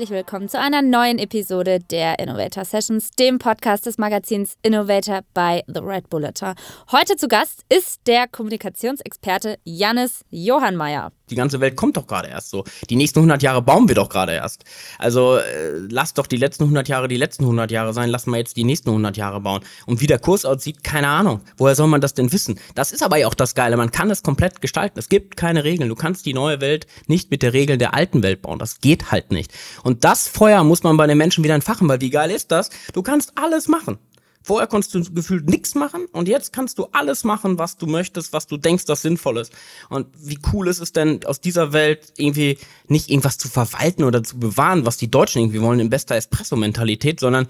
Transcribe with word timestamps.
herzlich 0.00 0.16
willkommen 0.16 0.48
zu 0.48 0.58
einer 0.58 0.80
neuen 0.80 1.18
Episode 1.18 1.78
der 1.78 2.18
Innovator 2.20 2.64
Sessions, 2.64 3.10
dem 3.10 3.36
Podcast 3.36 3.84
des 3.84 3.98
Magazins 3.98 4.56
Innovator 4.62 5.20
bei 5.34 5.62
The 5.66 5.80
Red 5.80 6.08
Bulletin. 6.08 6.54
Heute 6.90 7.16
zu 7.16 7.28
Gast 7.28 7.66
ist 7.68 8.06
der 8.06 8.26
Kommunikationsexperte 8.26 9.58
Jannis 9.64 10.24
Johannmeier. 10.30 11.12
Die 11.30 11.36
ganze 11.36 11.60
Welt 11.60 11.76
kommt 11.76 11.96
doch 11.96 12.06
gerade 12.06 12.28
erst 12.28 12.50
so. 12.50 12.64
Die 12.88 12.96
nächsten 12.96 13.20
100 13.20 13.42
Jahre 13.42 13.62
bauen 13.62 13.88
wir 13.88 13.94
doch 13.94 14.08
gerade 14.08 14.32
erst. 14.32 14.64
Also 14.98 15.36
äh, 15.36 15.78
lasst 15.88 16.18
doch 16.18 16.26
die 16.26 16.36
letzten 16.36 16.64
100 16.64 16.88
Jahre 16.88 17.08
die 17.08 17.16
letzten 17.16 17.44
100 17.44 17.70
Jahre 17.70 17.92
sein, 17.92 18.10
lassen 18.10 18.30
wir 18.30 18.38
jetzt 18.38 18.56
die 18.56 18.64
nächsten 18.64 18.90
100 18.90 19.16
Jahre 19.16 19.40
bauen. 19.40 19.62
Und 19.86 20.00
wie 20.00 20.06
der 20.06 20.18
Kurs 20.18 20.44
aussieht, 20.44 20.84
keine 20.84 21.08
Ahnung. 21.08 21.40
Woher 21.56 21.74
soll 21.74 21.88
man 21.88 22.00
das 22.00 22.14
denn 22.14 22.32
wissen? 22.32 22.58
Das 22.74 22.92
ist 22.92 23.02
aber 23.02 23.16
ja 23.16 23.26
auch 23.26 23.34
das 23.34 23.54
Geile. 23.54 23.76
Man 23.76 23.90
kann 23.90 24.10
es 24.10 24.22
komplett 24.22 24.60
gestalten. 24.60 24.98
Es 24.98 25.08
gibt 25.08 25.36
keine 25.36 25.64
Regeln. 25.64 25.88
Du 25.88 25.94
kannst 25.94 26.26
die 26.26 26.34
neue 26.34 26.60
Welt 26.60 26.86
nicht 27.06 27.30
mit 27.30 27.42
der 27.42 27.52
Regeln 27.52 27.78
der 27.78 27.94
alten 27.94 28.22
Welt 28.22 28.42
bauen. 28.42 28.58
Das 28.58 28.80
geht 28.80 29.10
halt 29.10 29.30
nicht. 29.30 29.52
Und 29.82 30.04
das 30.04 30.28
Feuer 30.28 30.64
muss 30.64 30.82
man 30.82 30.96
bei 30.96 31.06
den 31.06 31.18
Menschen 31.18 31.44
wieder 31.44 31.54
entfachen, 31.54 31.88
weil 31.88 32.00
wie 32.00 32.10
geil 32.10 32.30
ist 32.30 32.50
das? 32.50 32.70
Du 32.92 33.02
kannst 33.02 33.32
alles 33.36 33.68
machen. 33.68 33.98
Vorher 34.42 34.66
konntest 34.66 34.94
du 34.94 35.02
gefühlt 35.12 35.48
nichts 35.50 35.74
machen 35.74 36.06
und 36.12 36.26
jetzt 36.26 36.52
kannst 36.52 36.78
du 36.78 36.86
alles 36.92 37.24
machen, 37.24 37.58
was 37.58 37.76
du 37.76 37.86
möchtest, 37.86 38.32
was 38.32 38.46
du 38.46 38.56
denkst, 38.56 38.86
das 38.86 39.02
sinnvoll 39.02 39.38
ist. 39.38 39.52
Und 39.90 40.06
wie 40.16 40.38
cool 40.52 40.68
ist 40.68 40.80
es 40.80 40.92
denn, 40.92 41.24
aus 41.26 41.40
dieser 41.40 41.74
Welt 41.74 42.14
irgendwie 42.16 42.58
nicht 42.88 43.10
irgendwas 43.10 43.36
zu 43.36 43.48
verwalten 43.48 44.02
oder 44.02 44.24
zu 44.24 44.38
bewahren, 44.38 44.86
was 44.86 44.96
die 44.96 45.10
Deutschen 45.10 45.42
irgendwie 45.42 45.60
wollen 45.60 45.80
in 45.80 45.90
bester 45.90 46.16
Espresso-Mentalität, 46.16 47.20
sondern 47.20 47.48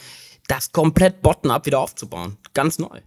das 0.49 0.73
komplett 0.73 1.23
bottom-up 1.23 1.65
wieder 1.67 1.79
aufzubauen. 1.79 2.39
Ganz 2.55 2.81
neu. 2.81 3.01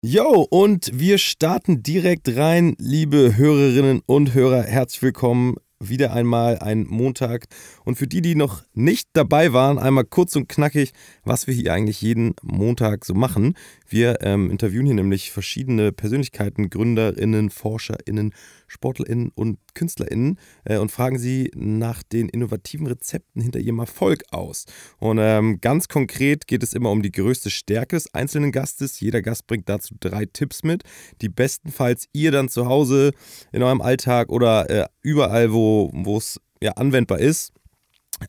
Yo, 0.00 0.46
und 0.48 0.90
wir 0.92 1.18
starten 1.18 1.82
direkt 1.82 2.36
rein, 2.36 2.76
liebe 2.78 3.36
Hörerinnen 3.36 4.02
und 4.06 4.34
Hörer. 4.34 4.62
Herzlich 4.62 5.02
willkommen 5.02 5.56
wieder 5.88 6.12
einmal 6.12 6.58
ein 6.58 6.86
Montag. 6.88 7.46
Und 7.84 7.96
für 7.96 8.06
die, 8.06 8.22
die 8.22 8.34
noch 8.34 8.62
nicht 8.74 9.08
dabei 9.12 9.52
waren, 9.52 9.78
einmal 9.78 10.04
kurz 10.04 10.36
und 10.36 10.48
knackig, 10.48 10.92
was 11.24 11.46
wir 11.46 11.54
hier 11.54 11.72
eigentlich 11.72 12.00
jeden 12.02 12.34
Montag 12.42 13.04
so 13.04 13.14
machen. 13.14 13.54
Wir 13.94 14.22
ähm, 14.22 14.50
interviewen 14.50 14.86
hier 14.86 14.96
nämlich 14.96 15.30
verschiedene 15.30 15.92
Persönlichkeiten, 15.92 16.68
Gründerinnen, 16.68 17.48
Forscherinnen, 17.48 18.34
SportlerInnen 18.66 19.30
und 19.36 19.60
KünstlerInnen 19.74 20.40
äh, 20.64 20.78
und 20.78 20.90
fragen 20.90 21.16
sie 21.16 21.52
nach 21.54 22.02
den 22.02 22.28
innovativen 22.28 22.88
Rezepten 22.88 23.40
hinter 23.40 23.60
ihrem 23.60 23.78
Erfolg 23.78 24.24
aus. 24.32 24.64
Und 24.98 25.18
ähm, 25.20 25.60
ganz 25.60 25.86
konkret 25.86 26.48
geht 26.48 26.64
es 26.64 26.72
immer 26.72 26.90
um 26.90 27.02
die 27.02 27.12
größte 27.12 27.50
Stärke 27.50 27.94
des 27.94 28.12
einzelnen 28.12 28.50
Gastes. 28.50 28.98
Jeder 28.98 29.22
Gast 29.22 29.46
bringt 29.46 29.68
dazu 29.68 29.94
drei 30.00 30.26
Tipps 30.26 30.64
mit, 30.64 30.82
die 31.20 31.28
bestenfalls 31.28 32.08
ihr 32.12 32.32
dann 32.32 32.48
zu 32.48 32.66
Hause 32.66 33.12
in 33.52 33.62
eurem 33.62 33.80
Alltag 33.80 34.30
oder 34.30 34.68
äh, 34.70 34.88
überall, 35.02 35.52
wo 35.52 36.16
es 36.16 36.40
ja 36.60 36.72
anwendbar 36.72 37.20
ist, 37.20 37.53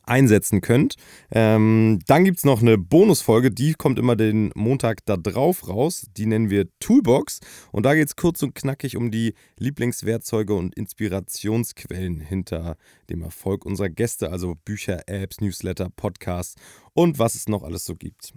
einsetzen 0.04 0.62
könnt. 0.62 0.96
Ähm, 1.32 2.00
dann 2.08 2.26
gibt 2.26 2.38
es 2.40 2.44
noch 2.44 2.62
eine 2.62 2.78
Bonusfolge, 2.78 3.52
die 3.52 3.74
kommt 3.74 4.00
immer 4.00 4.16
den 4.16 4.52
Montag 4.56 5.06
da 5.06 5.18
drauf 5.18 5.68
raus. 5.68 6.06
Die 6.18 6.26
nennen 6.26 6.50
wir 6.50 6.68
Toolbox. 6.80 7.40
Und 7.72 7.86
da 7.86 7.96
geht 7.96 8.08
es 8.08 8.16
kurz 8.16 8.44
und 8.44 8.56
knackig 8.56 8.98
um 8.98 9.12
die 9.12 9.34
Lieblingswerkzeuge 9.58 10.54
und 10.54 10.76
Inspirationsquellen 10.76 12.20
hinter 12.20 12.78
dem 13.10 13.22
Erfolg 13.22 13.66
unserer 13.66 13.90
Gäste, 13.90 14.32
also 14.32 14.56
Bücher, 14.66 15.08
Apps, 15.08 15.42
Newsletter, 15.42 15.90
Podcasts 15.96 16.56
und 16.94 17.20
was 17.20 17.36
es 17.36 17.48
noch 17.48 17.64
alles 17.64 17.86
so 17.86 17.96
gibt. 17.96 18.34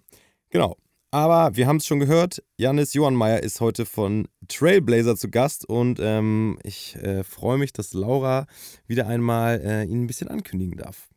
Genau. 0.50 0.76
Aber 1.10 1.56
wir 1.56 1.66
haben 1.66 1.78
es 1.78 1.86
schon 1.86 2.00
gehört, 2.00 2.42
Janis 2.58 2.92
Johannmeier 2.92 3.42
ist 3.42 3.62
heute 3.62 3.86
von 3.86 4.28
Trailblazer 4.46 5.16
zu 5.16 5.30
Gast 5.30 5.66
und 5.66 5.98
ähm, 6.02 6.58
ich 6.62 6.96
äh, 6.96 7.24
freue 7.24 7.56
mich, 7.56 7.72
dass 7.72 7.94
Laura 7.94 8.46
wieder 8.86 9.06
einmal 9.06 9.58
äh, 9.64 9.84
ihn 9.84 10.02
ein 10.02 10.06
bisschen 10.06 10.28
ankündigen 10.28 10.76
darf. 10.76 11.08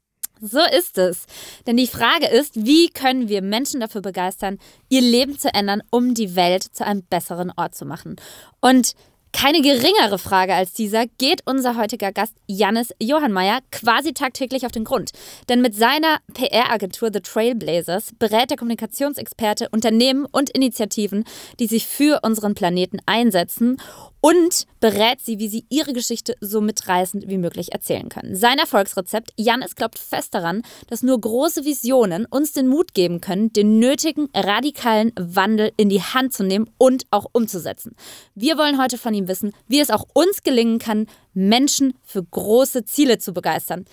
So 0.43 0.59
ist 0.59 0.97
es. 0.97 1.25
Denn 1.67 1.77
die 1.77 1.85
Frage 1.85 2.25
ist, 2.25 2.65
wie 2.65 2.89
können 2.89 3.29
wir 3.29 3.43
Menschen 3.43 3.79
dafür 3.79 4.01
begeistern, 4.01 4.57
ihr 4.89 5.01
Leben 5.01 5.37
zu 5.37 5.53
ändern, 5.53 5.83
um 5.91 6.15
die 6.15 6.35
Welt 6.35 6.63
zu 6.63 6.83
einem 6.83 7.03
besseren 7.03 7.53
Ort 7.55 7.75
zu 7.75 7.85
machen? 7.85 8.15
Und 8.59 8.95
keine 9.33 9.61
geringere 9.61 10.19
Frage 10.19 10.53
als 10.53 10.73
dieser 10.73 11.05
geht 11.17 11.41
unser 11.45 11.77
heutiger 11.77 12.11
Gast 12.11 12.33
Jannis 12.47 12.93
Johannmeier 13.01 13.59
quasi 13.71 14.13
tagtäglich 14.13 14.65
auf 14.65 14.71
den 14.71 14.83
Grund. 14.83 15.11
Denn 15.49 15.61
mit 15.61 15.75
seiner 15.75 16.17
PR-Agentur 16.33 17.09
The 17.13 17.21
Trailblazers 17.21 18.11
berät 18.19 18.49
der 18.49 18.57
Kommunikationsexperte 18.57 19.69
Unternehmen 19.69 20.25
und 20.31 20.49
Initiativen, 20.49 21.25
die 21.59 21.67
sich 21.67 21.87
für 21.87 22.19
unseren 22.23 22.55
Planeten 22.55 22.99
einsetzen 23.05 23.77
und 24.21 24.67
berät 24.79 25.19
sie, 25.19 25.39
wie 25.39 25.49
sie 25.49 25.65
ihre 25.69 25.93
Geschichte 25.93 26.35
so 26.39 26.61
mitreißend 26.61 27.27
wie 27.27 27.39
möglich 27.39 27.73
erzählen 27.73 28.07
können. 28.07 28.35
Sein 28.35 28.59
Erfolgsrezept, 28.59 29.31
Janis 29.35 29.75
glaubt 29.75 29.97
fest 29.97 30.33
daran, 30.35 30.61
dass 30.87 31.01
nur 31.01 31.19
große 31.19 31.65
Visionen 31.65 32.25
uns 32.27 32.53
den 32.53 32.67
Mut 32.67 32.93
geben 32.93 33.19
können, 33.19 33.51
den 33.51 33.79
nötigen 33.79 34.29
radikalen 34.33 35.11
Wandel 35.19 35.71
in 35.75 35.89
die 35.89 36.01
Hand 36.01 36.33
zu 36.33 36.43
nehmen 36.43 36.69
und 36.77 37.05
auch 37.09 37.25
umzusetzen. 37.31 37.95
Wir 38.35 38.57
wollen 38.57 38.81
heute 38.81 38.99
von 38.99 39.13
ihm 39.13 39.20
wissen, 39.27 39.53
wie 39.67 39.79
es 39.79 39.89
auch 39.89 40.05
uns 40.13 40.43
gelingen 40.43 40.79
kann, 40.79 41.07
Menschen 41.33 41.93
für 42.03 42.23
große 42.23 42.85
Ziele 42.85 43.17
zu 43.17 43.33
begeistern. 43.33 43.85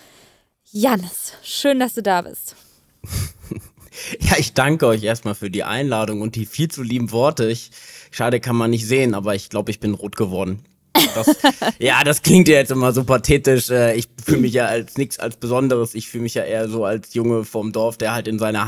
Janis, 0.71 1.33
schön, 1.43 1.78
dass 1.78 1.94
du 1.94 2.03
da 2.03 2.22
bist. 2.22 2.56
Ja, 4.21 4.37
ich 4.39 4.55
danke 4.55 4.87
euch 4.87 5.03
erstmal 5.03 5.34
für 5.34 5.50
die 5.50 5.65
Einladung 5.65 6.21
und 6.21 6.37
die 6.37 6.47
viel 6.47 6.71
zu 6.71 6.83
lieben 6.83 7.11
Worte. 7.11 7.50
Ich, 7.50 7.71
schade, 8.11 8.39
kann 8.39 8.56
man 8.56 8.71
nicht 8.71 8.87
sehen, 8.87 9.15
aber 9.15 9.34
ich 9.34 9.50
glaube, 9.50 9.71
ich 9.71 9.81
bin 9.81 9.94
rot 9.94 10.16
geworden. 10.16 10.65
Das, 11.15 11.37
ja, 11.78 12.03
das 12.05 12.22
klingt 12.22 12.49
ja 12.49 12.56
jetzt 12.56 12.71
immer 12.71 12.93
so 12.93 13.05
pathetisch. 13.05 13.71
Äh, 13.71 13.95
ich 13.95 14.09
fühle 14.25 14.41
mich 14.41 14.53
ja 14.53 14.66
als 14.66 14.97
nichts 14.97 15.19
als 15.19 15.37
Besonderes. 15.37 15.95
Ich 15.95 16.09
fühle 16.09 16.22
mich 16.22 16.34
ja 16.34 16.45
eher 16.45 16.69
so 16.69 16.84
als 16.84 17.15
Junge 17.15 17.45
vom 17.45 17.72
Dorf, 17.72 17.99
der 17.99 18.15
halt 18.15 18.28
in 18.28 18.39
seiner 18.39 18.66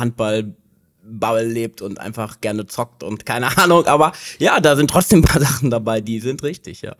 Handballbubble 1.10 1.44
lebt 1.46 1.82
und 1.82 2.00
einfach 2.00 2.40
gerne 2.40 2.66
zockt 2.66 3.02
und 3.02 3.26
keine 3.26 3.56
Ahnung. 3.58 3.86
Aber 3.86 4.12
ja, 4.38 4.60
da 4.60 4.76
sind 4.76 4.90
trotzdem 4.90 5.20
ein 5.20 5.22
paar 5.22 5.40
Sachen 5.40 5.70
dabei, 5.70 6.00
die 6.00 6.20
sind 6.20 6.42
richtig, 6.42 6.82
ja. 6.82 6.94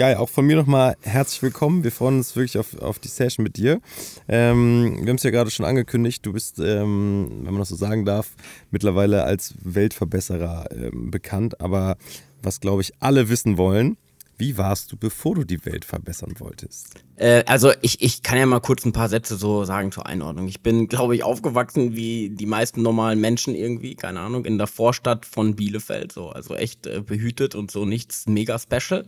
Ja, 0.00 0.16
auch 0.20 0.28
von 0.28 0.46
mir 0.46 0.54
nochmal 0.54 0.96
herzlich 1.00 1.42
willkommen. 1.42 1.82
Wir 1.82 1.90
freuen 1.90 2.18
uns 2.18 2.36
wirklich 2.36 2.56
auf, 2.56 2.80
auf 2.80 3.00
die 3.00 3.08
Session 3.08 3.42
mit 3.42 3.56
dir. 3.56 3.80
Ähm, 4.28 4.96
wir 5.00 5.08
haben 5.08 5.16
es 5.16 5.24
ja 5.24 5.30
gerade 5.30 5.50
schon 5.50 5.66
angekündigt, 5.66 6.24
du 6.24 6.32
bist, 6.32 6.60
ähm, 6.60 7.28
wenn 7.42 7.52
man 7.52 7.58
das 7.58 7.70
so 7.70 7.74
sagen 7.76 8.04
darf, 8.04 8.36
mittlerweile 8.70 9.24
als 9.24 9.54
Weltverbesserer 9.64 10.66
ähm, 10.70 11.10
bekannt. 11.10 11.60
Aber 11.60 11.96
was, 12.42 12.60
glaube 12.60 12.82
ich, 12.82 12.92
alle 13.00 13.28
wissen 13.28 13.58
wollen, 13.58 13.96
wie 14.36 14.56
warst 14.56 14.92
du, 14.92 14.96
bevor 14.96 15.34
du 15.34 15.42
die 15.42 15.64
Welt 15.66 15.84
verbessern 15.84 16.34
wolltest? 16.38 16.94
Äh, 17.18 17.42
also 17.46 17.72
ich, 17.82 18.00
ich 18.00 18.22
kann 18.22 18.38
ja 18.38 18.46
mal 18.46 18.60
kurz 18.60 18.84
ein 18.84 18.92
paar 18.92 19.08
Sätze 19.08 19.36
so 19.36 19.64
sagen 19.64 19.90
zur 19.92 20.06
Einordnung. 20.06 20.46
Ich 20.48 20.62
bin, 20.62 20.86
glaube 20.86 21.16
ich, 21.16 21.24
aufgewachsen 21.24 21.96
wie 21.96 22.30
die 22.30 22.46
meisten 22.46 22.82
normalen 22.82 23.20
Menschen 23.20 23.54
irgendwie, 23.54 23.96
keine 23.96 24.20
Ahnung, 24.20 24.44
in 24.44 24.56
der 24.56 24.68
Vorstadt 24.68 25.26
von 25.26 25.56
Bielefeld, 25.56 26.12
so, 26.12 26.28
also 26.30 26.54
echt 26.54 26.86
äh, 26.86 27.00
behütet 27.00 27.54
und 27.54 27.70
so 27.70 27.84
nichts 27.84 28.26
mega 28.26 28.58
special. 28.58 29.04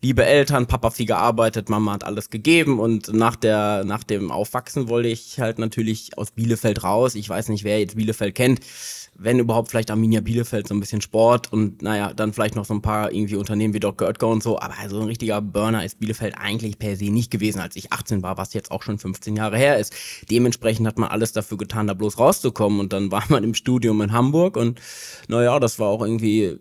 Liebe 0.00 0.24
Eltern, 0.24 0.66
Papa 0.68 0.90
viel 0.90 1.06
gearbeitet, 1.06 1.68
Mama 1.68 1.92
hat 1.94 2.04
alles 2.04 2.30
gegeben 2.30 2.78
und 2.78 3.12
nach 3.12 3.34
der, 3.34 3.84
nach 3.84 4.04
dem 4.04 4.30
Aufwachsen 4.30 4.88
wollte 4.88 5.08
ich 5.08 5.40
halt 5.40 5.58
natürlich 5.58 6.16
aus 6.16 6.30
Bielefeld 6.30 6.84
raus. 6.84 7.16
Ich 7.16 7.28
weiß 7.28 7.48
nicht, 7.48 7.64
wer 7.64 7.80
jetzt 7.80 7.96
Bielefeld 7.96 8.36
kennt 8.36 8.60
wenn 9.18 9.40
überhaupt 9.40 9.68
vielleicht 9.68 9.90
Arminia 9.90 10.20
Bielefeld 10.20 10.68
so 10.68 10.74
ein 10.74 10.80
bisschen 10.80 11.00
Sport 11.00 11.52
und 11.52 11.82
naja, 11.82 12.14
dann 12.14 12.32
vielleicht 12.32 12.54
noch 12.54 12.64
so 12.64 12.72
ein 12.72 12.82
paar 12.82 13.12
irgendwie 13.12 13.34
Unternehmen 13.34 13.74
wie 13.74 13.80
Dr. 13.80 14.06
Oetker 14.06 14.28
und 14.28 14.44
so, 14.44 14.60
aber 14.60 14.74
so 14.88 15.00
ein 15.00 15.06
richtiger 15.06 15.42
Burner 15.42 15.84
ist 15.84 15.98
Bielefeld 15.98 16.36
eigentlich 16.38 16.78
per 16.78 16.96
se 16.96 17.10
nicht 17.10 17.30
gewesen, 17.30 17.47
als 17.56 17.76
ich 17.76 17.92
18 17.92 18.22
war, 18.22 18.36
was 18.36 18.54
jetzt 18.54 18.70
auch 18.70 18.82
schon 18.82 18.98
15 18.98 19.36
Jahre 19.36 19.56
her 19.56 19.78
ist. 19.78 19.94
Dementsprechend 20.30 20.86
hat 20.86 20.98
man 20.98 21.10
alles 21.10 21.32
dafür 21.32 21.58
getan, 21.58 21.86
da 21.86 21.94
bloß 21.94 22.18
rauszukommen 22.18 22.80
und 22.80 22.92
dann 22.92 23.10
war 23.10 23.24
man 23.28 23.44
im 23.44 23.54
Studium 23.54 24.00
in 24.02 24.12
Hamburg 24.12 24.56
und 24.56 24.80
naja, 25.28 25.58
das 25.58 25.78
war 25.78 25.88
auch 25.88 26.02
irgendwie 26.02 26.58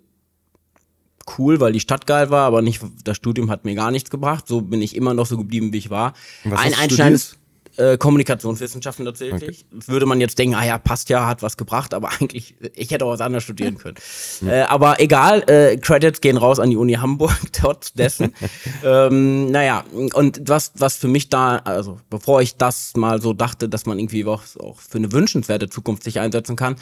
cool, 1.38 1.60
weil 1.60 1.74
die 1.74 1.80
Stadt 1.80 2.08
geil 2.08 2.30
war, 2.30 2.46
aber 2.46 2.62
nicht, 2.62 2.82
das 3.04 3.18
Studium 3.18 3.52
hat 3.52 3.66
mir 3.66 3.76
gar 3.76 3.92
nichts 3.92 4.10
gebracht. 4.10 4.48
So 4.48 4.62
bin 4.62 4.82
ich 4.82 4.96
immer 4.96 5.14
noch 5.14 5.26
so 5.26 5.38
geblieben, 5.38 5.74
wie 5.74 5.78
ich 5.78 5.90
war. 5.90 6.14
Was 6.46 6.62
ein 6.62 6.74
einschneidendes 6.74 7.38
äh, 7.78 7.98
Kommunikationswissenschaften 7.98 9.06
tatsächlich. 9.06 9.66
Okay. 9.72 9.84
Würde 9.88 10.06
man 10.06 10.20
jetzt 10.20 10.38
denken, 10.40 10.56
ah 10.56 10.66
ja, 10.66 10.78
passt 10.78 11.10
ja, 11.10 11.28
hat 11.28 11.42
was 11.42 11.58
gebracht, 11.58 11.94
aber 11.94 12.10
eigentlich, 12.20 12.56
ich 12.76 12.92
hätte 12.92 13.06
auch 13.06 13.12
was 13.12 13.22
anderes 13.22 13.44
studieren 13.44 13.78
können. 13.78 13.98
Mhm. 14.42 14.50
Äh, 14.50 14.62
aber 14.64 15.00
egal, 15.00 15.44
äh, 15.50 15.78
Credits 15.78 16.22
gehen 16.22 16.38
raus 16.38 16.60
an 16.60 16.70
die 16.70 16.78
Uni 16.78 16.94
Hamburg, 16.94 17.38
trotz 17.52 17.94
dessen. 17.94 18.34
ähm, 18.84 19.52
naja, 19.52 19.84
und 20.14 20.42
was, 20.48 20.72
was 20.76 20.98
für 20.98 21.08
mich 21.08 21.30
da, 21.30 21.58
also 21.58 22.00
bevor 22.10 22.42
ich 22.42 22.58
das 22.58 22.96
mal 22.96 23.22
so 23.22 23.34
dachte, 23.34 23.70
dass 23.70 23.86
man 23.86 24.00
irgendwie 24.00 24.26
auch, 24.26 24.44
auch 24.60 24.80
für 24.80 24.98
eine 24.98 25.12
wünschenswerte 25.12 25.70
Zukunft 25.70 26.04
sich 26.04 26.20
einsetzen 26.20 26.56
kann, 26.56 26.76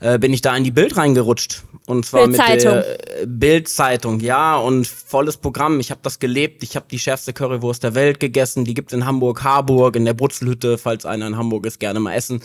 äh, 0.00 0.18
bin 0.18 0.32
ich 0.32 0.42
da 0.42 0.56
in 0.56 0.64
die 0.64 0.70
Bild 0.70 0.96
reingerutscht. 0.96 1.62
Und 1.86 2.06
zwar 2.06 2.26
mit 2.26 2.38
der 2.38 2.84
Bild-Zeitung, 3.26 4.20
ja, 4.20 4.56
und 4.56 4.86
volles 4.86 5.36
Programm. 5.36 5.80
Ich 5.80 5.90
habe 5.90 6.00
das 6.02 6.18
gelebt, 6.18 6.62
ich 6.62 6.76
habe 6.76 6.86
die 6.90 6.98
schärfste 6.98 7.32
Currywurst 7.32 7.82
der 7.82 7.94
Welt 7.94 8.20
gegessen, 8.20 8.64
die 8.64 8.74
gibt's 8.74 8.92
in 8.92 9.04
Hamburg, 9.04 9.42
Harburg, 9.42 9.96
in 9.96 10.04
der 10.04 10.14
Brutz 10.14 10.41
Schnitzelhütte, 10.42 10.78
falls 10.78 11.06
einer 11.06 11.26
in 11.26 11.36
Hamburg 11.36 11.66
ist, 11.66 11.80
gerne 11.80 12.00
mal 12.00 12.14
essen. 12.14 12.42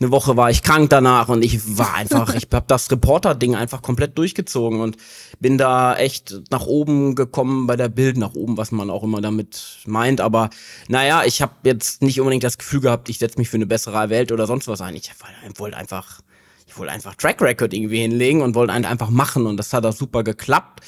Eine 0.00 0.10
Woche 0.10 0.36
war 0.36 0.50
ich 0.50 0.62
krank 0.62 0.90
danach 0.90 1.28
und 1.28 1.44
ich 1.44 1.76
war 1.76 1.94
einfach, 1.94 2.34
ich 2.34 2.46
habe 2.52 2.64
das 2.66 2.90
Reporter-Ding 2.90 3.54
einfach 3.54 3.82
komplett 3.82 4.16
durchgezogen 4.16 4.80
und 4.80 4.96
bin 5.40 5.58
da 5.58 5.96
echt 5.96 6.34
nach 6.50 6.66
oben 6.66 7.14
gekommen 7.14 7.66
bei 7.66 7.76
der 7.76 7.88
Bild, 7.88 8.16
nach 8.16 8.34
oben, 8.34 8.56
was 8.56 8.72
man 8.72 8.90
auch 8.90 9.02
immer 9.02 9.20
damit 9.20 9.78
meint. 9.86 10.20
Aber 10.20 10.50
naja, 10.88 11.24
ich 11.24 11.42
habe 11.42 11.52
jetzt 11.64 12.02
nicht 12.02 12.20
unbedingt 12.20 12.44
das 12.44 12.58
Gefühl 12.58 12.80
gehabt, 12.80 13.08
ich 13.08 13.18
setze 13.18 13.38
mich 13.38 13.48
für 13.48 13.56
eine 13.56 13.66
bessere 13.66 14.08
Welt 14.08 14.32
oder 14.32 14.46
sonst 14.46 14.68
was 14.68 14.80
ein. 14.80 14.94
Ich 14.94 15.10
wollte 15.56 15.76
einfach, 15.76 16.20
ich 16.66 16.78
wollte 16.78 16.92
einfach 16.92 17.14
Track 17.16 17.42
Record 17.42 17.74
irgendwie 17.74 18.00
hinlegen 18.00 18.40
und 18.40 18.54
wollte 18.54 18.72
einfach 18.72 19.10
machen 19.10 19.46
und 19.46 19.56
das 19.56 19.72
hat 19.72 19.84
auch 19.84 19.92
super 19.92 20.22
geklappt 20.22 20.80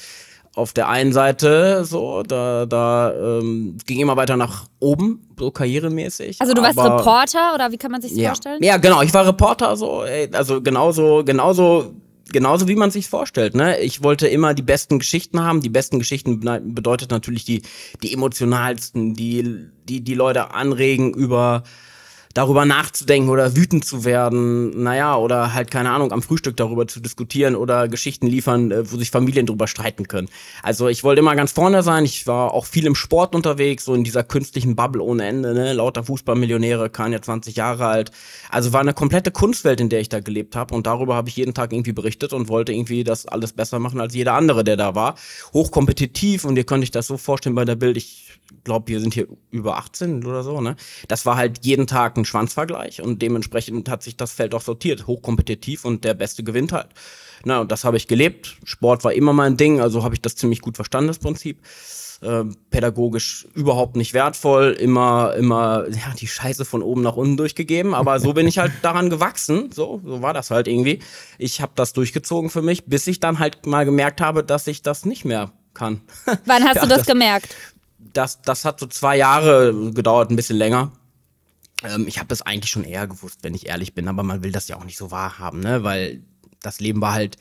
auf 0.55 0.71
der 0.71 0.87
einen 0.87 1.11
Seite 1.11 1.83
so, 1.83 2.23
da, 2.23 2.65
da 2.65 3.13
ähm, 3.13 3.77
ging 3.85 3.99
immer 3.99 4.15
weiter 4.15 4.37
nach 4.37 4.65
oben, 4.79 5.29
so 5.37 5.51
karrieremäßig. 5.51 6.39
Also 6.39 6.53
du 6.53 6.61
warst 6.61 6.79
Reporter 6.79 7.53
oder 7.53 7.71
wie 7.71 7.77
kann 7.77 7.91
man 7.91 8.01
sich 8.01 8.11
das 8.11 8.19
ja. 8.19 8.29
vorstellen? 8.29 8.63
Ja, 8.63 8.77
genau, 8.77 9.01
ich 9.01 9.13
war 9.13 9.27
Reporter 9.27 9.75
so, 9.75 10.05
also 10.31 10.61
genauso, 10.61 11.23
genauso, 11.25 11.93
genauso 12.31 12.69
wie 12.69 12.75
man 12.75 12.89
sich 12.89 13.07
vorstellt. 13.07 13.53
Ne? 13.53 13.79
Ich 13.81 14.01
wollte 14.01 14.27
immer 14.27 14.53
die 14.53 14.61
besten 14.61 14.99
Geschichten 14.99 15.41
haben. 15.41 15.59
Die 15.59 15.69
besten 15.69 15.99
Geschichten 15.99 16.39
bedeutet 16.73 17.11
natürlich 17.11 17.43
die, 17.43 17.61
die 18.01 18.13
emotionalsten, 18.13 19.13
die, 19.13 19.67
die 19.89 20.01
die 20.01 20.15
Leute 20.15 20.53
anregen 20.53 21.13
über 21.13 21.63
darüber 22.35 22.65
nachzudenken 22.65 23.29
oder 23.29 23.55
wütend 23.55 23.85
zu 23.85 24.03
werden, 24.03 24.83
naja, 24.83 25.15
oder 25.15 25.53
halt, 25.53 25.71
keine 25.71 25.89
Ahnung, 25.89 26.11
am 26.11 26.21
Frühstück 26.21 26.57
darüber 26.57 26.85
zu 26.85 26.99
diskutieren 26.99 27.55
oder 27.55 27.87
Geschichten 27.87 28.27
liefern, 28.27 28.71
äh, 28.71 28.91
wo 28.91 28.97
sich 28.97 29.09
Familien 29.09 29.45
drüber 29.45 29.67
streiten 29.67 30.07
können. 30.07 30.27
Also 30.61 30.89
ich 30.89 31.03
wollte 31.05 31.21
immer 31.21 31.35
ganz 31.35 31.53
vorne 31.53 31.81
sein, 31.81 32.03
ich 32.03 32.27
war 32.27 32.53
auch 32.53 32.65
viel 32.65 32.85
im 32.85 32.93
Sport 32.93 33.35
unterwegs, 33.35 33.85
so 33.85 33.95
in 33.95 34.03
dieser 34.03 34.23
künstlichen 34.23 34.75
Bubble 34.75 35.01
ohne 35.01 35.25
Ende, 35.25 35.53
ne? 35.53 35.71
lauter 35.71 36.03
Fußballmillionäre, 36.03 36.89
kein 36.89 37.13
ja 37.13 37.21
20 37.21 37.55
Jahre 37.55 37.87
alt. 37.87 38.11
Also 38.49 38.73
war 38.73 38.81
eine 38.81 38.93
komplette 38.93 39.31
Kunstwelt, 39.31 39.79
in 39.79 39.87
der 39.87 40.01
ich 40.01 40.09
da 40.09 40.19
gelebt 40.19 40.57
habe 40.57 40.75
und 40.75 40.85
darüber 40.87 41.15
habe 41.15 41.29
ich 41.29 41.37
jeden 41.37 41.53
Tag 41.53 41.71
irgendwie 41.71 41.93
berichtet 41.93 42.33
und 42.33 42.49
wollte 42.49 42.73
irgendwie 42.73 43.05
das 43.05 43.25
alles 43.25 43.53
besser 43.53 43.79
machen 43.79 44.01
als 44.01 44.13
jeder 44.13 44.33
andere, 44.33 44.65
der 44.65 44.75
da 44.75 44.93
war. 44.93 45.15
Hochkompetitiv 45.53 46.43
und 46.43 46.57
ihr 46.57 46.65
könnt 46.65 46.83
euch 46.83 46.91
das 46.91 47.07
so 47.07 47.15
vorstellen 47.15 47.55
bei 47.55 47.63
der 47.63 47.75
Bild, 47.75 47.95
ich 47.95 48.25
glaube, 48.63 48.89
wir 48.89 48.99
sind 48.99 49.13
hier 49.13 49.27
über 49.51 49.77
18 49.77 50.25
oder 50.25 50.43
so, 50.43 50.61
ne? 50.61 50.75
Das 51.07 51.25
war 51.25 51.37
halt 51.37 51.65
jeden 51.65 51.87
Tag 51.87 52.17
ein 52.17 52.24
Schwanzvergleich 52.25 53.01
und 53.01 53.21
dementsprechend 53.21 53.89
hat 53.89 54.03
sich 54.03 54.17
das 54.17 54.31
Feld 54.31 54.53
auch 54.53 54.61
sortiert, 54.61 55.07
hochkompetitiv 55.07 55.85
und 55.85 56.03
der 56.03 56.13
Beste 56.13 56.43
gewinnt 56.43 56.71
halt. 56.71 56.89
Na, 57.43 57.59
und 57.59 57.71
das 57.71 57.83
habe 57.83 57.97
ich 57.97 58.07
gelebt. 58.07 58.57
Sport 58.63 59.03
war 59.03 59.13
immer 59.13 59.33
mein 59.33 59.57
Ding, 59.57 59.79
also 59.79 60.03
habe 60.03 60.15
ich 60.15 60.21
das 60.21 60.35
ziemlich 60.35 60.61
gut 60.61 60.75
verstanden, 60.75 61.07
das 61.07 61.19
Prinzip. 61.19 61.59
Äh, 62.21 62.45
pädagogisch 62.69 63.45
überhaupt 63.53 63.97
nicht 63.97 64.13
wertvoll, 64.13 64.71
immer, 64.79 65.35
immer, 65.35 65.85
ja, 65.89 66.13
die 66.17 66.27
Scheiße 66.27 66.63
von 66.63 66.81
oben 66.81 67.01
nach 67.01 67.17
unten 67.17 67.35
durchgegeben, 67.35 67.93
aber 67.93 68.19
so 68.21 68.33
bin 68.33 68.47
ich 68.47 68.57
halt 68.57 68.71
daran 68.81 69.09
gewachsen, 69.09 69.69
so, 69.73 70.01
so 70.03 70.21
war 70.21 70.33
das 70.33 70.49
halt 70.49 70.67
irgendwie. 70.67 70.99
Ich 71.37 71.61
habe 71.61 71.73
das 71.75 71.91
durchgezogen 71.91 72.49
für 72.49 72.61
mich, 72.61 72.85
bis 72.85 73.05
ich 73.07 73.19
dann 73.19 73.39
halt 73.39 73.65
mal 73.65 73.83
gemerkt 73.83 74.21
habe, 74.21 74.45
dass 74.45 74.65
ich 74.67 74.81
das 74.81 75.05
nicht 75.05 75.25
mehr 75.25 75.51
kann. 75.73 76.01
Wann 76.45 76.63
hast 76.63 76.75
ja, 76.75 76.81
du 76.83 76.87
das, 76.87 76.99
das 76.99 77.07
gemerkt? 77.07 77.53
das, 78.15 78.41
das 78.41 78.65
hat 78.65 78.79
so 78.79 78.87
zwei 78.87 79.17
Jahre 79.17 79.73
gedauert, 79.93 80.29
ein 80.29 80.35
bisschen 80.35 80.57
länger. 80.57 80.91
Ähm, 81.83 82.07
ich 82.07 82.17
habe 82.17 82.27
das 82.27 82.41
eigentlich 82.41 82.71
schon 82.71 82.83
eher 82.83 83.07
gewusst, 83.07 83.39
wenn 83.41 83.53
ich 83.53 83.67
ehrlich 83.67 83.93
bin, 83.93 84.07
aber 84.07 84.23
man 84.23 84.43
will 84.43 84.51
das 84.51 84.67
ja 84.67 84.77
auch 84.77 84.85
nicht 84.85 84.97
so 84.97 85.11
wahrhaben, 85.11 85.59
ne? 85.59 85.83
Weil 85.83 86.21
das 86.61 86.79
Leben 86.79 87.01
war 87.01 87.13
halt 87.13 87.37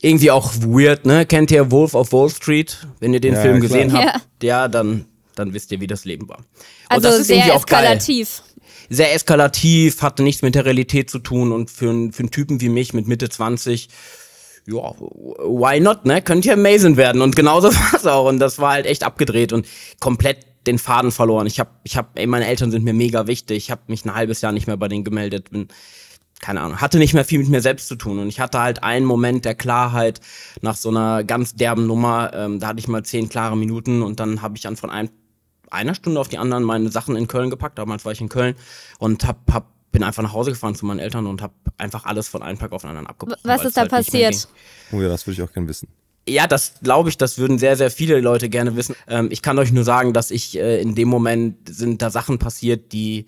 irgendwie 0.00 0.30
auch 0.30 0.52
weird, 0.56 1.06
ne? 1.06 1.26
Kennt 1.26 1.50
ihr 1.50 1.70
Wolf 1.70 1.94
of 1.94 2.12
Wall 2.12 2.30
Street? 2.30 2.86
Wenn 3.00 3.14
ihr 3.14 3.20
den 3.20 3.34
ja, 3.34 3.40
Film 3.40 3.60
gesehen 3.60 3.90
klar. 3.90 4.14
habt, 4.14 4.42
ja. 4.42 4.62
ja, 4.62 4.68
dann, 4.68 5.06
dann 5.34 5.54
wisst 5.54 5.72
ihr, 5.72 5.80
wie 5.80 5.86
das 5.86 6.04
Leben 6.04 6.28
war. 6.28 6.38
Und 6.38 6.44
also 6.90 7.22
sehr 7.22 7.54
eskalativ. 7.54 8.38
Geil. 8.38 8.46
Sehr 8.88 9.14
eskalativ, 9.14 10.02
hatte 10.02 10.22
nichts 10.22 10.42
mit 10.42 10.54
der 10.54 10.64
Realität 10.64 11.10
zu 11.10 11.18
tun 11.18 11.50
und 11.50 11.70
für, 11.70 11.86
für 12.12 12.20
einen 12.20 12.30
Typen 12.30 12.60
wie 12.60 12.68
mich 12.68 12.94
mit 12.94 13.08
Mitte 13.08 13.28
20 13.28 13.88
ja, 14.68 14.92
why 14.98 15.80
not, 15.80 16.04
ne? 16.04 16.20
Könnte 16.22 16.48
ja 16.48 16.54
amazing 16.54 16.96
werden. 16.96 17.22
Und 17.22 17.36
genauso 17.36 17.68
war 17.74 17.94
es 17.94 18.06
auch. 18.06 18.28
Und 18.28 18.38
das 18.38 18.58
war 18.58 18.72
halt 18.72 18.86
echt 18.86 19.04
abgedreht 19.04 19.52
und 19.52 19.66
komplett 20.00 20.38
den 20.66 20.78
Faden 20.78 21.12
verloren. 21.12 21.46
Ich 21.46 21.60
hab, 21.60 21.80
ich 21.84 21.96
hab, 21.96 22.18
ey, 22.18 22.26
meine 22.26 22.46
Eltern 22.46 22.70
sind 22.70 22.84
mir 22.84 22.94
mega 22.94 23.26
wichtig. 23.26 23.56
Ich 23.56 23.70
habe 23.70 23.82
mich 23.86 24.04
ein 24.04 24.14
halbes 24.14 24.40
Jahr 24.40 24.52
nicht 24.52 24.66
mehr 24.66 24.76
bei 24.76 24.88
denen 24.88 25.04
gemeldet. 25.04 25.50
Bin, 25.50 25.68
keine 26.40 26.60
Ahnung, 26.60 26.80
hatte 26.80 26.98
nicht 26.98 27.14
mehr 27.14 27.24
viel 27.24 27.38
mit 27.38 27.48
mir 27.48 27.60
selbst 27.60 27.88
zu 27.88 27.96
tun. 27.96 28.18
Und 28.18 28.28
ich 28.28 28.40
hatte 28.40 28.60
halt 28.60 28.82
einen 28.82 29.06
Moment 29.06 29.44
der 29.44 29.54
Klarheit 29.54 30.20
nach 30.60 30.76
so 30.76 30.90
einer 30.90 31.24
ganz 31.24 31.54
derben 31.54 31.86
Nummer. 31.86 32.32
Ähm, 32.34 32.60
da 32.60 32.68
hatte 32.68 32.80
ich 32.80 32.88
mal 32.88 33.04
zehn 33.04 33.28
klare 33.28 33.56
Minuten 33.56 34.02
und 34.02 34.20
dann 34.20 34.42
habe 34.42 34.56
ich 34.56 34.62
dann 34.62 34.76
von 34.76 34.90
ein, 34.90 35.10
einer 35.70 35.94
Stunde 35.94 36.20
auf 36.20 36.28
die 36.28 36.38
anderen 36.38 36.64
meine 36.64 36.90
Sachen 36.90 37.16
in 37.16 37.26
Köln 37.26 37.50
gepackt. 37.50 37.78
Damals 37.78 38.04
war 38.04 38.12
ich 38.12 38.20
in 38.20 38.28
Köln 38.28 38.54
und 38.98 39.26
hab, 39.26 39.38
hab 39.52 39.72
bin 39.92 40.02
einfach 40.02 40.22
nach 40.22 40.34
Hause 40.34 40.50
gefahren 40.50 40.74
zu 40.74 40.84
meinen 40.84 40.98
Eltern 40.98 41.26
und 41.26 41.40
habe 41.40 41.54
einfach 41.78 42.04
alles 42.04 42.28
von 42.28 42.42
einem 42.42 42.58
Tag 42.58 42.72
auf 42.72 42.82
den 42.82 42.90
anderen 42.90 43.06
abgebrochen. 43.06 43.40
Was 43.44 43.64
ist 43.64 43.78
da 43.78 43.82
halt 43.82 43.90
passiert? 43.90 44.46
Oh 44.92 45.00
ja, 45.00 45.08
das 45.08 45.26
würde 45.26 45.40
ich 45.40 45.48
auch 45.48 45.52
gerne 45.52 45.68
wissen. 45.68 45.88
Ja, 46.28 46.46
das 46.46 46.74
glaube 46.82 47.08
ich, 47.08 47.18
das 47.18 47.38
würden 47.38 47.58
sehr, 47.58 47.76
sehr 47.76 47.90
viele 47.90 48.20
Leute 48.20 48.48
gerne 48.48 48.74
wissen. 48.74 48.96
Ähm, 49.06 49.28
ich 49.30 49.42
kann 49.42 49.58
euch 49.58 49.70
nur 49.72 49.84
sagen, 49.84 50.12
dass 50.12 50.30
ich 50.30 50.58
äh, 50.58 50.80
in 50.80 50.94
dem 50.94 51.08
Moment 51.08 51.68
sind 51.68 52.02
da 52.02 52.10
Sachen 52.10 52.38
passiert, 52.38 52.92
die 52.92 53.26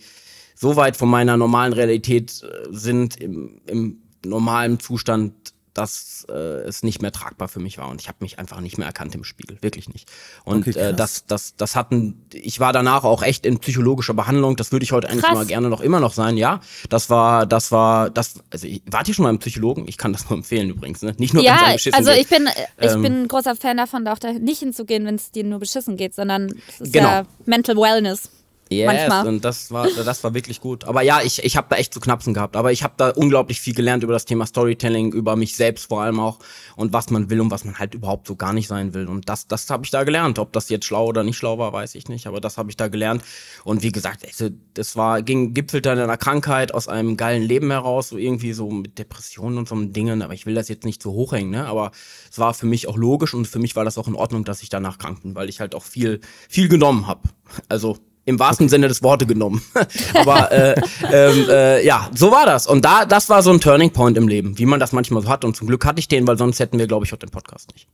so 0.56 0.75
weit 0.75 0.97
von 0.97 1.09
meiner 1.09 1.37
normalen 1.37 1.73
Realität 1.73 2.43
äh, 2.43 2.67
sind, 2.71 3.17
im, 3.21 3.61
im 3.67 4.03
normalen 4.25 4.81
Zustand 4.81 5.55
dass 5.79 6.27
äh, 6.29 6.33
es 6.33 6.83
nicht 6.83 7.01
mehr 7.01 7.13
tragbar 7.13 7.47
für 7.47 7.61
mich 7.61 7.79
war 7.79 7.89
und 7.89 8.01
ich 8.01 8.09
habe 8.09 8.19
mich 8.21 8.41
einfach 8.41 8.61
nicht 8.61 8.79
mehr 8.79 8.87
erkannt 8.89 9.15
im 9.15 9.23
Spiegel, 9.23 9.59
wirklich 9.61 9.89
nicht. 9.89 10.11
Und 10.45 10.67
okay, 10.67 10.79
äh, 10.79 10.95
das, 10.95 11.25
das, 11.27 11.55
das 11.57 11.77
hatten, 11.77 12.27
ich 12.33 12.59
war 12.59 12.73
danach 12.73 13.05
auch 13.05 13.23
echt 13.23 13.47
in 13.47 13.61
psychologischer 13.61 14.15
Behandlung. 14.15 14.57
Das 14.57 14.73
würde 14.73 14.83
ich 14.83 14.91
heute 14.91 15.09
eigentlich 15.09 15.25
krass. 15.25 15.35
mal 15.35 15.47
gerne 15.47 15.69
noch 15.69 15.81
immer 15.81 16.01
noch 16.01 16.13
sein. 16.13 16.37
Ja, 16.37 16.61
das 16.89 17.11
war, 17.11 17.47
das 17.47 17.71
war, 17.71 18.11
das. 18.11 18.41
Also 18.51 18.67
ich, 18.67 18.83
wart 18.91 19.07
ihr 19.07 19.15
schon 19.15 19.23
mal 19.23 19.31
im 19.31 19.39
Psychologen? 19.39 19.85
Ich 19.87 19.99
kann 19.99 20.13
das 20.13 20.29
nur 20.29 20.37
empfehlen 20.37 20.71
übrigens. 20.71 21.03
Ne? 21.03 21.15
Nicht 21.19 21.33
nur 21.33 21.45
ja, 21.45 21.77
also 21.93 22.11
ich 22.11 22.29
bin, 22.29 22.49
ich 22.81 22.91
ähm, 22.91 23.03
bin 23.03 23.23
ein 23.23 23.29
großer 23.29 23.55
Fan 23.55 23.77
davon, 23.77 24.05
da 24.05 24.13
auch 24.13 24.19
da 24.19 24.33
nicht 24.33 24.59
hinzugehen, 24.59 25.07
wenn 25.07 25.15
es 25.15 25.31
dir 25.31 25.45
nur 25.45 25.61
beschissen 25.61 25.97
geht, 25.97 26.15
sondern 26.15 26.53
es 26.69 26.81
ist 26.81 26.93
genau. 26.93 27.09
ja 27.09 27.27
Mental 27.47 27.77
Wellness. 27.77 28.31
Yes, 28.70 28.87
Manchmal. 28.87 29.29
und 29.29 29.44
das 29.44 29.70
war, 29.70 29.88
das 29.88 30.23
war 30.25 30.35
wirklich 30.35 30.61
gut. 30.61 30.85
Aber 30.85 31.03
ja, 31.03 31.23
ich, 31.23 31.43
ich 31.43 31.56
habe 31.56 31.69
da 31.70 31.76
echt 31.76 31.94
zu 31.94 32.00
knapsen 32.00 32.35
gehabt. 32.35 32.56
Aber 32.56 32.70
ich 32.70 32.82
habe 32.82 32.94
da 32.97 33.11
unglaublich 33.11 33.61
viel 33.61 33.75
gelernt 33.75 34.03
über 34.03 34.12
das 34.12 34.26
Thema 34.26 34.47
Storytelling, 34.47 35.12
über 35.12 35.37
mich 35.37 35.56
selbst 35.56 35.88
vor 35.88 36.03
allem 36.03 36.20
auch 36.20 36.38
und 36.76 36.93
was 36.93 37.11
man 37.11 37.31
will 37.31 37.41
und 37.41 37.50
was 37.50 37.65
man 37.65 37.79
halt 37.79 37.94
überhaupt 37.94 38.26
so 38.26 38.37
gar 38.37 38.53
nicht 38.53 38.69
sein 38.69 38.93
will. 38.93 39.06
Und 39.06 39.29
das, 39.29 39.47
das 39.47 39.70
habe 39.70 39.85
ich 39.85 39.91
da 39.91 40.05
gelernt. 40.05 40.38
Ob 40.38 40.53
das 40.53 40.69
jetzt 40.69 40.85
schlau 40.85 41.06
oder 41.06 41.25
nicht 41.25 41.38
schlau 41.38 41.59
war, 41.59 41.73
weiß 41.73 41.94
ich 41.94 42.09
nicht. 42.09 42.26
Aber 42.26 42.41
das 42.41 42.59
habe 42.59 42.70
ich 42.70 42.76
da 42.76 42.88
gelernt. 42.88 43.23
Und 43.65 43.82
wie 43.82 43.93
gesagt, 43.93 44.26
also, 44.26 44.50
das 44.75 44.97
war, 44.97 45.23
ging, 45.23 45.55
gipfelte 45.55 45.91
in 45.91 45.99
einer 45.99 46.19
Krankheit 46.19 46.75
aus 46.75 46.88
einem 46.88 47.17
geilen 47.17 47.43
Leben 47.43 47.70
heraus, 47.70 48.10
so 48.10 48.19
irgendwie 48.19 48.53
so 48.53 48.70
mit 48.70 48.98
Depressionen 48.98 49.56
und 49.56 49.69
so 49.69 49.79
Dingen. 49.79 50.20
Aber 50.20 50.34
ich 50.34 50.44
will 50.44 50.55
das 50.55 50.69
jetzt 50.69 50.84
nicht 50.84 51.03
zu 51.03 51.13
hoch 51.13 51.32
hängen, 51.32 51.51
ne? 51.51 51.67
Aber 51.67 51.93
es 52.31 52.39
war 52.39 52.53
für 52.53 52.67
mich 52.67 52.87
auch 52.89 52.96
logisch 52.96 53.32
und 53.32 53.46
für 53.46 53.58
mich 53.58 53.77
war 53.77 53.84
das 53.84 53.96
auch 53.96 54.08
in 54.08 54.15
Ordnung, 54.15 54.44
dass 54.44 54.63
ich 54.63 54.69
danach 54.69 54.98
krank 54.98 55.22
bin, 55.22 55.34
weil 55.34 55.48
ich 55.48 55.60
halt 55.60 55.75
auch 55.75 55.84
viel, 55.84 56.20
viel 56.48 56.69
genommen 56.69 57.06
habe. 57.06 57.29
Also 57.69 57.96
im 58.29 58.39
wahrsten 58.39 58.67
okay. 58.67 58.70
Sinne 58.70 58.89
des 58.89 59.03
Wortes 59.03 59.27
genommen. 59.27 59.63
Aber 60.15 60.53
äh, 60.53 60.81
ähm, 61.13 61.47
äh, 61.49 61.85
ja, 61.85 62.11
so 62.15 62.31
war 62.31 62.44
das. 62.44 62.67
Und 62.67 62.85
da, 62.85 63.06
das 63.06 63.29
war 63.31 63.43
so 63.43 63.51
ein 63.51 63.61
Turning 63.61 63.91
Point 63.91 64.19
im 64.19 64.29
Leben, 64.29 64.58
wie 64.58 64.67
man 64.67 64.79
das 64.79 64.93
manchmal 64.93 65.23
so 65.23 65.29
hat. 65.29 65.44
Und 65.44 65.56
zum 65.56 65.67
Glück 65.67 65.85
hatte 65.87 65.99
ich 65.99 66.08
den, 66.08 66.27
weil 66.27 66.37
sonst 66.37 66.61
hätten 66.61 66.79
wir, 66.79 66.87
glaube 66.87 67.06
ich, 67.06 67.13
heute 67.13 67.27
den 67.27 67.31
Podcast 67.32 67.73
nicht. 67.73 67.89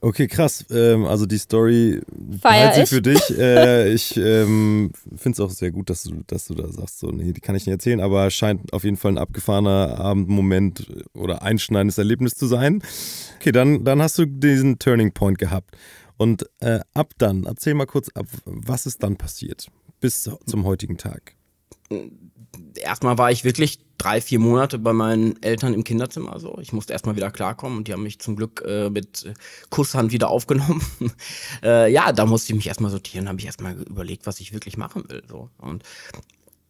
Okay, 0.00 0.26
krass. 0.26 0.64
Ähm, 0.70 1.04
also 1.04 1.24
die 1.24 1.38
Story 1.38 2.00
halte 2.44 2.80
sie 2.80 2.94
für 2.96 3.02
dich. 3.02 3.38
Äh, 3.38 3.92
ich 3.92 4.16
ähm, 4.16 4.90
finde 5.16 5.36
es 5.36 5.40
auch 5.40 5.50
sehr 5.50 5.70
gut, 5.70 5.88
dass 5.88 6.02
du, 6.02 6.22
dass 6.26 6.48
du 6.48 6.54
da 6.54 6.68
sagst, 6.68 6.98
so, 6.98 7.08
nee, 7.08 7.32
die 7.32 7.40
kann 7.40 7.54
ich 7.54 7.64
nicht 7.66 7.72
erzählen, 7.72 8.00
aber 8.00 8.30
scheint 8.30 8.72
auf 8.72 8.84
jeden 8.84 8.96
Fall 8.96 9.12
ein 9.12 9.18
abgefahrener 9.18 9.98
Abendmoment 9.98 10.86
oder 11.14 11.42
einschneidendes 11.42 11.98
Erlebnis 11.98 12.34
zu 12.34 12.46
sein. 12.46 12.82
Okay, 13.40 13.52
dann, 13.52 13.84
dann 13.84 14.02
hast 14.02 14.18
du 14.18 14.26
diesen 14.26 14.78
Turning 14.78 15.12
Point 15.12 15.38
gehabt. 15.38 15.76
Und 16.16 16.48
äh, 16.60 16.80
ab 16.94 17.12
dann, 17.18 17.44
erzähl 17.44 17.74
mal 17.74 17.86
kurz 17.86 18.08
ab, 18.10 18.26
was 18.44 18.86
ist 18.86 19.02
dann 19.02 19.16
passiert 19.16 19.68
bis 20.00 20.30
zum 20.46 20.64
heutigen 20.64 20.96
Tag? 20.98 21.34
Erstmal 22.74 23.18
war 23.18 23.30
ich 23.30 23.44
wirklich 23.44 23.80
drei, 23.98 24.20
vier 24.20 24.38
Monate 24.38 24.78
bei 24.78 24.92
meinen 24.92 25.40
Eltern 25.42 25.74
im 25.74 25.84
Kinderzimmer. 25.84 26.38
So. 26.40 26.58
Ich 26.60 26.72
musste 26.72 26.92
erstmal 26.92 27.16
wieder 27.16 27.30
klarkommen 27.30 27.78
und 27.78 27.88
die 27.88 27.92
haben 27.92 28.02
mich 28.02 28.18
zum 28.18 28.36
Glück 28.36 28.62
äh, 28.66 28.90
mit 28.90 29.32
Kusshand 29.70 30.12
wieder 30.12 30.28
aufgenommen. 30.28 30.82
äh, 31.62 31.90
ja, 31.92 32.12
da 32.12 32.26
musste 32.26 32.52
ich 32.52 32.56
mich 32.56 32.66
erstmal 32.66 32.90
sortieren, 32.90 33.28
habe 33.28 33.38
ich 33.38 33.46
erstmal 33.46 33.74
überlegt, 33.74 34.26
was 34.26 34.40
ich 34.40 34.52
wirklich 34.52 34.76
machen 34.76 35.04
will. 35.08 35.22
So. 35.28 35.50
Und 35.58 35.82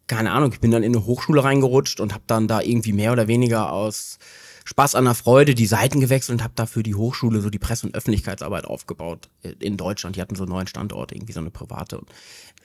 keine 0.07 0.31
Ahnung, 0.31 0.51
ich 0.53 0.61
bin 0.61 0.71
dann 0.71 0.83
in 0.83 0.95
eine 0.95 1.05
Hochschule 1.05 1.43
reingerutscht 1.43 1.99
und 1.99 2.13
habe 2.13 2.23
dann 2.27 2.47
da 2.47 2.61
irgendwie 2.61 2.93
mehr 2.93 3.11
oder 3.11 3.27
weniger 3.27 3.71
aus 3.71 4.19
Spaß 4.67 4.95
an 4.95 5.05
der 5.05 5.15
Freude 5.15 5.55
die 5.55 5.65
Seiten 5.65 6.01
gewechselt 6.01 6.39
und 6.39 6.43
habe 6.43 6.51
dafür 6.53 6.83
die 6.83 6.93
Hochschule 6.93 7.39
so 7.39 7.49
die 7.49 7.57
Presse- 7.57 7.87
und 7.87 7.95
Öffentlichkeitsarbeit 7.95 8.65
aufgebaut 8.65 9.29
äh, 9.41 9.53
in 9.59 9.77
Deutschland. 9.77 10.17
Die 10.17 10.21
hatten 10.21 10.35
so 10.35 10.43
einen 10.43 10.51
neuen 10.51 10.67
Standort, 10.67 11.13
irgendwie 11.13 11.31
so 11.31 11.39
eine 11.39 11.51
private. 11.51 11.99
Und 11.99 12.09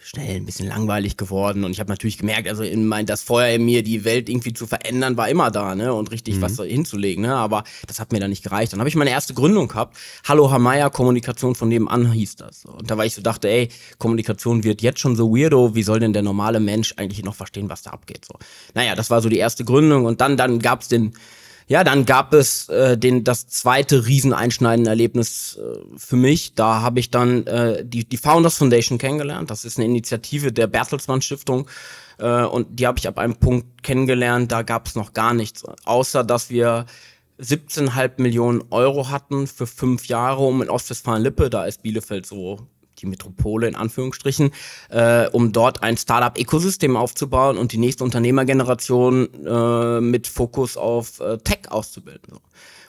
schnell 0.02 0.34
ein 0.34 0.44
bisschen 0.44 0.66
langweilig 0.66 1.16
geworden 1.16 1.62
und 1.62 1.70
ich 1.70 1.78
habe 1.78 1.88
natürlich 1.88 2.18
gemerkt, 2.18 2.48
also 2.48 2.64
in 2.64 2.88
mein, 2.88 3.06
das 3.06 3.22
Feuer 3.22 3.54
in 3.54 3.64
mir, 3.64 3.84
die 3.84 4.04
Welt 4.04 4.28
irgendwie 4.28 4.52
zu 4.52 4.66
verändern, 4.66 5.16
war 5.16 5.28
immer 5.28 5.52
da, 5.52 5.76
ne, 5.76 5.94
und 5.94 6.10
richtig 6.10 6.38
mhm. 6.38 6.42
was 6.42 6.56
hinzulegen, 6.56 7.22
ne, 7.22 7.36
aber 7.36 7.62
das 7.86 8.00
hat 8.00 8.10
mir 8.10 8.18
dann 8.18 8.30
nicht 8.30 8.42
gereicht. 8.42 8.72
Dann 8.72 8.80
habe 8.80 8.88
ich 8.88 8.96
meine 8.96 9.10
erste 9.10 9.32
Gründung 9.32 9.68
gehabt. 9.68 9.96
Hallo 10.24 10.50
Hamaya, 10.50 10.90
Kommunikation 10.90 11.54
von 11.54 11.68
nebenan 11.68 12.10
hieß 12.10 12.34
das. 12.34 12.64
Und 12.64 12.90
da 12.90 12.98
war 12.98 13.06
ich 13.06 13.14
so 13.14 13.22
dachte, 13.22 13.48
ey, 13.48 13.68
Kommunikation 13.98 14.64
wird 14.64 14.82
jetzt 14.82 14.98
schon 14.98 15.14
so 15.14 15.32
weirdo, 15.32 15.76
wie 15.76 15.84
soll 15.84 16.00
denn 16.00 16.12
der 16.12 16.22
normale 16.22 16.58
Mensch 16.58 16.94
eigentlich 16.96 17.22
noch 17.22 17.36
verstehen, 17.36 17.68
was 17.68 17.82
da 17.82 17.90
abgeht, 17.90 18.24
so. 18.24 18.36
Naja, 18.74 18.96
das 18.96 19.08
war 19.08 19.22
so 19.22 19.28
die 19.28 19.38
erste 19.38 19.64
Gründung 19.64 20.04
und 20.04 20.20
dann, 20.20 20.36
dann 20.36 20.58
gab's 20.58 20.88
den, 20.88 21.12
ja, 21.66 21.84
dann 21.84 22.04
gab 22.04 22.32
es 22.32 22.68
äh, 22.68 22.98
den, 22.98 23.24
das 23.24 23.46
zweite 23.46 24.06
rieseneinschneidende 24.06 24.90
Erlebnis 24.90 25.56
äh, 25.56 25.78
für 25.96 26.16
mich. 26.16 26.54
Da 26.54 26.80
habe 26.80 27.00
ich 27.00 27.10
dann 27.10 27.46
äh, 27.46 27.84
die, 27.84 28.04
die 28.04 28.16
Founders 28.16 28.58
Foundation 28.58 28.98
kennengelernt. 28.98 29.50
Das 29.50 29.64
ist 29.64 29.78
eine 29.78 29.86
Initiative 29.86 30.52
der 30.52 30.66
Bertelsmann 30.66 31.22
Stiftung. 31.22 31.68
Äh, 32.18 32.44
und 32.44 32.78
die 32.78 32.86
habe 32.86 32.98
ich 32.98 33.08
ab 33.08 33.18
einem 33.18 33.36
Punkt 33.36 33.82
kennengelernt, 33.82 34.52
da 34.52 34.62
gab 34.62 34.86
es 34.86 34.94
noch 34.94 35.12
gar 35.12 35.34
nichts. 35.34 35.64
Außer, 35.84 36.24
dass 36.24 36.50
wir 36.50 36.86
17,5 37.40 38.12
Millionen 38.18 38.62
Euro 38.70 39.08
hatten 39.08 39.46
für 39.46 39.66
fünf 39.66 40.06
Jahre, 40.06 40.42
um 40.42 40.62
in 40.62 40.70
Ostwestfalen-Lippe, 40.70 41.50
da 41.50 41.64
ist 41.64 41.82
Bielefeld 41.82 42.26
so 42.26 42.58
die 43.02 43.06
Metropole 43.06 43.68
in 43.68 43.74
Anführungsstrichen, 43.74 44.52
äh, 44.88 45.28
um 45.28 45.52
dort 45.52 45.82
ein 45.82 45.96
Startup-Ökosystem 45.96 46.96
aufzubauen 46.96 47.58
und 47.58 47.72
die 47.72 47.78
nächste 47.78 48.04
Unternehmergeneration 48.04 49.28
äh, 49.44 50.00
mit 50.00 50.26
Fokus 50.26 50.76
auf 50.76 51.20
äh, 51.20 51.38
Tech 51.38 51.70
auszubilden. 51.70 52.22
So. 52.30 52.40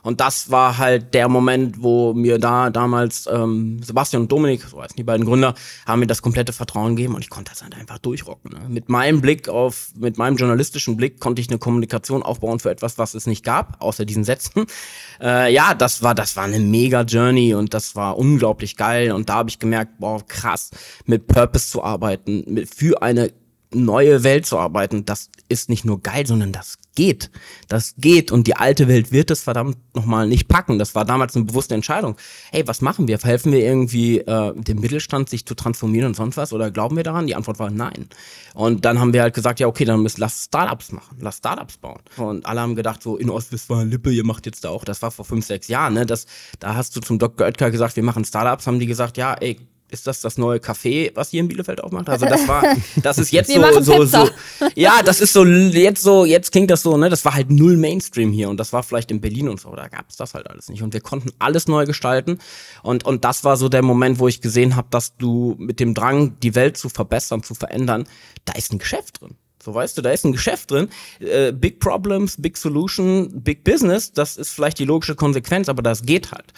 Und 0.03 0.19
das 0.19 0.51
war 0.51 0.77
halt 0.77 1.13
der 1.13 1.29
Moment, 1.29 1.81
wo 1.81 2.13
mir 2.13 2.37
da 2.37 2.69
damals 2.69 3.27
ähm, 3.31 3.81
Sebastian 3.81 4.23
und 4.23 4.31
Dominik, 4.31 4.61
so 4.61 4.81
heißen 4.81 4.95
die 4.97 5.03
beiden 5.03 5.25
Gründer, 5.25 5.55
haben 5.87 6.01
mir 6.01 6.07
das 6.07 6.21
komplette 6.21 6.53
Vertrauen 6.53 6.95
gegeben 6.95 7.15
und 7.15 7.21
ich 7.21 7.29
konnte 7.29 7.51
das 7.51 7.63
halt 7.63 7.75
einfach 7.75 7.97
durchrocken. 7.97 8.51
Ne? 8.51 8.69
Mit 8.69 8.89
meinem 8.89 9.21
Blick 9.21 9.47
auf, 9.47 9.91
mit 9.95 10.17
meinem 10.17 10.35
journalistischen 10.35 10.97
Blick 10.97 11.19
konnte 11.19 11.41
ich 11.41 11.49
eine 11.49 11.57
Kommunikation 11.57 12.21
aufbauen 12.21 12.59
für 12.59 12.69
etwas, 12.69 12.97
was 12.97 13.13
es 13.13 13.25
nicht 13.25 13.43
gab, 13.43 13.81
außer 13.81 14.05
diesen 14.05 14.23
Sätzen. 14.23 14.65
Äh, 15.21 15.53
ja, 15.53 15.73
das 15.73 16.03
war, 16.03 16.15
das 16.15 16.35
war 16.35 16.43
eine 16.43 16.59
mega 16.59 17.03
Journey 17.03 17.53
und 17.53 17.73
das 17.73 17.95
war 17.95 18.17
unglaublich 18.17 18.75
geil. 18.75 19.11
Und 19.11 19.29
da 19.29 19.35
habe 19.35 19.49
ich 19.49 19.59
gemerkt, 19.59 19.99
boah, 19.99 20.25
krass, 20.27 20.71
mit 21.05 21.27
Purpose 21.27 21.69
zu 21.69 21.83
arbeiten, 21.83 22.43
mit, 22.47 22.73
für 22.73 23.01
eine 23.01 23.31
neue 23.73 24.23
Welt 24.23 24.45
zu 24.45 24.57
arbeiten, 24.57 25.05
das 25.05 25.29
ist 25.49 25.69
nicht 25.69 25.85
nur 25.85 26.01
geil, 26.01 26.25
sondern 26.25 26.51
das 26.51 26.77
geht. 26.95 27.31
Das 27.67 27.95
geht 27.97 28.31
und 28.31 28.47
die 28.47 28.55
alte 28.55 28.87
Welt 28.87 29.11
wird 29.11 29.31
es 29.31 29.41
verdammt 29.43 29.77
nochmal 29.95 30.27
nicht 30.27 30.47
packen. 30.47 30.79
Das 30.79 30.95
war 30.95 31.05
damals 31.05 31.35
eine 31.35 31.45
bewusste 31.45 31.75
Entscheidung. 31.75 32.17
Hey, 32.51 32.67
was 32.67 32.81
machen 32.81 33.07
wir? 33.07 33.17
Helfen 33.17 33.51
wir 33.51 33.59
irgendwie 33.59 34.19
äh, 34.19 34.53
dem 34.55 34.79
Mittelstand 34.79 35.29
sich 35.29 35.45
zu 35.45 35.55
transformieren 35.55 36.07
und 36.07 36.15
sonst 36.15 36.37
was 36.37 36.53
oder 36.53 36.71
glauben 36.71 36.95
wir 36.95 37.03
daran? 37.03 37.27
Die 37.27 37.35
Antwort 37.35 37.59
war 37.59 37.71
nein. 37.71 38.09
Und 38.53 38.85
dann 38.85 38.99
haben 38.99 39.13
wir 39.13 39.21
halt 39.21 39.33
gesagt, 39.33 39.59
ja 39.59 39.67
okay, 39.67 39.85
dann 39.85 40.01
müssen 40.01 40.21
lass 40.21 40.45
Startups 40.45 40.91
machen, 40.91 41.17
lass 41.19 41.37
Startups 41.37 41.77
bauen. 41.77 42.01
Und 42.17 42.45
alle 42.45 42.61
haben 42.61 42.75
gedacht 42.75 43.01
so 43.01 43.17
in 43.17 43.29
Ostwestfalen-Lippe, 43.29 44.11
ihr 44.11 44.25
macht 44.25 44.45
jetzt 44.45 44.63
da 44.63 44.69
auch. 44.69 44.85
Das 44.85 45.01
war 45.01 45.11
vor 45.11 45.25
fünf, 45.25 45.45
sechs 45.45 45.67
Jahren. 45.67 45.93
Ne? 45.93 46.05
Das, 46.05 46.25
da 46.59 46.75
hast 46.75 46.95
du 46.95 47.01
zum 47.01 47.19
Dr. 47.19 47.47
Oetker 47.47 47.71
gesagt, 47.71 47.95
wir 47.95 48.03
machen 48.03 48.25
Startups. 48.25 48.67
Haben 48.67 48.79
die 48.79 48.87
gesagt, 48.87 49.17
ja, 49.17 49.33
ey 49.33 49.59
ist 49.93 50.07
das 50.07 50.21
das 50.21 50.37
neue 50.37 50.59
Café, 50.59 51.11
was 51.15 51.29
hier 51.29 51.39
in 51.39 51.47
Bielefeld 51.47 51.83
aufmacht? 51.83 52.09
Also 52.09 52.25
das 52.25 52.47
war, 52.47 52.63
das 53.03 53.17
ist 53.17 53.31
jetzt 53.31 53.51
so, 53.51 53.81
so, 53.81 54.05
so, 54.05 54.29
ja, 54.75 55.01
das 55.03 55.21
ist 55.21 55.33
so, 55.33 55.45
jetzt 55.45 56.01
so, 56.01 56.25
jetzt 56.25 56.51
klingt 56.51 56.71
das 56.71 56.81
so, 56.81 56.97
ne, 56.97 57.09
das 57.09 57.23
war 57.25 57.33
halt 57.33 57.49
null 57.49 57.77
Mainstream 57.77 58.31
hier 58.31 58.49
und 58.49 58.59
das 58.59 58.73
war 58.73 58.83
vielleicht 58.83 59.11
in 59.11 59.21
Berlin 59.21 59.49
und 59.49 59.59
so, 59.59 59.75
da 59.75 59.87
gab 59.87 60.09
es 60.09 60.17
das 60.17 60.33
halt 60.33 60.49
alles 60.49 60.69
nicht 60.69 60.81
und 60.81 60.93
wir 60.93 61.01
konnten 61.01 61.31
alles 61.39 61.67
neu 61.67 61.85
gestalten 61.85 62.39
und, 62.81 63.05
und 63.05 63.23
das 63.23 63.43
war 63.43 63.57
so 63.57 63.69
der 63.69 63.83
Moment, 63.83 64.19
wo 64.19 64.27
ich 64.27 64.41
gesehen 64.41 64.75
habe, 64.75 64.87
dass 64.89 65.15
du 65.17 65.55
mit 65.59 65.79
dem 65.79 65.93
Drang, 65.93 66.39
die 66.41 66.55
Welt 66.55 66.77
zu 66.77 66.89
verbessern, 66.89 67.43
zu 67.43 67.53
verändern, 67.53 68.05
da 68.45 68.53
ist 68.53 68.73
ein 68.73 68.79
Geschäft 68.79 69.21
drin. 69.21 69.35
So 69.63 69.73
weißt 69.73 69.97
du, 69.97 70.01
da 70.01 70.11
ist 70.11 70.25
ein 70.25 70.31
Geschäft 70.31 70.71
drin. 70.71 70.89
Äh, 71.19 71.51
big 71.51 71.79
Problems, 71.79 72.41
Big 72.41 72.57
Solution, 72.57 73.29
Big 73.33 73.63
Business, 73.63 74.11
das 74.11 74.37
ist 74.37 74.51
vielleicht 74.51 74.79
die 74.79 74.85
logische 74.85 75.15
Konsequenz, 75.15 75.69
aber 75.69 75.81
das 75.81 76.03
geht 76.03 76.31
halt. 76.31 76.53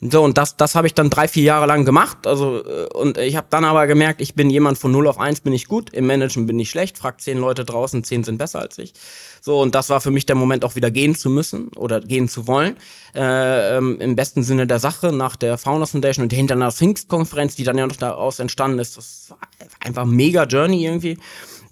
So, 0.00 0.22
und 0.22 0.38
das, 0.38 0.56
das 0.56 0.74
habe 0.74 0.86
ich 0.86 0.94
dann 0.94 1.10
drei, 1.10 1.28
vier 1.28 1.42
Jahre 1.42 1.66
lang 1.66 1.84
gemacht. 1.84 2.26
Also, 2.26 2.64
äh, 2.64 2.86
und 2.94 3.18
ich 3.18 3.36
habe 3.36 3.48
dann 3.50 3.64
aber 3.64 3.86
gemerkt, 3.86 4.20
ich 4.20 4.34
bin 4.34 4.50
jemand 4.50 4.78
von 4.78 4.92
0 4.92 5.06
auf 5.08 5.18
1 5.18 5.40
bin 5.40 5.52
ich 5.52 5.68
gut, 5.68 5.90
im 5.92 6.06
Management 6.06 6.46
bin 6.46 6.58
ich 6.58 6.70
schlecht, 6.70 6.98
fragt 6.98 7.20
zehn 7.20 7.38
Leute 7.38 7.64
draußen, 7.64 8.04
zehn 8.04 8.24
sind 8.24 8.38
besser 8.38 8.60
als 8.60 8.78
ich. 8.78 8.94
So, 9.40 9.60
und 9.60 9.74
das 9.74 9.88
war 9.90 10.00
für 10.00 10.10
mich 10.10 10.26
der 10.26 10.36
Moment, 10.36 10.64
auch 10.64 10.74
wieder 10.74 10.90
gehen 10.90 11.14
zu 11.14 11.30
müssen 11.30 11.68
oder 11.68 12.00
gehen 12.00 12.28
zu 12.28 12.46
wollen. 12.46 12.76
Äh, 13.14 13.76
ähm, 13.76 14.00
Im 14.00 14.16
besten 14.16 14.42
Sinne 14.42 14.66
der 14.66 14.78
Sache, 14.78 15.12
nach 15.12 15.36
der 15.36 15.58
Founders 15.58 15.92
Foundation 15.92 16.24
und 16.24 16.32
hinter 16.32 16.54
einer 16.54 16.72
Pfingstkonferenz, 16.72 17.56
die 17.56 17.64
dann 17.64 17.78
ja 17.78 17.86
noch 17.86 17.96
daraus 17.96 18.38
entstanden 18.38 18.78
ist. 18.78 18.96
Das 18.96 19.26
war 19.30 19.38
einfach 19.80 20.04
mega 20.04 20.44
Journey 20.44 20.84
irgendwie. 20.84 21.18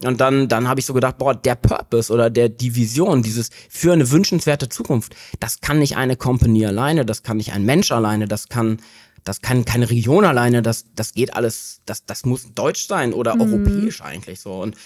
Und 0.04 0.20
dann, 0.20 0.48
dann 0.48 0.68
habe 0.68 0.80
ich 0.80 0.86
so 0.86 0.94
gedacht, 0.94 1.18
boah, 1.18 1.34
der 1.34 1.54
Purpose 1.54 2.12
oder 2.12 2.30
der 2.30 2.48
die 2.48 2.74
Vision, 2.74 3.22
dieses 3.22 3.50
für 3.68 3.92
eine 3.92 4.10
wünschenswerte 4.10 4.68
Zukunft, 4.68 5.14
das 5.40 5.60
kann 5.60 5.78
nicht 5.78 5.96
eine 5.96 6.16
Company 6.16 6.66
alleine, 6.66 7.06
das 7.06 7.22
kann 7.22 7.38
nicht 7.38 7.52
ein 7.52 7.64
Mensch 7.64 7.92
alleine, 7.92 8.28
das 8.28 8.48
kann 8.48 8.78
das 9.26 9.40
kann 9.42 9.64
keine 9.64 9.90
Region 9.90 10.24
alleine, 10.24 10.62
das, 10.62 10.84
das 10.94 11.12
geht 11.12 11.34
alles, 11.34 11.80
das, 11.84 12.06
das 12.06 12.24
muss 12.24 12.54
deutsch 12.54 12.86
sein 12.86 13.12
oder 13.12 13.34
mhm. 13.34 13.40
europäisch 13.40 14.00
eigentlich 14.00 14.38
so. 14.38 14.62
Und 14.62 14.76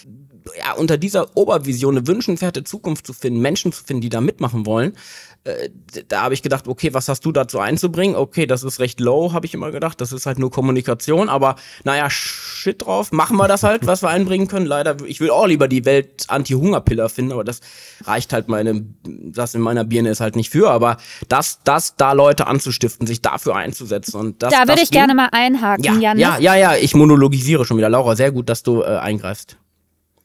ja, 0.57 0.73
unter 0.73 0.97
dieser 0.97 1.37
Obervision 1.37 1.95
eine 1.95 2.07
wünschenswerte 2.07 2.63
Zukunft 2.63 3.05
zu 3.05 3.13
finden, 3.13 3.39
Menschen 3.39 3.71
zu 3.71 3.83
finden, 3.83 4.01
die 4.01 4.09
da 4.09 4.19
mitmachen 4.19 4.65
wollen, 4.65 4.93
äh, 5.43 5.69
da 6.07 6.21
habe 6.21 6.35
ich 6.35 6.43
gedacht, 6.43 6.67
okay, 6.67 6.93
was 6.93 7.09
hast 7.09 7.25
du 7.25 7.31
dazu 7.31 7.59
einzubringen? 7.59 8.15
Okay, 8.15 8.45
das 8.45 8.63
ist 8.63 8.79
recht 8.79 8.99
low, 8.99 9.33
habe 9.33 9.47
ich 9.47 9.55
immer 9.55 9.71
gedacht. 9.71 9.99
Das 9.99 10.11
ist 10.11 10.27
halt 10.27 10.37
nur 10.37 10.51
Kommunikation, 10.51 11.29
aber 11.29 11.55
naja, 11.83 12.11
shit 12.11 12.85
drauf, 12.85 13.11
machen 13.11 13.37
wir 13.37 13.47
das 13.47 13.63
halt, 13.63 13.87
was 13.87 14.03
wir 14.03 14.09
einbringen 14.09 14.47
können. 14.47 14.67
Leider, 14.67 14.97
ich 15.05 15.19
will 15.19 15.31
auch 15.31 15.47
lieber 15.47 15.67
die 15.67 15.83
Welt 15.85 16.25
Anti-Hunger-Piller 16.27 17.09
finden, 17.09 17.31
aber 17.31 17.43
das 17.43 17.61
reicht 18.03 18.33
halt 18.33 18.49
meine, 18.49 18.85
das 19.03 19.55
in 19.55 19.61
meiner 19.61 19.83
Birne 19.83 20.11
ist 20.11 20.21
halt 20.21 20.35
nicht 20.35 20.51
für. 20.51 20.69
Aber 20.69 20.97
das, 21.27 21.59
das 21.63 21.95
da 21.95 22.11
Leute 22.11 22.45
anzustiften, 22.45 23.07
sich 23.07 23.23
dafür 23.23 23.55
einzusetzen 23.55 24.19
und 24.19 24.43
das. 24.43 24.53
Da 24.53 24.67
würde 24.67 24.83
ich 24.83 24.91
ging, 24.91 24.99
gerne 24.99 25.15
mal 25.15 25.29
einhaken, 25.31 25.83
ja, 25.83 25.93
Janis. 25.93 26.21
Ja, 26.21 26.37
ja, 26.37 26.55
ja, 26.55 26.75
ich 26.75 26.93
monologisiere 26.93 27.65
schon 27.65 27.77
wieder. 27.77 27.89
Laura, 27.89 28.15
sehr 28.15 28.31
gut, 28.31 28.47
dass 28.47 28.61
du 28.61 28.81
äh, 28.81 28.97
eingreifst. 28.97 29.57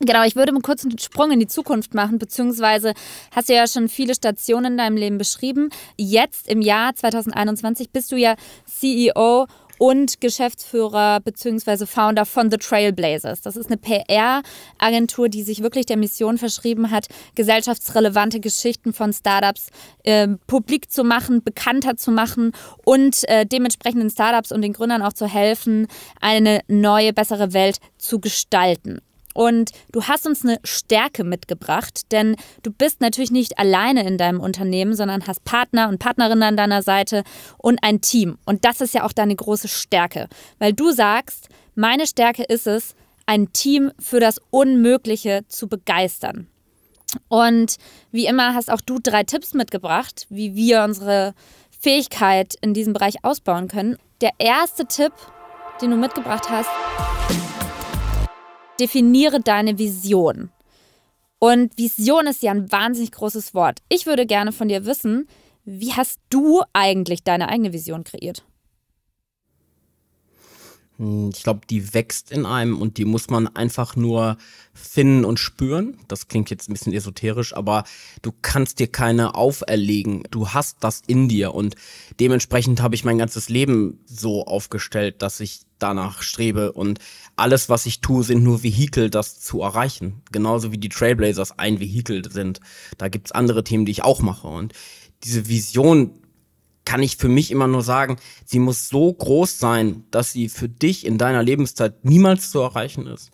Genau, 0.01 0.25
ich 0.25 0.37
würde 0.37 0.51
einen 0.51 0.61
kurzen 0.61 0.99
Sprung 0.99 1.31
in 1.31 1.41
die 1.41 1.47
Zukunft 1.47 1.95
machen, 1.95 2.19
beziehungsweise 2.19 2.93
hast 3.31 3.49
du 3.49 3.55
ja 3.55 3.67
schon 3.67 3.89
viele 3.89 4.15
Stationen 4.15 4.73
in 4.73 4.79
deinem 4.79 4.97
Leben 4.99 5.17
beschrieben. 5.17 5.71
Jetzt 5.97 6.49
im 6.49 6.61
Jahr 6.61 6.95
2021 6.95 7.91
bist 7.91 8.13
du 8.13 8.17
ja 8.17 8.37
CEO 8.67 9.47
und 9.79 10.21
Geschäftsführer 10.21 11.21
bzw. 11.21 11.87
Founder 11.87 12.27
von 12.27 12.51
The 12.51 12.59
Trailblazers. 12.59 13.41
Das 13.41 13.57
ist 13.57 13.69
eine 13.69 13.79
PR-Agentur, 13.79 15.31
die 15.31 15.43
sich 15.43 15.63
wirklich 15.63 15.87
der 15.87 15.97
Mission 15.97 16.37
verschrieben 16.37 16.91
hat, 16.91 17.07
gesellschaftsrelevante 17.35 18.41
Geschichten 18.41 18.93
von 18.93 19.15
Startups 19.15 19.69
äh, 20.05 20.29
publik 20.47 20.91
zu 20.91 21.05
machen, 21.05 21.43
bekannter 21.43 21.97
zu 21.97 22.11
machen 22.11 22.53
und 22.85 23.27
äh, 23.29 23.47
dementsprechenden 23.47 24.11
Startups 24.11 24.53
und 24.53 24.63
den 24.63 24.73
Gründern 24.73 25.03
auch 25.03 25.15
zu 25.15 25.27
helfen, 25.27 25.89
eine 26.21 26.61
neue, 26.69 27.13
bessere 27.13 27.53
Welt 27.53 27.79
zu 27.99 28.21
gestalten. 28.21 29.01
Und 29.37 29.73
du 29.93 30.05
hast 30.05 30.27
uns 30.27 30.45
eine 30.45 30.59
Stärke 30.65 31.23
mitgebracht, 31.23 32.11
denn 32.11 32.37
du 32.63 32.71
bist 32.71 33.03
natürlich 33.03 33.31
nicht 33.31 33.59
alleine 33.59 34.07
in 34.07 34.17
deinem 34.17 34.41
Unternehmen, 34.41 34.95
sondern 34.95 35.27
hast 35.27 35.45
Partner 35.45 35.91
und 35.91 35.99
Partnerinnen 35.99 36.43
an 36.43 36.57
deiner 36.57 36.83
Seite 36.83 37.23
und 37.59 37.79
ein 37.83 38.01
Team. 38.01 38.39
Und 38.47 38.65
das 38.65 38.81
ist 38.81 38.95
ja 38.95 39.05
auch 39.05 39.13
deine 39.13 39.37
große 39.37 39.69
Stärke, 39.69 40.29
weil 40.59 40.73
du 40.73 40.91
sagst, 40.91 41.51
meine 41.75 42.07
Stärke 42.07 42.45
ist 42.45 42.67
es, 42.67 42.95
ein 43.27 43.53
Team 43.53 43.93
für 43.99 44.21
das 44.21 44.41
Unmögliche 44.49 45.43
zu 45.49 45.69
begeistern. 45.69 46.47
Und 47.29 47.77
wie 48.13 48.25
immer 48.25 48.55
hast 48.55 48.71
auch 48.71 48.81
du 48.81 48.99
drei 49.03 49.23
Tipps 49.25 49.53
mitgebracht, 49.53 50.27
wie 50.31 50.55
wir 50.55 50.83
unsere 50.83 51.35
Fähigkeit 51.79 52.55
in 52.63 52.73
diesem 52.73 52.95
Bereich 52.95 53.23
ausbauen 53.23 53.69
können. 53.69 53.99
Der 54.23 54.31
erste 54.39 54.87
Tipp, 54.87 55.13
den 55.83 55.91
du 55.91 55.97
mitgebracht 55.99 56.49
hast, 56.49 56.71
definiere 58.79 59.41
deine 59.41 59.79
Vision. 59.79 60.51
Und 61.39 61.77
Vision 61.77 62.27
ist 62.27 62.43
ja 62.43 62.51
ein 62.51 62.71
wahnsinnig 62.73 63.13
großes 63.13 63.55
Wort. 63.55 63.81
Ich 63.89 64.07
würde 64.07 64.27
gerne 64.27 64.53
von 64.53 64.69
dir 64.69 64.87
wissen, 64.87 65.29
wie 65.65 65.93
hast 65.93 66.21
du 66.31 66.63
eigentlich 66.73 67.25
deine 67.25 67.49
eigene 67.49 67.73
Vision 67.73 68.05
kreiert? 68.05 68.45
Hm, 70.99 71.31
ich 71.35 71.43
glaube, 71.43 71.61
die 71.69 71.95
wächst 71.95 72.31
in 72.31 72.47
einem 72.47 72.81
und 72.81 72.99
die 72.99 73.05
muss 73.05 73.29
man 73.29 73.49
einfach 73.49 73.97
nur 73.97 74.37
finden 74.73 75.25
und 75.25 75.39
spüren. 75.39 75.99
Das 76.09 76.29
klingt 76.29 76.51
jetzt 76.51 76.69
ein 76.69 76.73
bisschen 76.73 76.93
esoterisch, 76.93 77.55
aber 77.55 77.85
du 78.23 78.33
kannst 78.43 78.79
dir 78.79 78.89
keine 78.89 79.35
auferlegen. 79.35 80.25
Du 80.31 80.51
hast 80.51 80.79
das 80.81 81.03
in 81.07 81.29
dir 81.29 81.55
und 81.55 81.77
dementsprechend 82.21 82.83
habe 82.83 82.95
ich 82.95 83.05
mein 83.05 83.19
ganzes 83.19 83.49
Leben 83.49 84.01
so 84.07 84.45
aufgestellt, 84.45 85.23
dass 85.23 85.41
ich 85.41 85.61
danach 85.79 86.23
strebe 86.23 86.73
und 86.73 87.01
alles, 87.37 87.69
was 87.69 87.85
ich 87.85 88.01
tue, 88.01 88.25
sind 88.25 88.43
nur 88.43 88.63
Vehikel, 88.63 89.11
das 89.11 89.41
zu 89.41 89.61
erreichen. 89.61 90.23
Genauso 90.33 90.73
wie 90.73 90.79
die 90.79 90.89
Trailblazers 90.89 91.59
ein 91.59 91.81
Vehikel 91.81 92.31
sind. 92.31 92.61
Da 92.97 93.09
gibt's 93.09 93.33
andere 93.33 93.63
Themen, 93.63 93.85
die 93.85 93.93
ich 93.93 94.03
auch 94.03 94.21
mache 94.21 94.49
und 94.49 94.73
diese 95.25 95.49
Vision 95.49 96.13
kann 96.87 97.03
ich 97.03 97.19
für 97.19 97.29
mich 97.29 97.51
immer 97.51 97.67
nur 97.67 97.83
sagen, 97.83 98.17
sie 98.47 98.59
muss 98.59 98.89
so 98.89 99.13
groß 99.13 99.59
sein, 99.59 100.05
dass 100.11 100.33
sie 100.33 100.49
für 100.49 100.71
dich 100.71 101.05
in 101.05 101.19
deiner 101.19 101.43
Lebenszeit 101.43 102.03
niemals 102.05 102.51
zu 102.51 102.61
erreichen 102.61 103.07
ist 103.07 103.31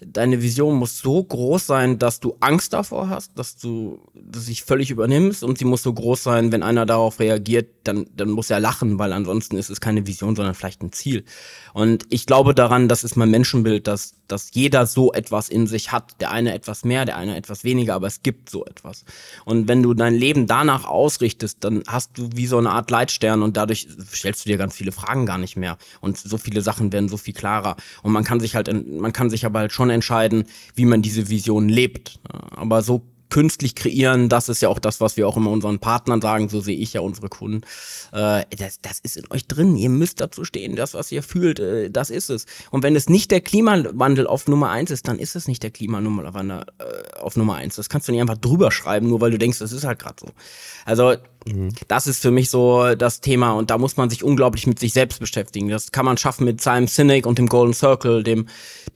deine 0.00 0.42
Vision 0.42 0.76
muss 0.76 0.98
so 0.98 1.22
groß 1.22 1.66
sein, 1.66 1.98
dass 1.98 2.20
du 2.20 2.36
Angst 2.40 2.72
davor 2.72 3.08
hast, 3.08 3.36
dass 3.36 3.56
du 3.56 4.00
dich 4.14 4.62
völlig 4.62 4.90
übernimmst 4.90 5.42
und 5.42 5.58
sie 5.58 5.64
muss 5.64 5.82
so 5.82 5.92
groß 5.92 6.22
sein, 6.22 6.52
wenn 6.52 6.62
einer 6.62 6.86
darauf 6.86 7.18
reagiert, 7.18 7.68
dann, 7.84 8.06
dann 8.14 8.30
muss 8.30 8.50
er 8.50 8.60
lachen, 8.60 8.98
weil 8.98 9.12
ansonsten 9.12 9.56
ist 9.56 9.70
es 9.70 9.80
keine 9.80 10.06
Vision, 10.06 10.36
sondern 10.36 10.54
vielleicht 10.54 10.82
ein 10.82 10.92
Ziel. 10.92 11.24
Und 11.72 12.04
ich 12.10 12.26
glaube 12.26 12.54
daran, 12.54 12.88
das 12.88 13.02
ist 13.02 13.16
mein 13.16 13.30
Menschenbild, 13.30 13.86
dass, 13.86 14.14
dass 14.28 14.50
jeder 14.52 14.86
so 14.86 15.12
etwas 15.12 15.48
in 15.48 15.66
sich 15.66 15.90
hat. 15.90 16.20
Der 16.20 16.30
eine 16.30 16.54
etwas 16.54 16.84
mehr, 16.84 17.04
der 17.04 17.16
eine 17.16 17.36
etwas 17.36 17.64
weniger, 17.64 17.94
aber 17.94 18.06
es 18.06 18.22
gibt 18.22 18.50
so 18.50 18.64
etwas. 18.64 19.04
Und 19.44 19.68
wenn 19.68 19.82
du 19.82 19.94
dein 19.94 20.14
Leben 20.14 20.46
danach 20.46 20.84
ausrichtest, 20.84 21.64
dann 21.64 21.82
hast 21.86 22.16
du 22.18 22.30
wie 22.34 22.46
so 22.46 22.58
eine 22.58 22.70
Art 22.70 22.90
Leitstern 22.90 23.42
und 23.42 23.56
dadurch 23.56 23.88
stellst 24.12 24.44
du 24.44 24.50
dir 24.50 24.58
ganz 24.58 24.74
viele 24.76 24.92
Fragen 24.92 25.26
gar 25.26 25.38
nicht 25.38 25.56
mehr. 25.56 25.76
Und 26.00 26.18
so 26.18 26.38
viele 26.38 26.60
Sachen 26.60 26.92
werden 26.92 27.08
so 27.08 27.16
viel 27.16 27.34
klarer. 27.34 27.76
Und 28.02 28.12
man 28.12 28.24
kann 28.24 28.38
sich 28.38 28.54
halt, 28.54 28.68
man 28.88 29.12
kann 29.12 29.30
sich 29.30 29.44
aber 29.44 29.60
halt 29.60 29.72
schon 29.72 29.87
entscheiden, 29.90 30.44
wie 30.74 30.84
man 30.84 31.02
diese 31.02 31.28
Vision 31.28 31.68
lebt. 31.68 32.20
Aber 32.50 32.82
so 32.82 33.02
künstlich 33.30 33.74
kreieren, 33.74 34.28
das 34.28 34.48
ist 34.48 34.62
ja 34.62 34.68
auch 34.68 34.78
das, 34.78 35.00
was 35.00 35.16
wir 35.16 35.28
auch 35.28 35.36
immer 35.36 35.50
unseren 35.50 35.78
Partnern 35.78 36.20
sagen, 36.20 36.48
so 36.48 36.60
sehe 36.60 36.76
ich 36.76 36.94
ja 36.94 37.00
unsere 37.00 37.28
Kunden. 37.28 37.62
Äh, 38.12 38.44
das, 38.56 38.80
das 38.80 39.00
ist 39.00 39.16
in 39.16 39.24
euch 39.30 39.46
drin, 39.46 39.76
ihr 39.76 39.90
müsst 39.90 40.20
dazu 40.20 40.44
stehen, 40.44 40.76
das, 40.76 40.94
was 40.94 41.12
ihr 41.12 41.22
fühlt, 41.22 41.60
äh, 41.60 41.90
das 41.90 42.10
ist 42.10 42.30
es. 42.30 42.46
Und 42.70 42.82
wenn 42.82 42.96
es 42.96 43.08
nicht 43.08 43.30
der 43.30 43.40
Klimawandel 43.40 44.26
auf 44.26 44.48
Nummer 44.48 44.70
eins 44.70 44.90
ist, 44.90 45.08
dann 45.08 45.18
ist 45.18 45.36
es 45.36 45.48
nicht 45.48 45.62
der 45.62 45.70
Klimawandel 45.70 46.64
äh, 46.78 47.18
auf 47.18 47.36
Nummer 47.36 47.56
eins. 47.56 47.76
Das 47.76 47.88
kannst 47.88 48.08
du 48.08 48.12
nicht 48.12 48.20
einfach 48.20 48.38
drüber 48.38 48.70
schreiben, 48.70 49.08
nur 49.08 49.20
weil 49.20 49.30
du 49.30 49.38
denkst, 49.38 49.58
das 49.58 49.72
ist 49.72 49.84
halt 49.84 49.98
gerade 49.98 50.16
so. 50.20 50.28
Also 50.84 51.14
Mhm. 51.46 51.70
Das 51.88 52.06
ist 52.06 52.20
für 52.20 52.30
mich 52.30 52.50
so 52.50 52.94
das 52.94 53.20
Thema 53.20 53.52
und 53.52 53.70
da 53.70 53.78
muss 53.78 53.96
man 53.96 54.10
sich 54.10 54.22
unglaublich 54.24 54.66
mit 54.66 54.78
sich 54.78 54.92
selbst 54.92 55.20
beschäftigen. 55.20 55.68
Das 55.68 55.92
kann 55.92 56.04
man 56.04 56.16
schaffen 56.16 56.44
mit 56.44 56.60
Simon 56.60 56.86
Sinek 56.86 57.26
und 57.26 57.38
dem 57.38 57.48
Golden 57.48 57.74
Circle, 57.74 58.22
dem, 58.22 58.46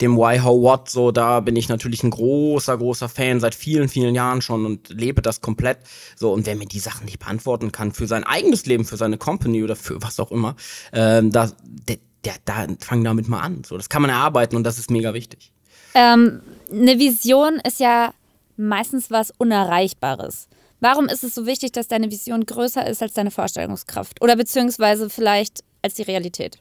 dem 0.00 0.16
Why, 0.16 0.40
How, 0.40 0.60
What. 0.60 0.90
So, 0.90 1.12
da 1.12 1.40
bin 1.40 1.56
ich 1.56 1.68
natürlich 1.68 2.02
ein 2.02 2.10
großer, 2.10 2.76
großer 2.76 3.08
Fan 3.08 3.40
seit 3.40 3.54
vielen, 3.54 3.88
vielen 3.88 4.14
Jahren 4.14 4.42
schon 4.42 4.66
und 4.66 4.88
lebe 4.88 5.22
das 5.22 5.40
komplett. 5.40 5.78
So, 6.16 6.32
und 6.32 6.46
wer 6.46 6.56
mir 6.56 6.66
die 6.66 6.80
Sachen 6.80 7.04
nicht 7.04 7.18
beantworten 7.18 7.72
kann 7.72 7.92
für 7.92 8.06
sein 8.06 8.24
eigenes 8.24 8.66
Leben, 8.66 8.84
für 8.84 8.96
seine 8.96 9.18
Company 9.18 9.62
oder 9.62 9.76
für 9.76 10.02
was 10.02 10.20
auch 10.20 10.30
immer, 10.30 10.56
ähm, 10.92 11.30
da, 11.30 11.50
der, 11.88 11.98
der, 12.24 12.34
da 12.44 12.66
fang 12.80 13.04
damit 13.04 13.28
mal 13.28 13.40
an. 13.40 13.62
So, 13.64 13.76
das 13.76 13.88
kann 13.88 14.02
man 14.02 14.10
erarbeiten 14.10 14.56
und 14.56 14.64
das 14.64 14.78
ist 14.78 14.90
mega 14.90 15.14
wichtig. 15.14 15.52
Ähm, 15.94 16.40
eine 16.70 16.98
Vision 16.98 17.60
ist 17.66 17.80
ja 17.80 18.14
meistens 18.56 19.10
was 19.10 19.32
Unerreichbares. 19.38 20.48
Warum 20.82 21.06
ist 21.06 21.22
es 21.22 21.36
so 21.36 21.46
wichtig, 21.46 21.70
dass 21.70 21.86
deine 21.86 22.10
Vision 22.10 22.44
größer 22.44 22.84
ist 22.88 23.02
als 23.02 23.12
deine 23.12 23.30
Vorstellungskraft? 23.30 24.20
Oder 24.20 24.34
beziehungsweise 24.34 25.08
vielleicht 25.08 25.62
als 25.80 25.94
die 25.94 26.02
Realität? 26.02 26.58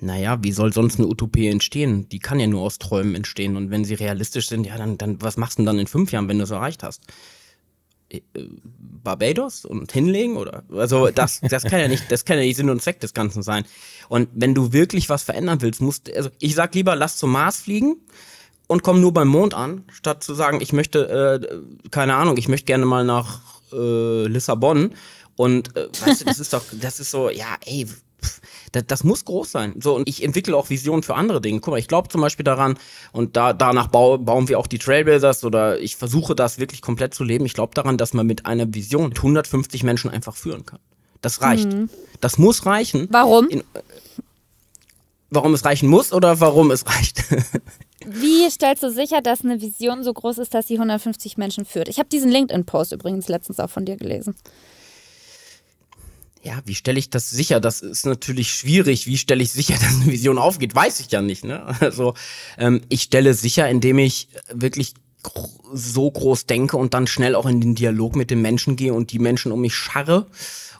Naja, 0.00 0.42
wie 0.42 0.50
soll 0.50 0.72
sonst 0.72 0.98
eine 0.98 1.06
Utopie 1.06 1.46
entstehen? 1.46 2.08
Die 2.08 2.18
kann 2.18 2.40
ja 2.40 2.48
nur 2.48 2.62
aus 2.62 2.78
Träumen 2.80 3.14
entstehen. 3.14 3.56
Und 3.56 3.70
wenn 3.70 3.84
sie 3.84 3.94
realistisch 3.94 4.48
sind, 4.48 4.66
ja, 4.66 4.76
dann, 4.76 4.98
dann 4.98 5.22
was 5.22 5.36
machst 5.36 5.58
du 5.58 5.62
denn 5.62 5.66
dann 5.66 5.78
in 5.78 5.86
fünf 5.86 6.10
Jahren, 6.10 6.28
wenn 6.28 6.38
du 6.38 6.44
es 6.44 6.50
erreicht 6.50 6.82
hast? 6.82 7.02
Äh, 8.08 8.20
Barbados 8.34 9.64
und 9.64 9.92
hinlegen 9.92 10.36
oder 10.36 10.64
also 10.72 11.10
das 11.10 11.40
das 11.42 11.64
kann 11.64 11.78
ja 11.78 11.88
nicht 11.88 12.10
das 12.10 12.24
kann 12.24 12.38
ja 12.38 12.44
nicht 12.44 12.56
Sinn 12.56 12.70
und 12.70 12.80
Zweck 12.80 12.98
des 13.00 13.12
Ganzen 13.12 13.42
sein 13.42 13.64
und 14.08 14.30
wenn 14.32 14.54
du 14.54 14.72
wirklich 14.72 15.10
was 15.10 15.22
verändern 15.22 15.60
willst 15.60 15.82
musst 15.82 16.10
also 16.16 16.30
ich 16.38 16.54
sag 16.54 16.74
lieber 16.74 16.96
lass 16.96 17.18
zum 17.18 17.32
Mars 17.32 17.58
fliegen 17.58 17.96
und 18.66 18.82
komme 18.82 19.00
nur 19.00 19.12
beim 19.12 19.28
Mond 19.28 19.54
an, 19.54 19.84
statt 19.92 20.22
zu 20.22 20.34
sagen, 20.34 20.60
ich 20.60 20.72
möchte, 20.72 21.40
äh, 21.42 21.90
keine 21.90 22.14
Ahnung, 22.14 22.36
ich 22.36 22.48
möchte 22.48 22.66
gerne 22.66 22.86
mal 22.86 23.04
nach 23.04 23.40
äh, 23.72 24.26
Lissabon. 24.26 24.94
Und 25.36 25.76
äh, 25.76 25.88
weißt 26.06 26.22
du, 26.22 26.24
das 26.26 26.38
ist 26.38 26.52
doch, 26.52 26.62
das 26.72 27.00
ist 27.00 27.10
so, 27.10 27.28
ja, 27.28 27.56
ey, 27.66 27.86
pff, 27.86 28.40
das, 28.72 28.84
das, 28.86 29.04
muss 29.04 29.24
groß 29.24 29.50
sein. 29.50 29.74
So, 29.80 29.94
und 29.96 30.08
ich 30.08 30.22
entwickle 30.22 30.56
auch 30.56 30.70
Visionen 30.70 31.02
für 31.02 31.14
andere 31.14 31.40
Dinge. 31.40 31.60
Guck 31.60 31.72
mal, 31.72 31.78
ich 31.78 31.88
glaube 31.88 32.08
zum 32.08 32.20
Beispiel 32.20 32.44
daran, 32.44 32.78
und 33.12 33.36
da, 33.36 33.52
danach 33.52 33.88
bau, 33.88 34.18
bauen 34.18 34.48
wir 34.48 34.58
auch 34.58 34.66
die 34.66 34.78
Trailblazers 34.78 35.44
oder 35.44 35.80
ich 35.80 35.96
versuche 35.96 36.34
das 36.34 36.58
wirklich 36.58 36.82
komplett 36.82 37.14
zu 37.14 37.24
leben. 37.24 37.46
Ich 37.46 37.54
glaube 37.54 37.74
daran, 37.74 37.98
dass 37.98 38.14
man 38.14 38.26
mit 38.26 38.46
einer 38.46 38.72
Vision 38.72 39.12
150 39.12 39.82
Menschen 39.82 40.10
einfach 40.10 40.36
führen 40.36 40.64
kann. 40.64 40.80
Das 41.20 41.40
reicht. 41.40 41.72
Mhm. 41.72 41.88
Das 42.20 42.38
muss 42.38 42.66
reichen. 42.66 43.08
Warum? 43.10 43.48
In, 43.48 43.64
warum 45.30 45.54
es 45.54 45.64
reichen 45.64 45.88
muss 45.88 46.12
oder 46.12 46.40
warum 46.40 46.70
es 46.70 46.86
reicht? 46.94 47.24
Wie 48.06 48.50
stellst 48.50 48.82
du 48.82 48.90
sicher, 48.90 49.20
dass 49.22 49.44
eine 49.44 49.60
Vision 49.60 50.04
so 50.04 50.12
groß 50.12 50.38
ist, 50.38 50.54
dass 50.54 50.66
sie 50.66 50.74
150 50.74 51.36
Menschen 51.36 51.64
führt? 51.64 51.88
Ich 51.88 51.98
habe 51.98 52.08
diesen 52.08 52.30
LinkedIn-Post 52.30 52.92
übrigens 52.92 53.28
letztens 53.28 53.60
auch 53.60 53.70
von 53.70 53.84
dir 53.84 53.96
gelesen. 53.96 54.34
Ja, 56.42 56.60
wie 56.66 56.74
stelle 56.74 56.98
ich 56.98 57.08
das 57.08 57.30
sicher? 57.30 57.58
Das 57.58 57.80
ist 57.80 58.04
natürlich 58.04 58.52
schwierig. 58.52 59.06
Wie 59.06 59.16
stelle 59.16 59.42
ich 59.42 59.52
sicher, 59.52 59.74
dass 59.80 60.00
eine 60.00 60.12
Vision 60.12 60.38
aufgeht? 60.38 60.74
Weiß 60.74 61.00
ich 61.00 61.10
ja 61.10 61.22
nicht. 61.22 61.44
Ne? 61.44 61.74
Also 61.80 62.14
ähm, 62.58 62.82
ich 62.88 63.02
stelle 63.02 63.34
sicher, 63.34 63.68
indem 63.68 63.98
ich 63.98 64.28
wirklich 64.52 64.94
so 65.72 66.10
groß 66.10 66.44
denke 66.44 66.76
und 66.76 66.92
dann 66.92 67.06
schnell 67.06 67.34
auch 67.34 67.46
in 67.46 67.62
den 67.62 67.74
Dialog 67.74 68.14
mit 68.14 68.30
den 68.30 68.42
Menschen 68.42 68.76
gehe 68.76 68.92
und 68.92 69.10
die 69.10 69.18
Menschen 69.18 69.52
um 69.52 69.62
mich 69.62 69.74
scharre 69.74 70.26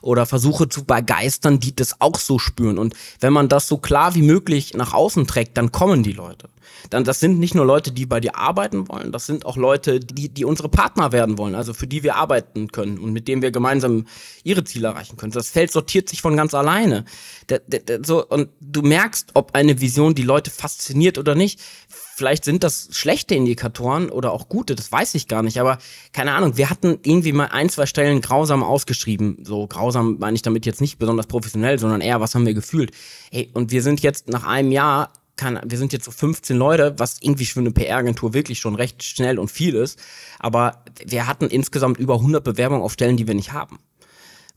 oder 0.05 0.25
versuche 0.25 0.69
zu 0.69 0.85
begeistern, 0.85 1.59
die 1.59 1.75
das 1.75 1.99
auch 1.99 2.19
so 2.19 2.37
spüren. 2.39 2.77
Und 2.77 2.93
wenn 3.19 3.33
man 3.33 3.49
das 3.49 3.67
so 3.67 3.77
klar 3.77 4.15
wie 4.15 4.21
möglich 4.21 4.73
nach 4.75 4.93
außen 4.93 5.25
trägt, 5.27 5.57
dann 5.57 5.71
kommen 5.71 6.03
die 6.03 6.13
Leute 6.13 6.49
dann 6.89 7.03
das 7.03 7.19
sind 7.19 7.39
nicht 7.39 7.55
nur 7.55 7.65
Leute, 7.65 7.91
die 7.91 8.05
bei 8.05 8.19
dir 8.19 8.35
arbeiten 8.35 8.87
wollen, 8.87 9.11
das 9.11 9.25
sind 9.25 9.45
auch 9.45 9.57
Leute, 9.57 9.99
die, 9.99 10.29
die 10.29 10.45
unsere 10.45 10.69
Partner 10.69 11.11
werden 11.11 11.37
wollen, 11.37 11.55
also 11.55 11.73
für 11.73 11.87
die 11.87 12.03
wir 12.03 12.15
arbeiten 12.15 12.71
können 12.71 12.97
und 12.97 13.13
mit 13.13 13.27
denen 13.27 13.41
wir 13.41 13.51
gemeinsam 13.51 14.05
ihre 14.43 14.63
Ziele 14.63 14.89
erreichen 14.89 15.17
können. 15.17 15.31
Das 15.31 15.49
Feld 15.49 15.71
sortiert 15.71 16.09
sich 16.09 16.21
von 16.21 16.37
ganz 16.37 16.53
alleine. 16.53 17.05
Der, 17.49 17.59
der, 17.59 17.79
der, 17.79 17.99
so, 18.03 18.25
und 18.25 18.49
du 18.59 18.81
merkst, 18.81 19.31
ob 19.33 19.55
eine 19.55 19.81
Vision 19.81 20.15
die 20.15 20.23
Leute 20.23 20.51
fasziniert 20.51 21.17
oder 21.17 21.35
nicht. 21.35 21.59
Vielleicht 21.87 22.45
sind 22.45 22.63
das 22.63 22.89
schlechte 22.91 23.35
Indikatoren 23.35 24.09
oder 24.09 24.31
auch 24.31 24.47
gute, 24.47 24.75
das 24.75 24.91
weiß 24.91 25.15
ich 25.15 25.27
gar 25.27 25.43
nicht. 25.43 25.59
Aber 25.59 25.79
keine 26.13 26.33
Ahnung, 26.33 26.57
wir 26.57 26.69
hatten 26.69 26.99
irgendwie 27.03 27.33
mal 27.33 27.47
ein, 27.47 27.69
zwei 27.69 27.85
Stellen 27.85 28.21
grausam 28.21 28.63
ausgeschrieben. 28.63 29.39
So 29.43 29.67
grausam 29.67 29.94
meine 30.03 30.35
ich 30.35 30.41
damit 30.41 30.65
jetzt 30.65 30.81
nicht 30.81 30.97
besonders 30.99 31.27
professionell, 31.27 31.79
sondern 31.79 32.01
eher, 32.01 32.21
was 32.21 32.35
haben 32.35 32.45
wir 32.45 32.53
gefühlt. 32.53 32.91
Hey, 33.31 33.49
und 33.53 33.71
wir 33.71 33.81
sind 33.81 34.01
jetzt 34.01 34.29
nach 34.29 34.45
einem 34.45 34.71
Jahr 34.71 35.11
kann, 35.35 35.59
wir 35.65 35.77
sind 35.77 35.93
jetzt 35.93 36.05
so 36.05 36.11
15 36.11 36.55
Leute, 36.55 36.95
was 36.97 37.17
irgendwie 37.21 37.45
für 37.45 37.59
eine 37.59 37.71
PR-Agentur 37.71 38.33
wirklich 38.33 38.59
schon 38.59 38.75
recht 38.75 39.03
schnell 39.03 39.37
und 39.39 39.51
viel 39.51 39.75
ist. 39.75 39.99
Aber 40.39 40.83
wir 41.05 41.27
hatten 41.27 41.47
insgesamt 41.47 41.97
über 41.97 42.15
100 42.15 42.43
Bewerbungen 42.43 42.83
auf 42.83 42.93
Stellen, 42.93 43.17
die 43.17 43.27
wir 43.27 43.35
nicht 43.35 43.51
haben. 43.51 43.79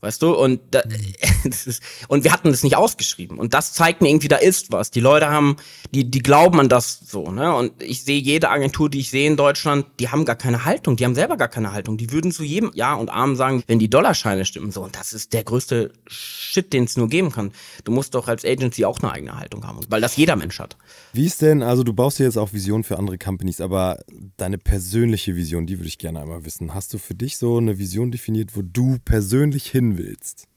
Weißt 0.01 0.21
du? 0.21 0.33
Und, 0.33 0.61
da, 0.71 0.81
ist, 1.43 1.81
und 2.07 2.23
wir 2.23 2.31
hatten 2.31 2.51
das 2.51 2.63
nicht 2.63 2.77
ausgeschrieben. 2.77 3.37
Und 3.37 3.53
das 3.53 3.73
zeigt 3.73 4.01
mir 4.01 4.09
irgendwie, 4.09 4.29
da 4.29 4.37
ist 4.37 4.71
was. 4.71 4.91
Die 4.91 4.99
Leute 4.99 5.29
haben, 5.29 5.57
die, 5.91 6.09
die 6.09 6.19
glauben 6.19 6.59
an 6.59 6.69
das 6.69 6.99
so, 6.99 7.31
ne? 7.31 7.53
Und 7.53 7.81
ich 7.81 8.03
sehe 8.03 8.19
jede 8.19 8.49
Agentur, 8.49 8.89
die 8.89 8.99
ich 8.99 9.09
sehe 9.09 9.27
in 9.27 9.35
Deutschland, 9.35 9.85
die 9.99 10.09
haben 10.09 10.25
gar 10.25 10.35
keine 10.35 10.65
Haltung. 10.65 10.95
Die 10.95 11.05
haben 11.05 11.15
selber 11.15 11.35
gar 11.35 11.49
keine 11.49 11.73
Haltung. 11.73 11.97
Die 11.97 12.11
würden 12.11 12.31
zu 12.31 12.43
jedem 12.43 12.71
Ja 12.73 12.93
und 12.93 13.09
Arm 13.09 13.35
sagen, 13.35 13.63
wenn 13.67 13.79
die 13.79 13.89
Dollarscheine 13.89 14.45
stimmen. 14.45 14.71
So. 14.71 14.83
Und 14.83 14.95
das 14.95 15.11
ist 15.11 15.33
der 15.33 15.43
größte 15.43 15.91
Shit, 16.07 16.71
den 16.71 16.85
es 16.85 16.95
nur 16.95 17.09
geben 17.09 17.31
kann. 17.31 17.51
Du 17.83 17.91
musst 17.91 18.15
doch 18.15 18.27
als 18.27 18.45
Agency 18.45 18.85
auch 18.85 18.99
eine 18.99 19.11
eigene 19.11 19.37
Haltung 19.37 19.65
haben. 19.67 19.79
Weil 19.89 20.01
das 20.01 20.15
jeder 20.15 20.35
Mensch 20.35 20.59
hat. 20.59 20.77
Wie 21.11 21.25
ist 21.25 21.41
denn, 21.41 21.61
also 21.61 21.83
du 21.83 21.93
baust 21.93 22.19
ja 22.19 22.25
jetzt 22.25 22.37
auch 22.37 22.53
Visionen 22.53 22.83
für 22.83 22.97
andere 22.97 23.17
Companies, 23.17 23.59
aber 23.59 23.99
deine 24.37 24.57
persönliche 24.57 25.35
Vision, 25.35 25.65
die 25.65 25.77
würde 25.77 25.87
ich 25.87 25.97
gerne 25.97 26.21
einmal 26.21 26.45
wissen. 26.45 26.73
Hast 26.73 26.93
du 26.93 26.97
für 26.97 27.15
dich 27.15 27.37
so 27.37 27.57
eine 27.57 27.77
Vision 27.77 28.11
definiert, 28.11 28.55
wo 28.55 28.61
du 28.61 28.97
persönlich 29.03 29.67
hin 29.67 29.88
willst? 29.97 30.47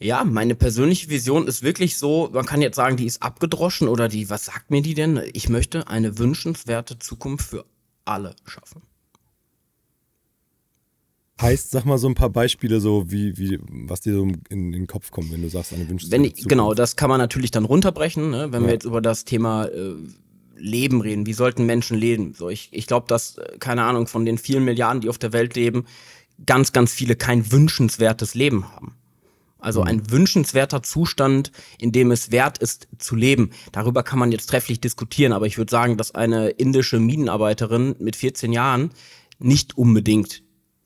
Ja, 0.00 0.24
meine 0.24 0.54
persönliche 0.54 1.08
Vision 1.08 1.46
ist 1.46 1.62
wirklich 1.62 1.96
so, 1.96 2.28
man 2.32 2.44
kann 2.44 2.60
jetzt 2.60 2.76
sagen, 2.76 2.96
die 2.96 3.06
ist 3.06 3.22
abgedroschen 3.22 3.88
oder 3.88 4.08
die, 4.08 4.28
was 4.28 4.46
sagt 4.46 4.70
mir 4.70 4.82
die 4.82 4.94
denn? 4.94 5.20
Ich 5.32 5.48
möchte 5.48 5.88
eine 5.88 6.18
wünschenswerte 6.18 6.98
Zukunft 6.98 7.48
für 7.48 7.64
alle 8.04 8.34
schaffen. 8.44 8.82
Heißt, 11.40 11.70
sag 11.70 11.84
mal 11.84 11.98
so 11.98 12.06
ein 12.08 12.14
paar 12.14 12.30
Beispiele, 12.30 12.80
so 12.80 13.10
wie, 13.10 13.36
wie 13.38 13.58
was 13.68 14.02
dir 14.02 14.14
so 14.14 14.28
in 14.50 14.72
den 14.72 14.86
Kopf 14.86 15.10
kommt, 15.10 15.32
wenn 15.32 15.42
du 15.42 15.48
sagst, 15.48 15.72
eine 15.72 15.88
wünschenswerte 15.88 16.28
Zukunft. 16.28 16.48
Genau, 16.48 16.74
das 16.74 16.96
kann 16.96 17.08
man 17.08 17.18
natürlich 17.18 17.50
dann 17.50 17.64
runterbrechen, 17.64 18.30
ne? 18.30 18.52
wenn 18.52 18.62
ja. 18.62 18.68
wir 18.68 18.74
jetzt 18.74 18.84
über 18.84 19.00
das 19.00 19.24
Thema 19.24 19.64
äh, 19.66 19.94
Leben 20.56 21.00
reden. 21.00 21.26
Wie 21.26 21.32
sollten 21.32 21.66
Menschen 21.66 21.96
leben? 21.98 22.34
So, 22.34 22.50
ich 22.50 22.68
ich 22.72 22.86
glaube, 22.86 23.06
dass, 23.08 23.38
äh, 23.38 23.56
keine 23.58 23.82
Ahnung, 23.82 24.06
von 24.06 24.24
den 24.24 24.38
vielen 24.38 24.64
Milliarden, 24.64 25.00
die 25.00 25.08
auf 25.08 25.18
der 25.18 25.32
Welt 25.32 25.56
leben, 25.56 25.86
ganz, 26.46 26.72
ganz 26.72 26.92
viele 26.92 27.16
kein 27.16 27.50
wünschenswertes 27.52 28.34
Leben 28.34 28.70
haben. 28.72 28.96
Also 29.58 29.80
mhm. 29.80 29.88
ein 29.88 30.10
wünschenswerter 30.10 30.82
Zustand, 30.82 31.50
in 31.78 31.90
dem 31.90 32.10
es 32.10 32.30
wert 32.30 32.58
ist 32.58 32.88
zu 32.98 33.16
leben. 33.16 33.50
Darüber 33.72 34.02
kann 34.02 34.18
man 34.18 34.30
jetzt 34.30 34.50
trefflich 34.50 34.80
diskutieren, 34.80 35.32
aber 35.32 35.46
ich 35.46 35.56
würde 35.56 35.70
sagen, 35.70 35.96
dass 35.96 36.14
eine 36.14 36.50
indische 36.50 37.00
Minenarbeiterin 37.00 37.96
mit 37.98 38.16
14 38.16 38.52
Jahren 38.52 38.90
nicht 39.38 39.76
unbedingt 39.76 40.42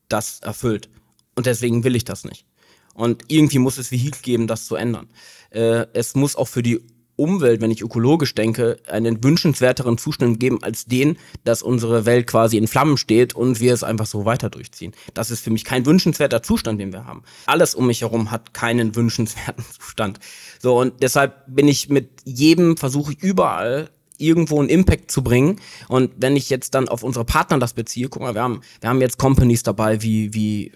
das 0.08 0.40
erfüllt. 0.40 0.88
Und 1.34 1.46
deswegen 1.46 1.84
will 1.84 1.96
ich 1.96 2.04
das 2.04 2.24
nicht. 2.24 2.46
Und 2.94 3.24
irgendwie 3.28 3.58
muss 3.58 3.78
es 3.78 3.92
Vehikel 3.92 4.22
geben, 4.22 4.46
das 4.46 4.66
zu 4.66 4.74
ändern. 4.74 5.08
Äh, 5.50 5.86
es 5.92 6.14
muss 6.14 6.36
auch 6.36 6.48
für 6.48 6.62
die 6.62 6.80
Umwelt, 7.18 7.60
wenn 7.60 7.70
ich 7.70 7.82
ökologisch 7.82 8.34
denke, 8.34 8.78
einen 8.88 9.22
wünschenswerteren 9.24 9.98
Zustand 9.98 10.38
geben 10.38 10.62
als 10.62 10.86
den, 10.86 11.18
dass 11.44 11.62
unsere 11.62 12.06
Welt 12.06 12.26
quasi 12.26 12.56
in 12.56 12.68
Flammen 12.68 12.96
steht 12.96 13.34
und 13.34 13.60
wir 13.60 13.74
es 13.74 13.82
einfach 13.82 14.06
so 14.06 14.24
weiter 14.24 14.50
durchziehen. 14.50 14.92
Das 15.14 15.30
ist 15.30 15.40
für 15.40 15.50
mich 15.50 15.64
kein 15.64 15.84
wünschenswerter 15.84 16.42
Zustand, 16.42 16.80
den 16.80 16.92
wir 16.92 17.04
haben. 17.06 17.24
Alles 17.46 17.74
um 17.74 17.86
mich 17.88 18.02
herum 18.02 18.30
hat 18.30 18.54
keinen 18.54 18.94
wünschenswerten 18.94 19.64
Zustand. 19.78 20.20
So, 20.60 20.78
und 20.78 21.02
deshalb 21.02 21.44
bin 21.48 21.66
ich 21.68 21.88
mit 21.88 22.08
jedem, 22.24 22.76
versuche 22.76 23.12
ich 23.12 23.22
überall 23.22 23.90
irgendwo 24.18 24.60
einen 24.60 24.68
Impact 24.68 25.10
zu 25.10 25.22
bringen. 25.22 25.60
Und 25.88 26.10
wenn 26.16 26.36
ich 26.36 26.50
jetzt 26.50 26.74
dann 26.74 26.88
auf 26.88 27.02
unsere 27.02 27.24
Partner 27.24 27.58
das 27.58 27.72
beziehe, 27.72 28.08
guck 28.08 28.22
mal, 28.22 28.34
wir 28.34 28.42
haben, 28.42 28.60
wir 28.80 28.90
haben 28.90 29.00
jetzt 29.00 29.18
Companies 29.18 29.62
dabei 29.62 30.02
wie, 30.02 30.34
wie 30.34 30.72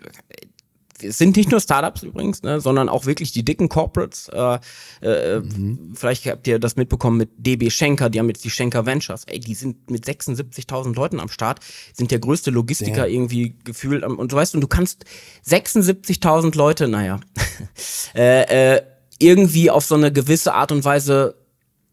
es 1.03 1.19
sind 1.19 1.37
nicht 1.37 1.51
nur 1.51 1.61
Startups 1.61 2.03
übrigens, 2.03 2.43
ne, 2.43 2.61
sondern 2.61 2.89
auch 2.89 3.07
wirklich 3.07 3.33
die 3.33 3.45
dicken 3.45 3.69
Corporates. 3.69 4.29
Äh, 4.29 4.59
äh, 5.03 5.41
mhm. 5.41 5.93
Vielleicht 5.95 6.27
habt 6.27 6.47
ihr 6.47 6.59
das 6.59 6.77
mitbekommen 6.77 7.19
mit 7.19 7.31
DB 7.37 7.71
Schenker, 7.71 8.11
die 8.11 8.19
haben 8.19 8.29
jetzt 8.29 8.45
die 8.45 8.51
Schenker 8.51 8.87
Ventures. 8.87 9.25
Ey, 9.27 9.41
die 9.41 9.55
sind 9.55 9.91
mit 9.91 10.05
76.000 10.05 10.95
Leuten 10.95 11.21
am 11.21 11.29
Start, 11.29 11.61
sind 11.93 12.11
der 12.11 12.19
größte 12.19 12.51
Logistiker 12.51 13.03
Damn. 13.03 13.13
irgendwie 13.13 13.57
gefühlt. 13.65 14.05
Und 14.05 14.33
du 14.33 14.37
weißt, 14.37 14.55
und 14.55 14.61
du 14.61 14.69
kannst 14.69 15.05
76.000 15.47 16.57
Leute, 16.57 16.89
naja, 16.89 17.21
äh, 18.15 18.77
äh, 18.77 18.83
irgendwie 19.19 19.71
auf 19.71 19.85
so 19.85 19.95
eine 19.95 20.13
gewisse 20.13 20.55
Art 20.55 20.73
und 20.73 20.85
Weise 20.85 21.37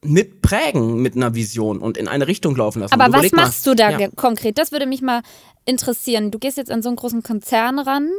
mitprägen 0.01 1.01
mit 1.01 1.15
einer 1.15 1.35
Vision 1.35 1.79
und 1.79 1.97
in 1.97 2.07
eine 2.07 2.27
Richtung 2.27 2.55
laufen 2.55 2.79
lassen. 2.79 2.93
Aber 2.93 3.11
was 3.11 3.31
machst 3.31 3.65
mal, 3.65 3.71
du 3.71 3.75
da 3.75 3.99
ja. 3.99 4.07
konkret? 4.15 4.57
Das 4.57 4.71
würde 4.71 4.85
mich 4.85 5.01
mal 5.01 5.21
interessieren. 5.69 6.31
Du 6.31 6.39
gehst 6.39 6.57
jetzt 6.57 6.71
an 6.71 6.81
so 6.81 6.89
einen 6.89 6.95
großen 6.95 7.23
Konzern 7.23 7.79
ran, 7.79 8.09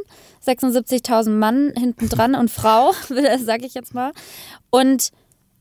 76.000 0.45 1.29
Mann 1.29 1.73
hinten 1.77 2.09
dran 2.09 2.35
und 2.35 2.49
Frau, 2.49 2.93
sage 3.43 3.65
ich 3.65 3.73
jetzt 3.73 3.93
mal. 3.93 4.13
Und 4.69 5.11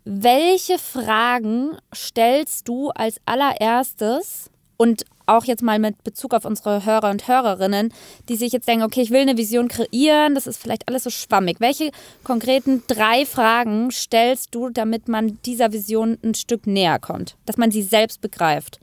welche 0.04 0.78
Fragen 0.78 1.76
stellst 1.94 2.68
du 2.68 2.90
als 2.90 3.20
allererstes 3.26 4.50
und 4.76 5.04
auch 5.26 5.44
jetzt 5.44 5.62
mal 5.62 5.78
mit 5.78 6.02
Bezug 6.02 6.32
auf 6.32 6.44
unsere 6.44 6.84
Hörer 6.84 7.10
und 7.10 7.28
Hörerinnen, 7.28 7.92
die 8.28 8.36
sich 8.36 8.52
jetzt 8.52 8.66
denken, 8.66 8.84
okay, 8.84 9.02
ich 9.02 9.10
will 9.10 9.20
eine 9.20 9.36
Vision 9.36 9.68
kreieren, 9.68 10.34
das 10.34 10.46
ist 10.46 10.56
vielleicht 10.56 10.88
alles 10.88 11.04
so 11.04 11.10
schwammig. 11.10 11.60
Welche 11.60 11.90
konkreten 12.24 12.82
drei 12.86 13.26
Fragen 13.26 13.90
stellst 13.90 14.54
du, 14.54 14.70
damit 14.70 15.06
man 15.06 15.38
dieser 15.44 15.72
Vision 15.72 16.18
ein 16.24 16.34
Stück 16.34 16.66
näher 16.66 16.98
kommt, 16.98 17.36
dass 17.46 17.58
man 17.58 17.70
sie 17.70 17.82
selbst 17.82 18.20
begreift? 18.20 18.80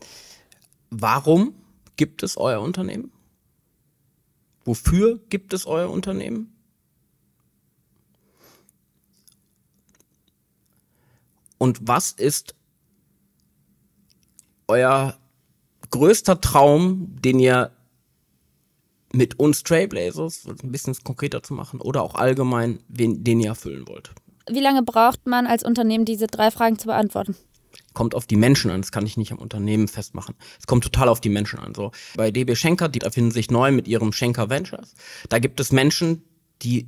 Warum 0.89 1.53
gibt 1.97 2.23
es 2.23 2.37
euer 2.37 2.61
Unternehmen? 2.61 3.11
Wofür 4.65 5.19
gibt 5.29 5.53
es 5.53 5.65
euer 5.65 5.89
Unternehmen? 5.89 6.53
Und 11.57 11.87
was 11.87 12.11
ist 12.11 12.55
euer 14.67 15.17
größter 15.89 16.41
Traum, 16.41 17.15
den 17.21 17.39
ihr 17.39 17.71
mit 19.13 19.39
uns 19.39 19.63
Trailblazers, 19.63 20.45
ein 20.47 20.71
bisschen 20.71 20.95
konkreter 21.03 21.41
zu 21.41 21.53
machen, 21.53 21.81
oder 21.81 22.03
auch 22.03 22.15
allgemein, 22.15 22.79
den, 22.87 23.23
den 23.23 23.39
ihr 23.39 23.49
erfüllen 23.49 23.87
wollt? 23.87 24.11
Wie 24.49 24.59
lange 24.59 24.83
braucht 24.83 25.25
man 25.25 25.47
als 25.47 25.63
Unternehmen, 25.63 26.05
diese 26.05 26.27
drei 26.27 26.51
Fragen 26.51 26.77
zu 26.77 26.87
beantworten? 26.87 27.35
Kommt 27.97 28.13
auf 28.13 28.27
die 28.27 28.35
Menschen 28.35 28.69
an. 28.69 28.81
Das 28.81 28.91
kann 28.91 29.07
ich 29.07 29.17
nicht 29.17 29.31
am 29.31 29.39
Unternehmen 29.39 29.87
festmachen. 29.87 30.35
Es 30.59 30.67
kommt 30.67 30.83
total 30.83 31.09
auf 31.09 31.19
die 31.19 31.29
Menschen 31.29 31.57
an. 31.57 31.73
So 31.73 31.91
bei 32.15 32.29
DB 32.29 32.53
Schenker, 32.53 32.89
die 32.89 33.01
erfinden 33.01 33.31
sich 33.31 33.49
neu 33.49 33.71
mit 33.71 33.87
ihrem 33.87 34.13
Schenker 34.13 34.51
Ventures. 34.51 34.93
Da 35.29 35.39
gibt 35.39 35.59
es 35.59 35.71
Menschen, 35.71 36.21
die 36.61 36.87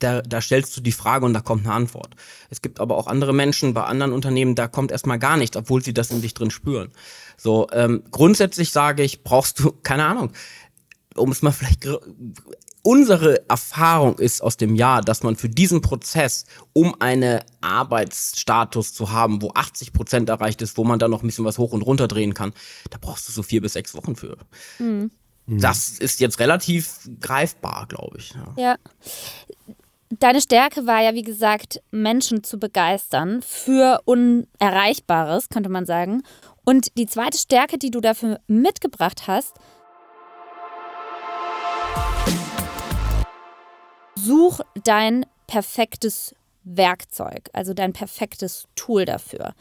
da, 0.00 0.20
da 0.20 0.42
stellst 0.42 0.76
du 0.76 0.82
die 0.82 0.92
Frage 0.92 1.24
und 1.24 1.32
da 1.32 1.40
kommt 1.40 1.64
eine 1.64 1.72
Antwort. 1.72 2.14
Es 2.50 2.60
gibt 2.60 2.78
aber 2.78 2.98
auch 2.98 3.06
andere 3.06 3.32
Menschen 3.32 3.72
bei 3.72 3.84
anderen 3.84 4.12
Unternehmen, 4.12 4.54
da 4.54 4.68
kommt 4.68 4.92
erstmal 4.92 5.18
gar 5.18 5.38
nichts, 5.38 5.56
obwohl 5.56 5.82
sie 5.82 5.94
das 5.94 6.10
in 6.10 6.20
sich 6.20 6.34
drin 6.34 6.50
spüren. 6.50 6.90
So, 7.38 7.68
ähm, 7.72 8.02
grundsätzlich 8.10 8.70
sage 8.70 9.02
ich, 9.02 9.24
brauchst 9.24 9.60
du, 9.60 9.72
keine 9.82 10.04
Ahnung, 10.04 10.32
um 11.16 11.30
es 11.30 11.42
mal 11.42 11.52
vielleicht 11.52 11.86
unsere 12.84 13.48
Erfahrung 13.48 14.18
ist 14.18 14.42
aus 14.42 14.58
dem 14.58 14.76
Jahr, 14.76 15.00
dass 15.00 15.22
man 15.22 15.36
für 15.36 15.48
diesen 15.48 15.80
Prozess, 15.80 16.44
um 16.74 17.00
einen 17.00 17.40
Arbeitsstatus 17.62 18.92
zu 18.92 19.10
haben, 19.10 19.40
wo 19.40 19.50
80 19.54 19.92
Prozent 19.94 20.28
erreicht 20.28 20.60
ist, 20.60 20.76
wo 20.76 20.84
man 20.84 20.98
dann 20.98 21.10
noch 21.10 21.22
ein 21.22 21.26
bisschen 21.26 21.46
was 21.46 21.56
hoch 21.58 21.72
und 21.72 21.82
runter 21.82 22.08
drehen 22.08 22.34
kann, 22.34 22.52
da 22.90 22.98
brauchst 23.00 23.26
du 23.26 23.32
so 23.32 23.42
vier 23.42 23.62
bis 23.62 23.72
sechs 23.72 23.94
Wochen 23.94 24.14
für. 24.14 24.36
Mhm. 24.78 25.10
Das 25.46 25.98
ist 25.98 26.20
jetzt 26.20 26.38
relativ 26.40 27.08
greifbar, 27.20 27.86
glaube 27.88 28.18
ich. 28.18 28.34
Ja. 28.34 28.54
ja. 28.56 28.76
Deine 30.10 30.40
Stärke 30.40 30.86
war 30.86 31.02
ja, 31.02 31.14
wie 31.14 31.22
gesagt, 31.22 31.80
Menschen 31.90 32.44
zu 32.44 32.58
begeistern 32.58 33.42
für 33.42 34.00
Unerreichbares, 34.04 35.48
könnte 35.48 35.70
man 35.70 35.86
sagen. 35.86 36.22
Und 36.64 36.96
die 36.96 37.06
zweite 37.06 37.38
Stärke, 37.38 37.78
die 37.78 37.90
du 37.90 38.00
dafür 38.00 38.40
mitgebracht 38.46 39.26
hast, 39.26 39.54
such 44.24 44.60
dein 44.84 45.26
perfektes 45.46 46.34
Werkzeug, 46.64 47.50
also 47.52 47.74
dein 47.74 47.92
perfektes 47.92 48.66
Tool 48.74 49.04
dafür. 49.04 49.54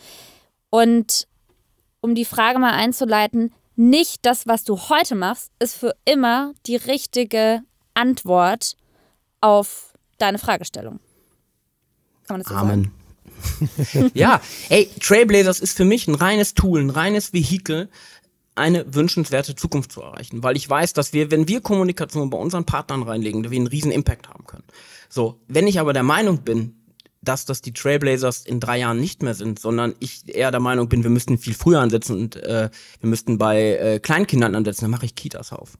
Und 0.69 1.28
um 2.02 2.15
die 2.15 2.26
Frage 2.26 2.60
mal 2.60 2.73
einzuleiten, 2.73 3.54
nicht 3.76 4.26
das, 4.26 4.47
was 4.47 4.63
du 4.63 4.78
heute 4.89 5.15
machst, 5.15 5.52
ist 5.60 5.76
für 5.76 5.95
immer 6.06 6.54
die 6.67 6.76
richtige 6.76 7.62
Antwort 7.93 8.76
auf 9.41 9.93
deine 10.17 10.38
Fragestellung. 10.38 10.99
Kann 12.28 12.36
man 12.36 12.41
das 12.41 12.49
so 12.49 12.56
Amen. 12.56 12.84
sagen? 12.84 14.12
ja, 14.13 14.41
ey, 14.69 14.89
Trailblazers 14.99 15.60
ist 15.60 15.76
für 15.76 15.86
mich 15.86 16.08
ein 16.08 16.15
reines 16.15 16.54
Tool, 16.54 16.82
ein 16.82 16.89
reines 16.89 17.34
Vehikel, 17.34 17.89
eine 18.56 18.94
wünschenswerte 18.94 19.56
Zukunft 19.56 19.92
zu 19.92 20.02
erreichen. 20.02 20.44
Weil 20.44 20.56
ich 20.56 20.70
weiß, 20.70 20.94
dass 20.94 21.13
wir, 21.13 21.32
wenn 21.32 21.48
wir 21.48 21.62
Kommunikation 21.62 22.30
bei 22.30 22.38
unseren 22.38 22.66
Partnern 22.66 23.04
reinlegen, 23.04 23.44
wir 23.44 23.52
einen 23.52 23.68
riesen 23.68 23.92
Impact 23.92 24.30
haben 24.30 24.46
können. 24.46 24.66
So, 25.10 25.39
wenn 25.48 25.68
ich 25.68 25.80
aber 25.80 25.94
der 25.94 26.04
Meinung 26.04 26.44
bin, 26.44 26.76
dass 27.22 27.46
das 27.46 27.62
die 27.62 27.74
Trailblazers 27.74 28.46
in 28.46 28.60
drei 28.60 28.80
Jahren 28.80 29.00
nicht 29.00 29.24
mehr 29.24 29.34
sind, 29.34 29.60
sondern 29.60 29.96
ich 30.00 30.24
eher 30.28 30.52
der 30.52 30.60
Meinung 30.60 30.89
bin, 30.89 31.04
wir 31.04 31.10
müssten 31.10 31.38
viel 31.38 31.54
früher 31.54 31.80
ansetzen 31.80 32.18
und 32.18 32.36
äh, 32.36 32.70
wir 33.00 33.10
müssten 33.10 33.38
bei 33.38 33.78
äh, 33.78 34.00
Kleinkindern 34.00 34.56
ansetzen, 34.56 34.86
dann 34.86 34.92
mache 34.92 35.06
ich 35.06 35.16
Kitas 35.16 35.54
auf. 35.54 35.78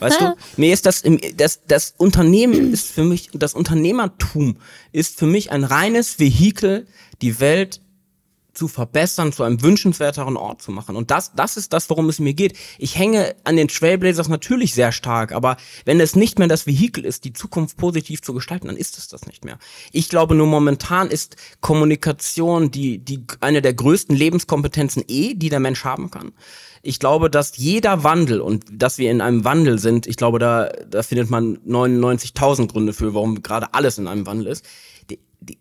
Weißt 0.00 0.20
du? 0.20 0.36
Mir 0.56 0.72
ist 0.72 0.86
das, 0.86 1.02
das, 1.36 1.60
das 1.66 1.94
Unternehmen 1.96 2.72
ist 2.72 2.92
für 2.92 3.04
mich, 3.04 3.30
das 3.32 3.54
Unternehmertum 3.54 4.56
ist 4.92 5.18
für 5.18 5.26
mich 5.26 5.50
ein 5.50 5.64
reines 5.64 6.20
Vehikel, 6.20 6.86
die 7.22 7.40
Welt 7.40 7.80
zu 8.58 8.66
verbessern, 8.66 9.32
zu 9.32 9.44
einem 9.44 9.62
wünschenswerteren 9.62 10.36
Ort 10.36 10.60
zu 10.60 10.72
machen. 10.72 10.96
Und 10.96 11.12
das, 11.12 11.32
das 11.34 11.56
ist 11.56 11.72
das, 11.72 11.88
worum 11.88 12.08
es 12.08 12.18
mir 12.18 12.34
geht. 12.34 12.58
Ich 12.76 12.98
hänge 12.98 13.36
an 13.44 13.56
den 13.56 13.68
Trailblazers 13.68 14.28
natürlich 14.28 14.74
sehr 14.74 14.90
stark, 14.90 15.30
aber 15.30 15.56
wenn 15.84 16.00
es 16.00 16.16
nicht 16.16 16.40
mehr 16.40 16.48
das 16.48 16.66
Vehikel 16.66 17.04
ist, 17.04 17.24
die 17.24 17.32
Zukunft 17.32 17.76
positiv 17.76 18.20
zu 18.20 18.34
gestalten, 18.34 18.66
dann 18.66 18.76
ist 18.76 18.98
es 18.98 19.06
das 19.06 19.26
nicht 19.26 19.44
mehr. 19.44 19.58
Ich 19.92 20.08
glaube 20.08 20.34
nur 20.34 20.48
momentan 20.48 21.08
ist 21.08 21.36
Kommunikation 21.60 22.72
die, 22.72 22.98
die, 22.98 23.24
eine 23.40 23.62
der 23.62 23.74
größten 23.74 24.16
Lebenskompetenzen 24.16 25.04
eh, 25.06 25.34
die 25.34 25.50
der 25.50 25.60
Mensch 25.60 25.84
haben 25.84 26.10
kann. 26.10 26.32
Ich 26.82 26.98
glaube, 26.98 27.30
dass 27.30 27.56
jeder 27.56 28.02
Wandel 28.02 28.40
und 28.40 28.64
dass 28.72 28.98
wir 28.98 29.12
in 29.12 29.20
einem 29.20 29.44
Wandel 29.44 29.78
sind, 29.78 30.08
ich 30.08 30.16
glaube, 30.16 30.40
da, 30.40 30.68
da 30.90 31.04
findet 31.04 31.30
man 31.30 31.58
99.000 31.58 32.66
Gründe 32.66 32.92
für, 32.92 33.14
warum 33.14 33.40
gerade 33.40 33.72
alles 33.72 33.98
in 33.98 34.08
einem 34.08 34.26
Wandel 34.26 34.48
ist. 34.48 34.64
Die, 35.10 35.20
die 35.40 35.58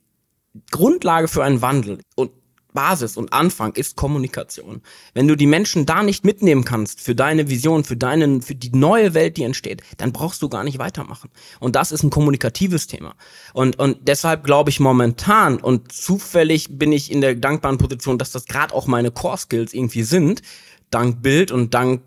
Grundlage 0.71 1.27
für 1.27 1.43
einen 1.43 1.62
Wandel 1.62 1.99
und 2.15 2.31
Basis 2.73 3.17
und 3.17 3.34
Anfang 3.34 3.73
ist 3.73 3.95
Kommunikation. 3.95 4.82
Wenn 5.13 5.27
du 5.27 5.36
die 5.36 5.47
Menschen 5.47 5.86
da 5.86 6.03
nicht 6.03 6.25
mitnehmen 6.25 6.63
kannst 6.63 7.01
für 7.01 7.15
deine 7.15 7.49
Vision, 7.49 7.84
für 7.84 7.97
deinen, 7.97 8.41
für 8.41 8.56
die 8.56 8.69
neue 8.69 9.13
Welt, 9.13 9.38
die 9.38 9.43
entsteht, 9.43 9.82
dann 9.97 10.12
brauchst 10.12 10.41
du 10.41 10.49
gar 10.49 10.63
nicht 10.63 10.77
weitermachen. 10.77 11.30
Und 11.60 11.75
das 11.75 11.91
ist 11.91 12.03
ein 12.03 12.10
kommunikatives 12.10 12.88
Thema. 12.88 13.15
Und, 13.53 13.80
und 13.80 14.08
deshalb 14.08 14.43
glaube 14.43 14.69
ich 14.69 14.80
momentan 14.80 15.58
und 15.58 15.91
zufällig 15.91 16.77
bin 16.77 16.91
ich 16.91 17.12
in 17.12 17.21
der 17.21 17.36
dankbaren 17.36 17.77
Position, 17.77 18.17
dass 18.17 18.32
das 18.32 18.45
gerade 18.45 18.73
auch 18.73 18.88
meine 18.88 19.12
Core 19.12 19.38
Skills 19.38 19.73
irgendwie 19.73 20.03
sind, 20.03 20.41
dank 20.89 21.21
Bild 21.21 21.51
und 21.51 21.73
dank 21.73 22.01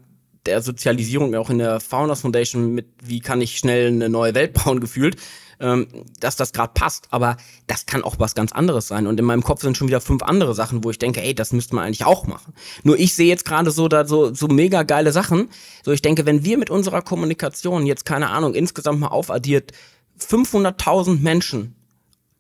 der 0.46 0.62
Sozialisierung 0.62 1.35
auch 1.35 1.51
in 1.51 1.59
der 1.59 1.81
Founders 1.81 2.23
Foundation 2.23 2.75
mit, 2.75 2.87
wie 3.03 3.20
kann 3.20 3.40
ich 3.40 3.59
schnell 3.59 3.88
eine 3.88 4.09
neue 4.09 4.35
Welt 4.35 4.55
bauen, 4.55 4.81
gefühlt, 4.81 5.16
ähm, 5.61 5.87
dass 6.18 6.37
das 6.37 6.53
gerade 6.53 6.73
passt. 6.75 7.09
Aber 7.11 7.37
das 7.66 7.87
kann 7.87 8.03
auch 8.03 8.18
was 8.18 8.35
ganz 8.35 8.53
anderes 8.53 8.88
sein. 8.88 9.07
Und 9.07 9.20
in 9.20 9.27
meinem 9.27 9.42
Kopf 9.42 9.62
sind 9.62 9.77
schon 9.77 9.88
wieder 9.88 10.01
fünf 10.01 10.23
andere 10.23 10.55
Sachen, 10.55 10.83
wo 10.85 10.90
ich 10.90 10.99
denke, 10.99 11.23
ey, 11.23 11.35
das 11.35 11.53
müsste 11.53 11.75
man 11.75 11.85
eigentlich 11.85 12.05
auch 12.05 12.27
machen. 12.27 12.55
Nur 12.83 12.99
ich 12.99 13.14
sehe 13.14 13.29
jetzt 13.29 13.44
gerade 13.44 13.70
so 13.70 13.88
da 13.88 14.07
so, 14.07 14.35
so 14.35 14.49
mega 14.49 14.83
geile 14.83 15.12
Sachen. 15.12 15.49
So 15.85 15.92
ich 15.92 16.03
denke, 16.03 16.27
wenn 16.27 16.44
wir 16.44 16.59
mit 16.59 16.70
unserer 16.70 17.03
Kommunikation 17.03 17.87
jetzt, 17.87 18.05
keine 18.05 18.31
Ahnung, 18.31 18.55
insgesamt 18.55 19.01
mal 19.01 19.09
aufaddiert 19.09 19.73
500.000 20.20 21.20
Menschen 21.20 21.77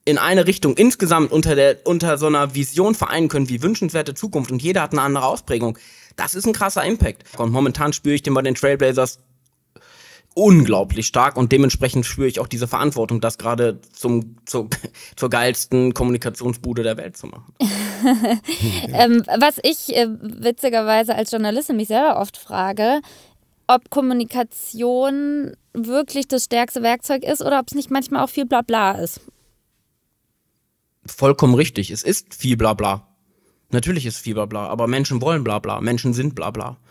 in 0.04 0.18
eine 0.18 0.46
Richtung 0.46 0.76
insgesamt 0.76 1.30
unter 1.30 1.54
der 1.54 1.86
unter 1.86 2.18
so 2.18 2.26
einer 2.26 2.54
Vision 2.54 2.94
vereinen 2.94 3.28
können 3.28 3.48
wie 3.48 3.62
wünschenswerte 3.62 4.14
Zukunft 4.14 4.50
und 4.50 4.62
jeder 4.62 4.82
hat 4.82 4.92
eine 4.92 5.02
andere 5.02 5.26
Ausprägung. 5.26 5.78
Das 6.16 6.34
ist 6.34 6.46
ein 6.46 6.52
krasser 6.52 6.84
Impact. 6.84 7.24
Und 7.38 7.52
momentan 7.52 7.92
spüre 7.92 8.14
ich 8.14 8.22
den 8.22 8.34
bei 8.34 8.42
den 8.42 8.54
Trailblazers 8.54 9.20
unglaublich 10.34 11.06
stark 11.06 11.36
und 11.36 11.52
dementsprechend 11.52 12.06
spüre 12.06 12.28
ich 12.28 12.40
auch 12.40 12.46
diese 12.46 12.68
Verantwortung, 12.68 13.20
das 13.20 13.36
gerade 13.36 13.80
zum, 13.92 14.36
zur, 14.46 14.68
zur 15.16 15.30
geilsten 15.30 15.92
Kommunikationsbude 15.94 16.82
der 16.82 16.96
Welt 16.96 17.16
zu 17.16 17.26
machen. 17.26 17.52
ähm, 18.92 19.22
was 19.38 19.58
ich 19.62 19.94
äh, 19.96 20.08
witzigerweise 20.20 21.14
als 21.14 21.30
Journalistin 21.30 21.76
mich 21.76 21.88
selber 21.88 22.20
oft 22.20 22.36
frage, 22.36 23.00
ob 23.66 23.90
Kommunikation 23.90 25.52
wirklich 25.72 26.28
das 26.28 26.44
stärkste 26.44 26.82
Werkzeug 26.82 27.22
ist 27.22 27.42
oder 27.42 27.60
ob 27.60 27.68
es 27.68 27.74
nicht 27.74 27.90
manchmal 27.90 28.24
auch 28.24 28.30
viel 28.30 28.46
Blabla 28.46 28.92
ist. 28.92 29.20
Vollkommen 31.06 31.54
richtig. 31.54 31.90
Es 31.90 32.02
ist 32.02 32.34
viel 32.34 32.56
Blabla. 32.56 33.09
Natürlich 33.72 34.04
ist 34.06 34.18
viel 34.18 34.34
Blabla, 34.34 34.66
aber 34.66 34.86
Menschen 34.86 35.20
wollen 35.20 35.44
Blabla, 35.44 35.80
Menschen 35.80 36.12
sind 36.12 36.34
Blabla. 36.34 36.76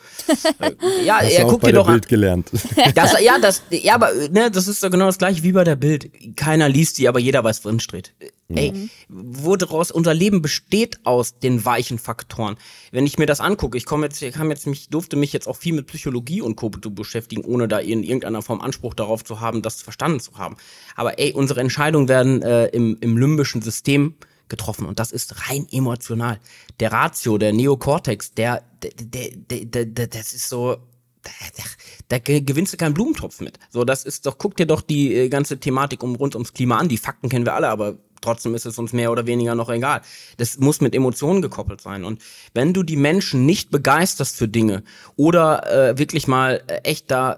Äh, 0.60 0.74
ja, 1.06 1.20
Hast 1.20 1.32
er 1.32 1.46
guckt 1.46 1.66
dir 1.66 1.74
doch 1.74 1.88
an. 1.88 1.94
Bild 1.94 2.08
gelernt. 2.08 2.50
Das, 2.96 3.20
ja, 3.22 3.38
das, 3.40 3.64
ja, 3.70 3.96
aber 3.96 4.12
ne, 4.32 4.50
das 4.52 4.68
ist 4.68 4.84
doch 4.84 4.90
genau 4.90 5.06
das 5.06 5.18
gleiche 5.18 5.44
wie 5.44 5.52
bei 5.52 5.64
der 5.64 5.76
Bild. 5.76 6.10
Keiner 6.36 6.70
liest 6.70 6.98
die, 6.98 7.08
aber 7.08 7.20
jeder 7.20 7.44
weiß, 7.44 7.62
drin 7.62 7.80
steht. 7.80 8.14
Ey, 8.50 8.90
wo 9.08 9.56
daraus 9.56 9.92
unser 9.92 10.14
Leben 10.14 10.42
besteht 10.42 11.00
aus 11.04 11.38
den 11.38 11.66
weichen 11.66 12.00
Faktoren. 12.00 12.58
Wenn 12.92 13.06
ich 13.06 13.20
mir 13.20 13.28
das 13.28 13.42
angucke, 13.42 13.78
ich 13.78 13.86
komme 13.86 14.08
jetzt, 14.08 14.22
ich 14.22 14.34
kam 14.34 14.50
jetzt 14.50 14.66
mich, 14.66 14.90
durfte 14.90 15.18
mich 15.18 15.34
jetzt 15.34 15.48
auch 15.48 15.56
viel 15.56 15.74
mit 15.74 15.86
Psychologie 15.86 16.42
und 16.42 16.56
Co. 16.56 16.70
beschäftigen, 16.70 17.44
ohne 17.44 17.68
da 17.68 17.78
in 17.78 18.02
irgendeiner 18.02 18.42
Form 18.42 18.62
Anspruch 18.62 18.96
darauf 18.96 19.24
zu 19.24 19.40
haben, 19.40 19.62
das 19.62 19.84
verstanden 19.84 20.20
zu 20.20 20.38
haben. 20.38 20.58
Aber 20.96 21.20
ey, 21.20 21.34
unsere 21.34 21.62
Entscheidungen 21.62 22.08
werden 22.08 22.42
äh, 22.42 22.68
im, 22.68 22.98
im 23.02 23.18
limbischen 23.18 23.62
System 23.62 24.16
getroffen 24.50 24.86
und 24.86 25.00
das 25.00 25.12
ist 25.12 25.50
rein 25.50 25.68
emotional. 25.72 26.40
Der 26.80 26.92
Ratio, 26.92 27.38
der 27.38 27.54
Neokortex, 27.54 28.34
der, 28.34 28.64
der, 28.82 28.92
der, 29.00 29.66
der, 29.66 29.86
der, 29.86 30.08
das 30.08 30.34
ist 30.34 30.50
so, 30.50 30.78
da, 31.22 31.64
da 32.08 32.20
ge- 32.20 32.42
gewinnst 32.42 32.74
du 32.74 32.78
keinen 32.78 32.94
Blumentopf 32.94 33.42
mit. 33.42 33.60
So, 33.70 33.84
das 33.84 34.04
ist 34.04 34.26
doch, 34.26 34.38
guck 34.38 34.56
dir 34.58 34.66
doch 34.66 34.82
die 34.82 35.14
äh, 35.14 35.30
ganze 35.30 35.60
Thematik 35.60 36.04
um 36.04 36.16
rund 36.16 36.36
ums 36.36 36.54
Klima 36.54 36.78
an. 36.78 36.90
Die 36.90 36.98
Fakten 36.98 37.30
kennen 37.30 37.46
wir 37.46 37.54
alle, 37.54 37.70
aber 37.70 37.98
trotzdem 38.22 38.56
ist 38.56 38.66
es 38.66 38.78
uns 38.78 38.94
mehr 38.94 39.12
oder 39.12 39.26
weniger 39.26 39.56
noch 39.56 39.70
egal. 39.70 40.02
Das 40.38 40.58
muss 40.58 40.82
mit 40.82 40.96
Emotionen 40.96 41.42
gekoppelt 41.42 41.82
sein. 41.82 42.04
Und 42.04 42.22
wenn 42.54 42.74
du 42.74 42.84
die 42.84 42.96
Menschen 42.96 43.46
nicht 43.46 43.70
begeisterst 43.70 44.36
für 44.36 44.48
Dinge 44.48 44.84
oder 45.16 45.90
äh, 45.90 45.98
wirklich 45.98 46.28
mal 46.28 46.64
äh, 46.68 46.80
echt 46.84 47.12
da 47.12 47.38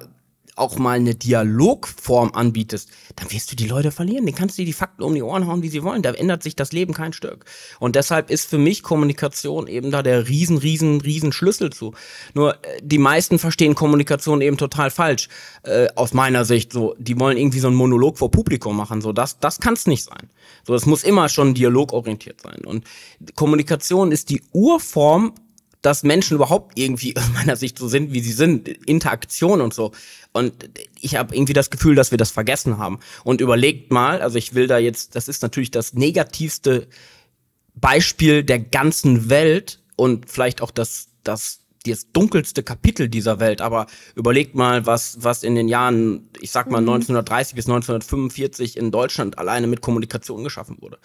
auch 0.55 0.77
mal 0.77 0.97
eine 0.97 1.15
Dialogform 1.15 2.31
anbietest, 2.33 2.89
dann 3.15 3.31
wirst 3.31 3.51
du 3.51 3.55
die 3.55 3.67
Leute 3.67 3.91
verlieren. 3.91 4.25
Den 4.25 4.35
kannst 4.35 4.57
du 4.57 4.61
dir 4.61 4.65
die 4.65 4.73
Fakten 4.73 5.03
um 5.03 5.13
die 5.13 5.23
Ohren 5.23 5.47
hauen, 5.47 5.63
wie 5.63 5.69
sie 5.69 5.83
wollen. 5.83 6.01
Da 6.01 6.11
ändert 6.11 6.43
sich 6.43 6.55
das 6.55 6.71
Leben 6.71 6.93
kein 6.93 7.13
Stück. 7.13 7.45
Und 7.79 7.95
deshalb 7.95 8.29
ist 8.29 8.49
für 8.49 8.57
mich 8.57 8.83
Kommunikation 8.83 9.67
eben 9.67 9.91
da 9.91 10.03
der 10.03 10.27
riesen, 10.27 10.57
riesen, 10.57 11.01
riesen 11.01 11.31
Schlüssel 11.31 11.71
zu. 11.71 11.93
Nur 12.33 12.55
äh, 12.55 12.79
die 12.81 12.97
meisten 12.97 13.39
verstehen 13.39 13.75
Kommunikation 13.75 14.41
eben 14.41 14.57
total 14.57 14.91
falsch. 14.91 15.29
Äh, 15.63 15.87
aus 15.95 16.13
meiner 16.13 16.45
Sicht 16.45 16.73
so, 16.73 16.95
die 16.97 17.19
wollen 17.19 17.37
irgendwie 17.37 17.59
so 17.59 17.67
einen 17.67 17.77
Monolog 17.77 18.17
vor 18.17 18.31
Publikum 18.31 18.75
machen. 18.75 19.01
So, 19.01 19.13
das, 19.13 19.39
das 19.39 19.59
kann 19.59 19.73
es 19.73 19.87
nicht 19.87 20.03
sein. 20.03 20.29
So, 20.65 20.75
es 20.75 20.85
muss 20.85 21.03
immer 21.03 21.29
schon 21.29 21.53
dialogorientiert 21.53 22.41
sein. 22.41 22.61
Und 22.65 22.85
Kommunikation 23.35 24.11
ist 24.11 24.29
die 24.29 24.41
Urform 24.51 25.33
dass 25.81 26.03
Menschen 26.03 26.35
überhaupt 26.35 26.77
irgendwie 26.77 27.15
aus 27.17 27.29
meiner 27.33 27.55
Sicht 27.55 27.77
so 27.77 27.87
sind, 27.87 28.13
wie 28.13 28.21
sie 28.21 28.31
sind, 28.31 28.67
Interaktion 28.67 29.61
und 29.61 29.73
so. 29.73 29.91
Und 30.31 30.69
ich 30.99 31.15
habe 31.15 31.35
irgendwie 31.35 31.53
das 31.53 31.69
Gefühl, 31.69 31.95
dass 31.95 32.11
wir 32.11 32.17
das 32.17 32.31
vergessen 32.31 32.77
haben. 32.77 32.99
Und 33.23 33.41
überlegt 33.41 33.91
mal, 33.91 34.21
also 34.21 34.37
ich 34.37 34.53
will 34.53 34.67
da 34.67 34.77
jetzt, 34.77 35.15
das 35.15 35.27
ist 35.27 35.41
natürlich 35.41 35.71
das 35.71 35.93
negativste 35.93 36.87
Beispiel 37.75 38.43
der 38.43 38.59
ganzen 38.59 39.29
Welt 39.29 39.79
und 39.95 40.29
vielleicht 40.29 40.61
auch 40.61 40.71
das, 40.71 41.09
das, 41.23 41.59
das 41.85 42.11
dunkelste 42.11 42.63
Kapitel 42.63 43.09
dieser 43.09 43.39
Welt. 43.39 43.61
Aber 43.61 43.87
überlegt 44.15 44.55
mal, 44.55 44.85
was, 44.85 45.17
was 45.21 45.43
in 45.43 45.55
den 45.55 45.67
Jahren, 45.67 46.29
ich 46.39 46.51
sag 46.51 46.69
mal 46.69 46.79
1930 46.79 47.55
bis 47.55 47.65
1945 47.65 48.77
in 48.77 48.91
Deutschland 48.91 49.37
alleine 49.37 49.67
mit 49.67 49.81
Kommunikation 49.81 50.43
geschaffen 50.43 50.77
wurde 50.79 50.99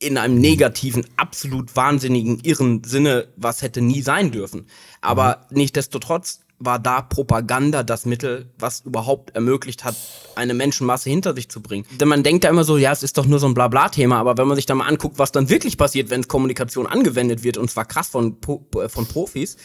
in 0.00 0.16
einem 0.16 0.38
negativen, 0.38 1.04
absolut 1.16 1.74
wahnsinnigen, 1.74 2.40
irren 2.40 2.84
Sinne, 2.84 3.28
was 3.36 3.62
hätte 3.62 3.80
nie 3.80 4.02
sein 4.02 4.30
dürfen. 4.30 4.66
Aber 5.00 5.46
nichtdestotrotz 5.50 6.40
war 6.60 6.78
da 6.78 7.02
Propaganda 7.02 7.82
das 7.84 8.04
Mittel, 8.04 8.50
was 8.58 8.80
überhaupt 8.80 9.34
ermöglicht 9.34 9.84
hat, 9.84 9.96
eine 10.34 10.54
Menschenmasse 10.54 11.08
hinter 11.08 11.34
sich 11.34 11.48
zu 11.48 11.60
bringen. 11.60 11.86
Denn 12.00 12.08
man 12.08 12.22
denkt 12.22 12.44
ja 12.44 12.50
immer 12.50 12.64
so, 12.64 12.76
ja, 12.76 12.90
es 12.90 13.02
ist 13.02 13.16
doch 13.16 13.26
nur 13.26 13.38
so 13.38 13.46
ein 13.46 13.54
Blabla-Thema, 13.54 14.18
aber 14.18 14.36
wenn 14.36 14.48
man 14.48 14.56
sich 14.56 14.66
da 14.66 14.74
mal 14.74 14.86
anguckt, 14.86 15.18
was 15.18 15.30
dann 15.30 15.50
wirklich 15.50 15.76
passiert, 15.76 16.10
wenn 16.10 16.26
Kommunikation 16.26 16.86
angewendet 16.86 17.44
wird, 17.44 17.58
und 17.58 17.70
zwar 17.70 17.84
krass 17.84 18.08
von, 18.08 18.40
Pro- 18.40 18.66
von 18.88 19.06
Profis, 19.06 19.56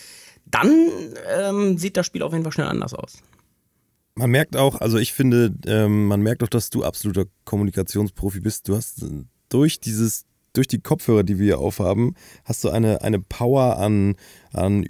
dann 0.46 0.90
ähm, 1.36 1.78
sieht 1.78 1.98
das 1.98 2.06
Spiel 2.06 2.22
auf 2.22 2.32
jeden 2.32 2.44
Fall 2.44 2.54
schnell 2.54 2.68
anders 2.68 2.94
aus. 2.94 3.14
Man 4.16 4.30
merkt 4.30 4.56
auch, 4.56 4.80
also 4.80 5.00
ich 5.00 5.14
finde, 5.14 5.56
ähm, 5.66 6.06
man 6.06 6.22
merkt 6.22 6.44
auch, 6.44 6.50
dass 6.50 6.70
du 6.70 6.84
absoluter 6.84 7.26
Kommunikationsprofi 7.46 8.40
bist. 8.40 8.68
Du 8.68 8.76
hast 8.76 9.02
äh, 9.02 9.24
durch 9.54 9.80
dieses, 9.80 10.26
durch 10.54 10.68
die 10.68 10.80
Kopfhörer, 10.80 11.24
die 11.24 11.38
wir 11.38 11.46
hier 11.46 11.60
aufhaben, 11.60 12.16
hast 12.46 12.64
du 12.64 12.70
eine, 12.70 13.02
eine 13.02 13.20
Power 13.20 13.78
an, 13.78 14.16
an 14.52 14.86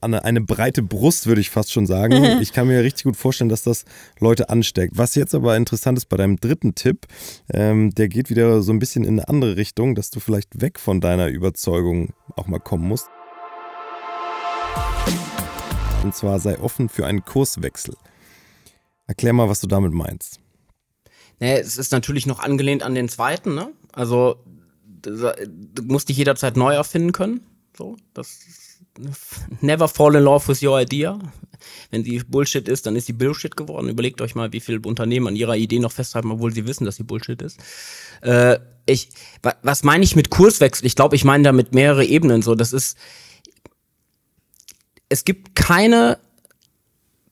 eine, 0.00 0.24
eine, 0.24 0.40
breite 0.40 0.82
Brust, 0.82 1.26
würde 1.26 1.40
ich 1.40 1.50
fast 1.50 1.72
schon 1.72 1.86
sagen. 1.86 2.12
Ich 2.40 2.52
kann 2.52 2.68
mir 2.68 2.82
richtig 2.82 3.04
gut 3.04 3.16
vorstellen, 3.16 3.50
dass 3.50 3.62
das 3.62 3.84
Leute 4.20 4.48
ansteckt. 4.48 4.96
Was 4.96 5.16
jetzt 5.16 5.34
aber 5.34 5.56
interessant 5.56 5.98
ist 5.98 6.06
bei 6.06 6.16
deinem 6.16 6.38
dritten 6.38 6.74
Tipp, 6.74 7.06
ähm, 7.52 7.92
der 7.94 8.08
geht 8.08 8.30
wieder 8.30 8.62
so 8.62 8.72
ein 8.72 8.78
bisschen 8.78 9.04
in 9.04 9.18
eine 9.18 9.28
andere 9.28 9.56
Richtung, 9.56 9.94
dass 9.94 10.10
du 10.10 10.20
vielleicht 10.20 10.60
weg 10.60 10.78
von 10.78 11.00
deiner 11.00 11.28
Überzeugung 11.28 12.14
auch 12.36 12.46
mal 12.46 12.60
kommen 12.60 12.86
musst. 12.86 13.08
Und 16.04 16.14
zwar 16.14 16.38
sei 16.38 16.58
offen 16.58 16.88
für 16.88 17.06
einen 17.06 17.24
Kurswechsel. 17.24 17.96
Erklär 19.06 19.32
mal, 19.32 19.48
was 19.48 19.60
du 19.60 19.66
damit 19.66 19.92
meinst. 19.92 20.41
Nee, 21.42 21.58
es 21.58 21.76
ist 21.76 21.90
natürlich 21.90 22.26
noch 22.26 22.38
angelehnt 22.38 22.84
an 22.84 22.94
den 22.94 23.08
zweiten, 23.08 23.56
ne? 23.56 23.72
Also 23.90 24.36
du 25.02 25.82
musst 25.82 26.08
dich 26.08 26.16
jederzeit 26.16 26.56
neu 26.56 26.72
erfinden 26.72 27.10
können. 27.10 27.40
So, 27.76 27.96
das 28.14 28.38
never 29.60 29.88
fall 29.88 30.14
in 30.14 30.22
love 30.22 30.46
with 30.46 30.62
your 30.62 30.80
idea. 30.80 31.18
Wenn 31.90 32.04
sie 32.04 32.20
Bullshit 32.20 32.68
ist, 32.68 32.86
dann 32.86 32.94
ist 32.94 33.06
sie 33.06 33.12
Bullshit 33.12 33.56
geworden. 33.56 33.88
Überlegt 33.88 34.20
euch 34.20 34.36
mal, 34.36 34.52
wie 34.52 34.60
viele 34.60 34.78
Unternehmen 34.82 35.26
an 35.26 35.34
ihrer 35.34 35.56
Idee 35.56 35.80
noch 35.80 35.90
festhalten, 35.90 36.30
obwohl 36.30 36.54
sie 36.54 36.68
wissen, 36.68 36.84
dass 36.84 36.94
sie 36.94 37.02
Bullshit 37.02 37.42
ist. 37.42 37.58
Äh, 38.20 38.60
ich, 38.86 39.08
wa, 39.42 39.52
was 39.62 39.82
meine 39.82 40.04
ich 40.04 40.14
mit 40.14 40.30
Kurswechsel? 40.30 40.86
Ich 40.86 40.94
glaube, 40.94 41.16
ich 41.16 41.24
meine 41.24 41.42
damit 41.42 41.74
mehrere 41.74 42.04
Ebenen. 42.04 42.42
So, 42.42 42.54
das 42.54 42.72
ist, 42.72 42.96
es 45.08 45.24
gibt 45.24 45.56
keine 45.56 46.20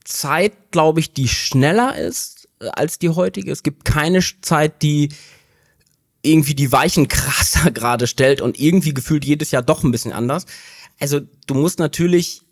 Zeit, 0.02 0.72
glaube 0.72 0.98
ich, 0.98 1.12
die 1.12 1.28
schneller 1.28 1.96
ist 1.96 2.39
als 2.60 2.98
die 2.98 3.08
heutige. 3.08 3.50
Es 3.50 3.62
gibt 3.62 3.84
keine 3.84 4.20
Zeit, 4.42 4.82
die 4.82 5.10
irgendwie 6.22 6.54
die 6.54 6.70
Weichen 6.72 7.08
krasser 7.08 7.70
gerade 7.72 8.06
stellt 8.06 8.40
und 8.40 8.58
irgendwie 8.60 8.94
gefühlt 8.94 9.24
jedes 9.24 9.50
Jahr 9.50 9.62
doch 9.62 9.82
ein 9.84 9.90
bisschen 9.90 10.12
anders. 10.12 10.46
Also 10.98 11.20
du 11.46 11.54
musst 11.54 11.78
natürlich, 11.78 12.42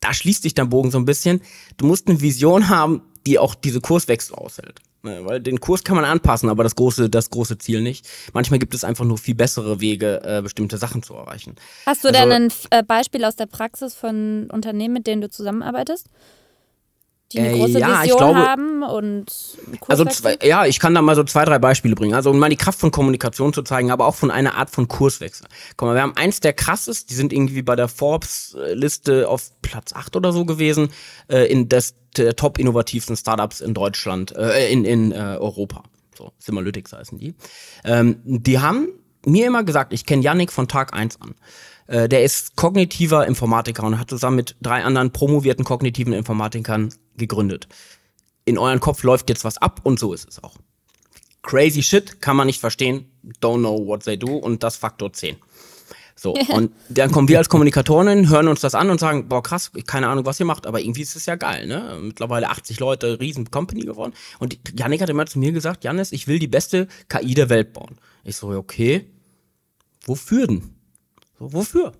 da 0.00 0.14
schließt 0.14 0.42
sich 0.44 0.54
dein 0.54 0.68
Bogen 0.68 0.90
so 0.90 0.98
ein 0.98 1.04
bisschen, 1.04 1.40
du 1.76 1.86
musst 1.86 2.06
eine 2.08 2.20
Vision 2.20 2.68
haben, 2.68 3.02
die 3.26 3.38
auch 3.38 3.54
diese 3.56 3.80
Kurswechsel 3.80 4.36
aushält. 4.36 4.80
Ne, 5.02 5.20
Weil 5.24 5.40
den 5.40 5.60
Kurs 5.60 5.84
kann 5.84 5.94
man 5.96 6.04
anpassen, 6.04 6.48
aber 6.48 6.64
das 6.64 6.74
große, 6.74 7.08
das 7.08 7.30
große 7.30 7.58
Ziel 7.58 7.80
nicht. 7.80 8.08
Manchmal 8.32 8.58
gibt 8.58 8.74
es 8.74 8.82
einfach 8.82 9.04
nur 9.04 9.16
viel 9.18 9.34
bessere 9.36 9.80
Wege, 9.80 10.20
äh, 10.24 10.42
bestimmte 10.42 10.76
Sachen 10.76 11.02
zu 11.04 11.14
erreichen. 11.14 11.54
Hast 11.86 12.02
du 12.04 12.08
Also- 12.08 12.20
denn 12.20 12.32
ein 12.32 12.52
äh, 12.70 12.82
Beispiel 12.82 13.24
aus 13.24 13.36
der 13.36 13.46
Praxis 13.46 13.94
von 13.94 14.48
Unternehmen, 14.50 14.94
mit 14.94 15.06
denen 15.06 15.20
du 15.20 15.28
zusammenarbeitest? 15.30 16.06
Die 17.32 17.40
eine 17.40 17.50
Äh, 17.50 17.58
große 17.58 17.78
ja, 17.78 17.96
ich 18.02 18.12
Vision 18.12 18.18
glaube- 18.18 18.38
haben 18.40 18.82
und 18.82 19.26
Also 19.86 20.04
zwei, 20.06 20.38
ja, 20.42 20.64
ich 20.64 20.80
kann 20.80 20.94
da 20.94 21.02
mal 21.02 21.14
so 21.14 21.24
zwei, 21.24 21.44
drei 21.44 21.58
Beispiele 21.58 21.94
bringen. 21.94 22.14
Also 22.14 22.30
um 22.30 22.38
mal 22.38 22.48
die 22.48 22.56
Kraft 22.56 22.78
von 22.80 22.90
Kommunikation 22.90 23.52
zu 23.52 23.62
zeigen, 23.62 23.90
aber 23.90 24.06
auch 24.06 24.14
von 24.14 24.30
einer 24.30 24.54
Art 24.54 24.70
von 24.70 24.88
Kurswechsel. 24.88 25.46
Guck 25.76 25.88
mal, 25.88 25.94
wir 25.94 26.00
haben 26.02 26.16
eins 26.16 26.40
der 26.40 26.54
krasses, 26.54 27.04
die 27.04 27.14
sind 27.14 27.32
irgendwie 27.34 27.60
bei 27.62 27.76
der 27.76 27.88
Forbes-Liste 27.88 29.28
auf 29.28 29.50
Platz 29.62 29.92
8 29.94 30.16
oder 30.16 30.32
so 30.32 30.44
gewesen, 30.44 30.88
äh, 31.28 31.44
in 31.50 31.68
des, 31.68 31.94
der 32.16 32.34
top 32.36 32.58
innovativsten 32.58 33.16
Startups 33.16 33.60
in 33.60 33.74
Deutschland, 33.74 34.34
äh, 34.34 34.72
in, 34.72 34.84
in 34.84 35.12
äh, 35.12 35.36
Europa. 35.38 35.82
So, 36.16 36.32
Symmalytics 36.38 36.92
heißen 36.92 37.18
die. 37.18 37.34
Ähm, 37.84 38.20
die 38.24 38.58
haben 38.58 38.88
mir 39.26 39.46
immer 39.46 39.64
gesagt, 39.64 39.92
ich 39.92 40.06
kenne 40.06 40.22
Yannick 40.22 40.50
von 40.50 40.66
Tag 40.66 40.94
1 40.94 41.20
an. 41.20 41.34
Äh, 41.88 42.08
der 42.08 42.24
ist 42.24 42.56
kognitiver 42.56 43.26
Informatiker 43.26 43.84
und 43.84 43.98
hat 44.00 44.10
zusammen 44.10 44.36
mit 44.36 44.56
drei 44.62 44.82
anderen 44.84 45.12
promovierten 45.12 45.64
kognitiven 45.64 46.12
Informatikern 46.12 46.88
gegründet 47.18 47.68
in 48.48 48.56
euren 48.56 48.80
Kopf 48.80 49.02
läuft 49.02 49.28
jetzt 49.28 49.44
was 49.44 49.58
ab 49.58 49.80
und 49.84 49.98
so 49.98 50.14
ist 50.14 50.26
es 50.26 50.42
auch. 50.42 50.56
Crazy 51.42 51.82
shit, 51.82 52.20
kann 52.22 52.36
man 52.36 52.46
nicht 52.46 52.60
verstehen, 52.60 53.10
don't 53.40 53.58
know 53.58 53.86
what 53.86 54.04
they 54.04 54.18
do 54.18 54.36
und 54.36 54.62
das 54.62 54.76
Faktor 54.76 55.12
10. 55.12 55.36
So, 56.16 56.34
und 56.48 56.72
dann 56.88 57.12
kommen 57.12 57.28
wir 57.28 57.38
als 57.38 57.48
Kommunikatorinnen, 57.48 58.28
hören 58.28 58.48
uns 58.48 58.60
das 58.60 58.74
an 58.74 58.90
und 58.90 58.98
sagen, 58.98 59.28
boah 59.28 59.40
krass, 59.40 59.70
keine 59.86 60.08
Ahnung, 60.08 60.26
was 60.26 60.40
ihr 60.40 60.46
macht, 60.46 60.66
aber 60.66 60.80
irgendwie 60.80 61.02
ist 61.02 61.14
es 61.14 61.26
ja 61.26 61.36
geil, 61.36 61.66
ne? 61.66 61.96
Mittlerweile 62.02 62.48
80 62.48 62.80
Leute, 62.80 63.20
riesen 63.20 63.50
Company 63.52 63.82
geworden. 63.82 64.14
Und 64.40 64.58
Janik 64.76 65.00
hat 65.00 65.10
immer 65.10 65.26
zu 65.26 65.38
mir 65.38 65.52
gesagt, 65.52 65.84
Janis, 65.84 66.10
ich 66.10 66.26
will 66.26 66.40
die 66.40 66.48
beste 66.48 66.88
KI 67.08 67.34
der 67.34 67.50
Welt 67.50 67.72
bauen. 67.72 67.98
Ich 68.24 68.34
so, 68.34 68.48
okay, 68.48 69.06
wofür 70.06 70.48
denn? 70.48 70.74
So, 71.38 71.52
wofür? 71.52 71.92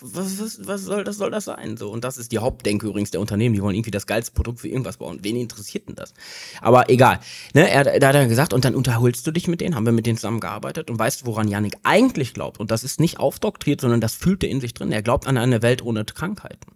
Was, 0.00 0.40
was, 0.40 0.66
was 0.66 0.82
soll, 0.82 1.04
das, 1.04 1.16
soll 1.16 1.30
das 1.30 1.44
sein? 1.44 1.76
So, 1.76 1.90
und 1.90 2.04
das 2.04 2.18
ist 2.18 2.32
die 2.32 2.38
Hauptdenke 2.38 2.86
übrigens 2.86 3.10
der 3.10 3.20
Unternehmen. 3.20 3.54
Die 3.54 3.62
wollen 3.62 3.74
irgendwie 3.74 3.90
das 3.90 4.06
geilste 4.06 4.32
Produkt 4.32 4.60
für 4.60 4.68
irgendwas 4.68 4.98
bauen. 4.98 5.18
Wen 5.22 5.36
interessiert 5.36 5.88
denn 5.88 5.94
das? 5.94 6.14
Aber 6.60 6.90
egal. 6.90 7.20
Ne, 7.54 7.70
er, 7.70 7.84
da 7.98 8.08
hat 8.08 8.14
er 8.14 8.26
gesagt, 8.26 8.52
und 8.52 8.64
dann 8.64 8.74
unterholst 8.74 9.26
du 9.26 9.30
dich 9.30 9.48
mit 9.48 9.60
denen, 9.60 9.74
haben 9.74 9.86
wir 9.86 9.92
mit 9.92 10.06
denen 10.06 10.16
zusammengearbeitet 10.16 10.90
und 10.90 10.98
weißt, 10.98 11.26
woran 11.26 11.48
Yannick 11.48 11.76
eigentlich 11.82 12.34
glaubt. 12.34 12.60
Und 12.60 12.70
das 12.70 12.84
ist 12.84 13.00
nicht 13.00 13.18
aufdoktriert, 13.18 13.80
sondern 13.80 14.00
das 14.00 14.14
fühlt 14.14 14.42
er 14.42 14.50
in 14.50 14.60
sich 14.60 14.74
drin. 14.74 14.92
Er 14.92 15.02
glaubt 15.02 15.26
an 15.26 15.36
eine 15.36 15.62
Welt 15.62 15.82
ohne 15.82 16.04
Krankheiten. 16.04 16.72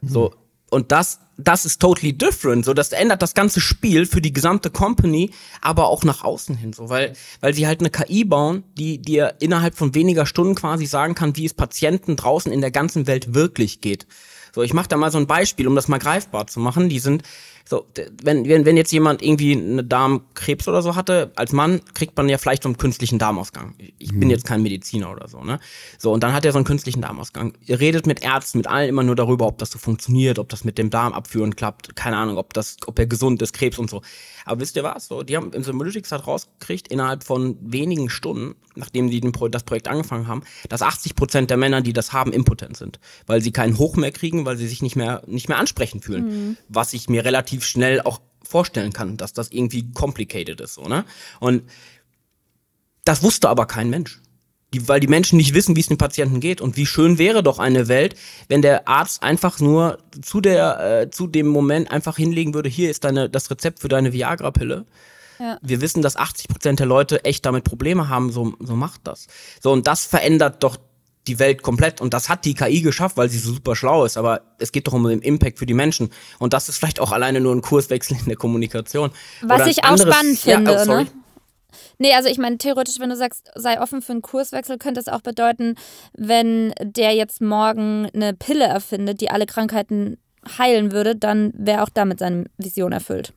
Mhm. 0.00 0.08
So, 0.08 0.34
und 0.70 0.92
das, 0.92 1.20
das 1.38 1.64
ist 1.64 1.80
totally 1.80 2.12
different. 2.12 2.64
So, 2.64 2.74
das 2.74 2.92
ändert 2.92 3.22
das 3.22 3.32
ganze 3.32 3.60
Spiel 3.60 4.06
für 4.06 4.20
die 4.20 4.32
gesamte 4.32 4.70
Company, 4.70 5.30
aber 5.62 5.86
auch 5.86 6.02
nach 6.02 6.24
außen 6.24 6.56
hin. 6.56 6.72
So, 6.72 6.90
weil, 6.90 7.14
weil 7.40 7.54
sie 7.54 7.66
halt 7.66 7.80
eine 7.80 7.90
KI 7.90 8.24
bauen, 8.24 8.64
die 8.76 9.00
dir 9.00 9.36
innerhalb 9.38 9.76
von 9.76 9.94
weniger 9.94 10.26
Stunden 10.26 10.56
quasi 10.56 10.86
sagen 10.86 11.14
kann, 11.14 11.36
wie 11.36 11.46
es 11.46 11.54
Patienten 11.54 12.16
draußen 12.16 12.52
in 12.52 12.60
der 12.60 12.72
ganzen 12.72 13.06
Welt 13.06 13.34
wirklich 13.34 13.80
geht. 13.80 14.06
So, 14.52 14.62
ich 14.62 14.74
mache 14.74 14.88
da 14.88 14.96
mal 14.96 15.12
so 15.12 15.18
ein 15.18 15.28
Beispiel, 15.28 15.68
um 15.68 15.76
das 15.76 15.86
mal 15.86 15.98
greifbar 15.98 16.48
zu 16.48 16.58
machen. 16.58 16.88
Die 16.88 16.98
sind 16.98 17.22
so, 17.68 17.86
wenn, 18.22 18.48
wenn, 18.48 18.64
wenn 18.64 18.78
jetzt 18.78 18.92
jemand 18.92 19.20
irgendwie 19.20 19.52
eine 19.52 19.84
Darmkrebs 19.84 20.66
oder 20.68 20.80
so 20.80 20.96
hatte, 20.96 21.32
als 21.36 21.52
Mann 21.52 21.82
kriegt 21.92 22.16
man 22.16 22.26
ja 22.30 22.38
vielleicht 22.38 22.62
so 22.62 22.70
einen 22.70 22.78
künstlichen 22.78 23.18
Darmausgang. 23.18 23.74
Ich 23.98 24.08
bin 24.08 24.20
mhm. 24.20 24.30
jetzt 24.30 24.46
kein 24.46 24.62
Mediziner 24.62 25.12
oder 25.12 25.28
so, 25.28 25.44
ne? 25.44 25.60
So, 25.98 26.10
und 26.10 26.22
dann 26.22 26.32
hat 26.32 26.46
er 26.46 26.52
so 26.52 26.58
einen 26.58 26.64
künstlichen 26.64 27.02
Darmausgang. 27.02 27.52
Ihr 27.66 27.78
redet 27.78 28.06
mit 28.06 28.22
Ärzten, 28.22 28.56
mit 28.56 28.68
allen 28.68 28.88
immer 28.88 29.02
nur 29.02 29.16
darüber, 29.16 29.46
ob 29.46 29.58
das 29.58 29.70
so 29.70 29.78
funktioniert, 29.78 30.38
ob 30.38 30.48
das 30.48 30.64
mit 30.64 30.78
dem 30.78 30.88
Darm 30.88 31.12
abführen 31.12 31.56
klappt, 31.56 31.94
keine 31.94 32.16
Ahnung, 32.16 32.38
ob 32.38 32.54
das, 32.54 32.78
ob 32.86 32.98
er 32.98 33.06
gesund 33.06 33.42
ist, 33.42 33.52
Krebs 33.52 33.78
und 33.78 33.90
so. 33.90 34.00
Aber 34.46 34.60
wisst 34.60 34.76
ihr 34.76 34.82
was? 34.82 35.06
So, 35.06 35.22
die 35.22 35.36
haben 35.36 35.52
im 35.52 35.62
Symbiotics 35.62 36.10
hat 36.10 36.26
rausgekriegt, 36.26 36.88
innerhalb 36.88 37.22
von 37.22 37.58
wenigen 37.60 38.08
Stunden, 38.08 38.54
nachdem 38.78 39.08
sie 39.08 39.20
Pro 39.20 39.48
das 39.48 39.64
Projekt 39.64 39.88
angefangen 39.88 40.26
haben, 40.26 40.42
dass 40.68 40.82
80 40.82 41.14
Prozent 41.14 41.50
der 41.50 41.56
Männer, 41.56 41.82
die 41.82 41.92
das 41.92 42.12
haben, 42.12 42.32
impotent 42.32 42.76
sind. 42.76 42.98
Weil 43.26 43.42
sie 43.42 43.52
keinen 43.52 43.78
Hoch 43.78 43.96
mehr 43.96 44.12
kriegen, 44.12 44.46
weil 44.46 44.56
sie 44.56 44.68
sich 44.68 44.82
nicht 44.82 44.96
mehr, 44.96 45.22
nicht 45.26 45.48
mehr 45.48 45.58
ansprechen 45.58 46.00
fühlen. 46.00 46.24
Mhm. 46.24 46.56
Was 46.68 46.92
ich 46.94 47.08
mir 47.08 47.24
relativ 47.24 47.64
schnell 47.64 48.00
auch 48.00 48.20
vorstellen 48.42 48.92
kann, 48.92 49.16
dass 49.16 49.32
das 49.32 49.50
irgendwie 49.50 49.92
complicated 49.92 50.60
ist, 50.60 50.74
so, 50.74 50.84
ne? 50.84 51.04
Und 51.40 51.64
das 53.04 53.22
wusste 53.22 53.48
aber 53.48 53.66
kein 53.66 53.90
Mensch. 53.90 54.20
Die, 54.74 54.86
weil 54.86 55.00
die 55.00 55.08
Menschen 55.08 55.38
nicht 55.38 55.54
wissen, 55.54 55.76
wie 55.76 55.80
es 55.80 55.86
den 55.86 55.96
Patienten 55.96 56.40
geht. 56.40 56.60
Und 56.60 56.76
wie 56.76 56.84
schön 56.84 57.16
wäre 57.16 57.42
doch 57.42 57.58
eine 57.58 57.88
Welt, 57.88 58.14
wenn 58.48 58.60
der 58.60 58.86
Arzt 58.86 59.22
einfach 59.22 59.60
nur 59.60 59.98
zu, 60.20 60.42
der, 60.42 61.02
äh, 61.02 61.10
zu 61.10 61.26
dem 61.26 61.46
Moment 61.46 61.90
einfach 61.90 62.18
hinlegen 62.18 62.52
würde, 62.52 62.68
hier 62.68 62.90
ist 62.90 63.04
deine, 63.04 63.30
das 63.30 63.50
Rezept 63.50 63.80
für 63.80 63.88
deine 63.88 64.12
Viagra-Pille. 64.12 64.84
Ja. 65.38 65.58
Wir 65.62 65.80
wissen, 65.80 66.02
dass 66.02 66.16
80 66.16 66.48
Prozent 66.48 66.80
der 66.80 66.86
Leute 66.86 67.24
echt 67.24 67.46
damit 67.46 67.64
Probleme 67.64 68.08
haben, 68.08 68.32
so, 68.32 68.54
so 68.60 68.74
macht 68.74 69.02
das. 69.04 69.26
So, 69.60 69.72
und 69.72 69.86
das 69.86 70.04
verändert 70.04 70.62
doch 70.62 70.76
die 71.28 71.38
Welt 71.38 71.62
komplett. 71.62 72.00
Und 72.00 72.14
das 72.14 72.28
hat 72.28 72.44
die 72.44 72.54
KI 72.54 72.80
geschafft, 72.80 73.16
weil 73.16 73.28
sie 73.28 73.38
so 73.38 73.52
super 73.52 73.76
schlau 73.76 74.04
ist. 74.04 74.16
Aber 74.16 74.40
es 74.58 74.72
geht 74.72 74.86
doch 74.86 74.94
um 74.94 75.06
den 75.06 75.20
Impact 75.20 75.58
für 75.58 75.66
die 75.66 75.74
Menschen. 75.74 76.10
Und 76.38 76.52
das 76.52 76.68
ist 76.68 76.78
vielleicht 76.78 77.00
auch 77.00 77.12
alleine 77.12 77.40
nur 77.40 77.54
ein 77.54 77.62
Kurswechsel 77.62 78.16
in 78.18 78.26
der 78.26 78.36
Kommunikation. 78.36 79.10
Was 79.42 79.66
ich 79.66 79.84
auch 79.84 79.90
anderes, 79.90 80.14
spannend 80.14 80.38
finde, 80.38 80.72
ja, 80.72 80.82
oh, 80.82 80.86
ne? 80.86 81.06
Nee, 81.98 82.14
also 82.14 82.28
ich 82.28 82.38
meine, 82.38 82.58
theoretisch, 82.58 82.98
wenn 82.98 83.10
du 83.10 83.16
sagst, 83.16 83.50
sei 83.54 83.80
offen 83.80 84.02
für 84.02 84.12
einen 84.12 84.22
Kurswechsel, 84.22 84.78
könnte 84.78 85.00
es 85.00 85.08
auch 85.08 85.20
bedeuten, 85.20 85.74
wenn 86.16 86.72
der 86.80 87.14
jetzt 87.14 87.40
morgen 87.40 88.08
eine 88.14 88.34
Pille 88.34 88.64
erfindet, 88.64 89.20
die 89.20 89.30
alle 89.30 89.46
Krankheiten 89.46 90.16
heilen 90.58 90.92
würde, 90.92 91.16
dann 91.16 91.52
wäre 91.54 91.82
auch 91.82 91.88
damit 91.88 92.20
seine 92.20 92.46
Vision 92.56 92.92
erfüllt. 92.92 93.34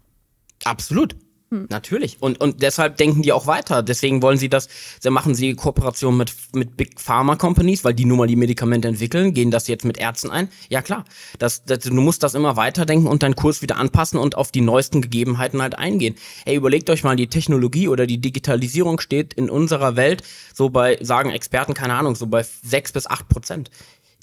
Absolut. 0.64 1.16
Hm. 1.52 1.68
Natürlich. 1.70 2.18
Und, 2.22 2.40
und 2.40 2.62
deshalb 2.62 2.96
denken 2.96 3.24
die 3.24 3.34
auch 3.34 3.46
weiter. 3.46 3.84
Deswegen 3.84 4.22
wollen 4.22 4.38
sie 4.38 4.48
das, 4.48 4.70
dann 5.04 5.12
machen 5.12 5.36
sie 5.36 5.54
Kooperation 5.54 6.16
mit, 6.16 6.34
mit 6.54 6.78
Big 6.78 7.00
Pharma 7.00 7.36
Companies, 7.36 7.84
weil 7.84 7.94
die 7.94 8.06
nun 8.06 8.18
mal 8.18 8.28
die 8.28 8.38
Medikamente 8.38 8.88
entwickeln, 8.88 9.34
gehen 9.34 9.52
das 9.52 9.68
jetzt 9.68 9.84
mit 9.84 9.98
Ärzten 9.98 10.32
ein. 10.32 10.48
Ja 10.70 10.82
klar. 10.82 11.04
Das, 11.40 11.66
das, 11.66 11.80
du 11.80 11.94
musst 11.94 12.24
das 12.24 12.36
immer 12.36 12.56
weiterdenken 12.56 13.08
und 13.08 13.22
deinen 13.22 13.36
Kurs 13.36 13.62
wieder 13.62 13.76
anpassen 13.76 14.18
und 14.18 14.36
auf 14.36 14.52
die 14.52 14.62
neuesten 14.62 15.02
Gegebenheiten 15.02 15.62
halt 15.62 15.78
eingehen. 15.78 16.16
Ey, 16.46 16.56
überlegt 16.56 16.90
euch 16.90 17.04
mal, 17.04 17.18
die 17.18 17.28
Technologie 17.28 17.90
oder 17.90 18.08
die 18.08 18.22
Digitalisierung 18.22 19.02
steht 19.02 19.34
in 19.34 19.50
unserer 19.50 19.98
Welt 19.98 20.24
so 20.54 20.70
bei, 20.70 21.00
sagen 21.02 21.32
Experten, 21.32 21.74
keine 21.74 21.96
Ahnung, 21.96 22.16
so 22.16 22.28
bei 22.28 22.46
sechs 22.64 22.94
bis 22.94 23.08
acht 23.08 23.28
Prozent 23.28 23.70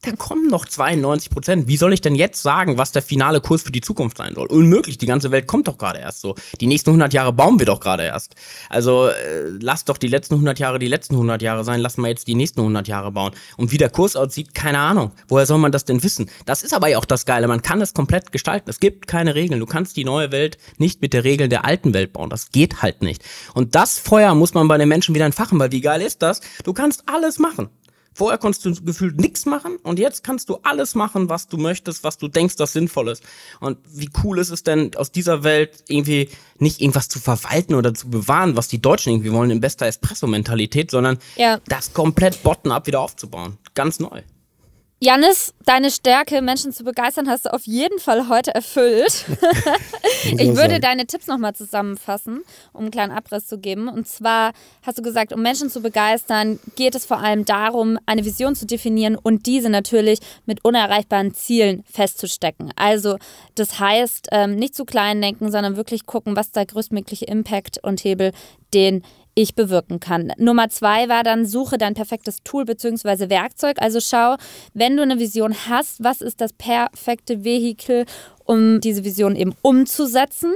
da 0.03 0.13
kommen 0.13 0.49
noch 0.49 0.65
92 0.65 1.31
Prozent. 1.31 1.69
Wie 1.69 1.77
soll 1.77 1.93
ich 1.93 2.01
denn 2.01 2.15
jetzt 2.15 2.43
sagen, 2.43 2.79
was 2.79 2.93
der 2.93 3.03
finale 3.03 3.41
Kurs 3.41 3.63
für 3.63 3.73
die 3.73 3.81
Zukunft 3.81 4.19
sein 4.19 4.35
soll? 4.35 4.47
Unmöglich, 4.47 4.99
die 4.99 5.07
ganze 5.07 5.31
Welt 5.31 5.47
kommt 5.47 5.67
doch 5.67 5.77
gerade 5.77 5.99
erst 5.99 6.21
so. 6.21 6.37
Die 6.61 6.67
nächsten 6.67 6.91
100 6.91 7.13
Jahre 7.13 7.33
bauen 7.33 7.59
wir 7.59 7.67
doch 7.67 7.81
gerade 7.81 8.05
erst. 8.05 8.35
Also 8.69 9.09
äh, 9.09 9.49
lass 9.61 9.85
doch 9.85 9.99
die 9.99 10.07
letzten 10.07 10.35
100 10.35 10.59
Jahre 10.59 10.79
die 10.79 10.89
letzten 10.89 11.15
100 11.15 11.43
Jahre 11.43 11.65
sein, 11.65 11.81
lass 11.81 11.97
mal 11.97 12.09
jetzt 12.09 12.29
die 12.29 12.35
nächsten 12.37 12.61
100 12.61 12.87
Jahre 12.87 13.11
bauen. 13.11 13.33
Und 13.57 13.73
wie 13.73 13.79
der 13.79 13.91
Kurs 13.91 14.15
aussieht, 14.15 14.55
keine 14.55 14.79
Ahnung. 14.79 15.13
Woher 15.27 15.47
soll 15.47 15.59
man 15.59 15.73
das 15.73 15.85
denn 15.85 16.03
wissen? 16.03 16.31
Das 16.47 16.63
ist 16.63 16.75
aber 16.75 16.89
ja 16.89 16.99
auch 16.99 17.05
das 17.05 17.27
Geile, 17.27 17.49
man 17.49 17.63
kann 17.63 17.81
es 17.81 17.93
komplett 17.93 18.31
gestalten. 18.31 18.71
Es 18.71 18.81
gibt 18.81 19.09
keine 19.09 19.35
Regeln. 19.35 19.61
Du 19.61 19.67
kannst 19.67 19.97
die 19.97 20.05
neue 20.05 20.31
Welt 20.31 20.59
nicht 20.79 21.03
mit 21.03 21.13
der 21.13 21.25
Regel 21.25 21.49
der 21.49 21.65
alten 21.65 21.93
Welt 21.93 22.13
bauen. 22.13 22.31
Das 22.31 22.51
geht 22.51 22.83
halt 22.83 23.03
nicht. 23.03 23.25
Und 23.55 23.75
das 23.75 23.99
Feuer 23.99 24.35
muss 24.35 24.55
man 24.55 24.69
bei 24.69 24.79
den 24.79 24.89
Menschen 24.89 25.15
wieder 25.15 25.27
entfachen, 25.27 25.59
weil 25.59 25.73
wie 25.73 25.81
geil 25.81 26.03
ist 26.03 26.23
das? 26.23 26.41
Du 26.63 26.73
kannst 26.73 27.03
alles 27.07 27.39
machen. 27.39 27.69
Vorher 28.19 28.39
konntest 28.39 28.65
du 28.65 28.75
gefühlt 28.85 29.21
nichts 29.21 29.47
machen 29.47 29.77
und 29.85 30.01
jetzt 30.01 30.25
kannst 30.25 30.49
du 30.49 30.59
alles 30.65 30.97
machen, 30.97 31.29
was 31.29 31.47
du 31.47 31.57
möchtest, 31.57 32.03
was 32.03 32.19
du 32.19 32.27
denkst, 32.27 32.57
das 32.57 32.73
sinnvoll 32.73 33.11
ist. 33.11 33.23
Und 33.61 33.79
wie 33.89 34.11
cool 34.25 34.41
ist 34.41 34.51
es 34.51 34.65
denn, 34.65 34.97
aus 34.97 35.13
dieser 35.13 35.45
Welt 35.45 35.85
irgendwie 35.87 36.29
nicht 36.59 36.81
irgendwas 36.81 37.09
zu 37.09 37.21
verwalten 37.21 37.77
oder 37.77 37.95
zu 37.95 38.11
bewahren, 38.11 38.57
was 38.57 38.67
die 38.67 38.83
Deutschen 38.83 39.13
irgendwie 39.13 39.31
wollen, 39.31 39.53
in 39.53 39.61
bester 39.61 39.87
Espresso-Mentalität, 39.87 40.91
sondern 40.91 41.19
ja. 41.37 41.61
das 41.69 41.93
komplett 41.93 42.43
bottom-up 42.43 42.89
wieder 42.89 42.99
aufzubauen. 42.99 43.57
Ganz 43.75 44.01
neu. 44.01 44.23
Janis, 45.01 45.55
deine 45.65 45.93
Stärke, 45.93 46.43
Menschen 46.43 46.73
zu 46.73 46.83
begeistern, 46.83 47.29
hast 47.29 47.47
du 47.47 47.53
auf 47.53 47.65
jeden 47.67 48.01
Fall 48.01 48.29
heute 48.29 48.53
erfüllt. 48.53 49.27
ich 50.25 50.57
würde 50.57 50.81
deine 50.81 51.07
Tipps 51.07 51.29
nochmal 51.29 51.55
zusammenfassen, 51.55 52.43
um 52.73 52.81
einen 52.81 52.91
kleinen 52.91 53.13
Abriss 53.13 53.47
zu 53.47 53.59
geben. 53.59 53.87
Und 53.87 54.09
zwar 54.09 54.53
hast 54.83 54.99
du 54.99 55.03
gesagt, 55.03 55.33
um 55.33 55.41
Menschen 55.41 55.71
zu 55.71 55.83
begeistern, 55.83 56.59
geht 56.75 56.97
es 56.97 57.07
vor 57.07 57.21
allem 57.21 57.45
darum, 57.45 57.97
eine 58.07 58.25
Vision 58.25 58.57
zu 58.57 58.67
definieren 58.67 59.15
und 59.15 59.47
diese 59.47 59.71
natürlich 59.71 60.19
mit 60.47 60.65
unerreichbaren 60.65 61.33
Zielen 61.33 61.85
festzustecken. 61.89 62.73
Also 62.75 63.19
das 63.55 63.79
heißt, 63.79 64.31
ähm, 64.33 64.57
nicht 64.57 64.75
zu 64.75 64.85
klein 64.85 65.23
denken, 65.23 65.53
sondern 65.53 65.77
wirklich 65.77 66.07
gucken, 66.07 66.35
was 66.35 66.51
der 66.51 66.67
größtmögliche 66.67 67.27
Impact 67.27 67.79
und 67.85 68.03
Hebel, 68.03 68.33
den 68.75 69.05
ich 69.39 69.55
bewirken 69.55 70.01
kann. 70.01 70.33
Nummer 70.37 70.69
zwei 70.69 71.09
war 71.09 71.23
dann, 71.23 71.47
suche 71.47 71.79
dein 71.79 71.95
perfektes 71.95 72.43
Tool 72.43 72.65
bzw. 72.65 73.31
Werkzeug. 73.31 73.77
Also 73.81 74.01
schau, 74.01 74.37
wenn 74.75 74.97
du 74.97 75.03
eine 75.03 75.21
Vision 75.21 75.55
hast, 75.69 76.03
was 76.03 76.21
ist 76.21 76.41
das 76.41 76.53
perfekte 76.53 77.45
Vehikel, 77.45 78.05
um 78.45 78.81
diese 78.81 79.05
Vision 79.05 79.37
eben 79.37 79.55
umzusetzen. 79.63 80.55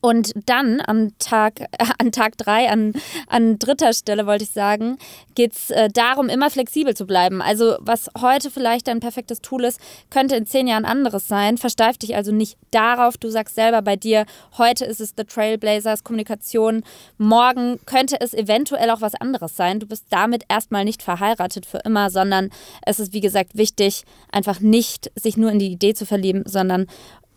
Und 0.00 0.32
dann 0.46 0.80
am 0.86 1.16
Tag, 1.18 1.60
äh, 1.60 1.66
an 1.98 2.12
Tag 2.12 2.36
drei, 2.36 2.68
an, 2.68 2.92
an 3.26 3.58
dritter 3.58 3.92
Stelle 3.92 4.26
wollte 4.26 4.44
ich 4.44 4.50
sagen, 4.50 4.98
geht 5.34 5.52
es 5.52 5.70
äh, 5.70 5.88
darum, 5.88 6.28
immer 6.28 6.50
flexibel 6.50 6.94
zu 6.94 7.06
bleiben. 7.06 7.42
Also 7.42 7.76
was 7.80 8.10
heute 8.20 8.50
vielleicht 8.50 8.88
ein 8.88 9.00
perfektes 9.00 9.40
Tool 9.40 9.64
ist, 9.64 9.80
könnte 10.10 10.36
in 10.36 10.46
zehn 10.46 10.66
Jahren 10.66 10.84
anderes 10.84 11.28
sein. 11.28 11.58
Versteif 11.58 11.98
dich 11.98 12.14
also 12.14 12.32
nicht 12.32 12.56
darauf. 12.70 13.18
Du 13.18 13.28
sagst 13.30 13.54
selber 13.54 13.82
bei 13.82 13.96
dir, 13.96 14.26
heute 14.58 14.84
ist 14.84 15.00
es 15.00 15.14
The 15.16 15.24
Trailblazers, 15.24 16.04
Kommunikation. 16.04 16.84
Morgen 17.18 17.80
könnte 17.86 18.16
es 18.20 18.34
eventuell 18.34 18.90
auch 18.90 19.00
was 19.00 19.14
anderes 19.14 19.56
sein. 19.56 19.80
Du 19.80 19.86
bist 19.86 20.06
damit 20.10 20.44
erstmal 20.48 20.84
nicht 20.84 21.02
verheiratet 21.02 21.66
für 21.66 21.78
immer, 21.78 22.10
sondern 22.10 22.50
es 22.86 23.00
ist, 23.00 23.12
wie 23.12 23.20
gesagt, 23.20 23.56
wichtig, 23.56 24.04
einfach 24.30 24.60
nicht 24.60 25.10
sich 25.14 25.36
nur 25.36 25.50
in 25.50 25.58
die 25.58 25.72
Idee 25.72 25.94
zu 25.94 26.06
verlieben, 26.06 26.42
sondern 26.46 26.86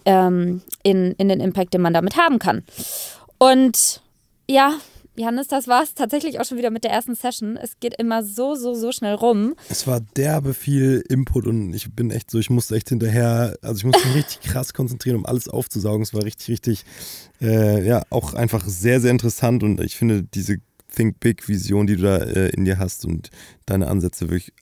ähm, 0.05 0.61
in, 0.83 1.13
in 1.13 1.29
den 1.29 1.39
Impact, 1.39 1.73
den 1.73 1.81
man 1.81 1.93
damit 1.93 2.17
haben 2.17 2.39
kann. 2.39 2.63
Und 3.37 4.01
ja, 4.49 4.73
Janis, 5.15 5.47
das 5.47 5.67
war 5.67 5.83
es 5.83 5.93
tatsächlich 5.93 6.39
auch 6.39 6.45
schon 6.45 6.57
wieder 6.57 6.71
mit 6.71 6.83
der 6.83 6.91
ersten 6.91 7.13
Session. 7.13 7.55
Es 7.55 7.79
geht 7.79 7.93
immer 7.99 8.23
so, 8.23 8.55
so, 8.55 8.73
so 8.73 8.91
schnell 8.91 9.13
rum. 9.13 9.53
Es 9.69 9.85
war 9.85 9.99
derbe 9.99 10.55
viel 10.55 11.03
Input 11.07 11.45
und 11.45 11.73
ich 11.73 11.93
bin 11.93 12.09
echt 12.09 12.31
so, 12.31 12.39
ich 12.39 12.49
musste 12.49 12.75
echt 12.75 12.89
hinterher, 12.89 13.55
also 13.61 13.77
ich 13.77 13.85
musste 13.85 14.07
mich 14.07 14.15
richtig 14.15 14.41
krass 14.51 14.73
konzentrieren, 14.73 15.17
um 15.17 15.25
alles 15.27 15.47
aufzusaugen. 15.47 16.01
Es 16.01 16.15
war 16.15 16.23
richtig, 16.23 16.49
richtig, 16.49 16.85
äh, 17.41 17.85
ja, 17.85 18.01
auch 18.09 18.33
einfach 18.33 18.65
sehr, 18.65 19.01
sehr 19.01 19.11
interessant 19.11 19.61
und 19.61 19.79
ich 19.81 19.95
finde 19.95 20.23
diese 20.23 20.57
Think 20.95 21.19
Big 21.19 21.47
Vision, 21.47 21.85
die 21.85 21.95
du 21.95 22.03
da 22.03 22.17
äh, 22.17 22.49
in 22.49 22.65
dir 22.65 22.79
hast 22.79 23.05
und 23.05 23.29
deine 23.67 23.87
Ansätze 23.87 24.29
wirklich 24.29 24.53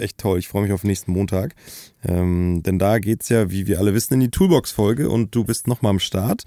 echt, 0.00 0.18
toll. 0.18 0.38
Ich 0.38 0.48
freue 0.48 0.62
mich 0.62 0.72
auf 0.72 0.84
nächsten 0.84 1.12
Montag. 1.12 1.54
Ähm, 2.04 2.62
denn 2.64 2.78
da 2.78 2.98
geht 2.98 3.22
es 3.22 3.28
ja, 3.28 3.50
wie 3.50 3.66
wir 3.66 3.78
alle 3.78 3.94
wissen, 3.94 4.14
in 4.14 4.20
die 4.20 4.30
Toolbox-Folge 4.30 5.10
und 5.10 5.34
du 5.34 5.44
bist 5.44 5.66
nochmal 5.66 5.90
am 5.90 5.98
Start. 5.98 6.44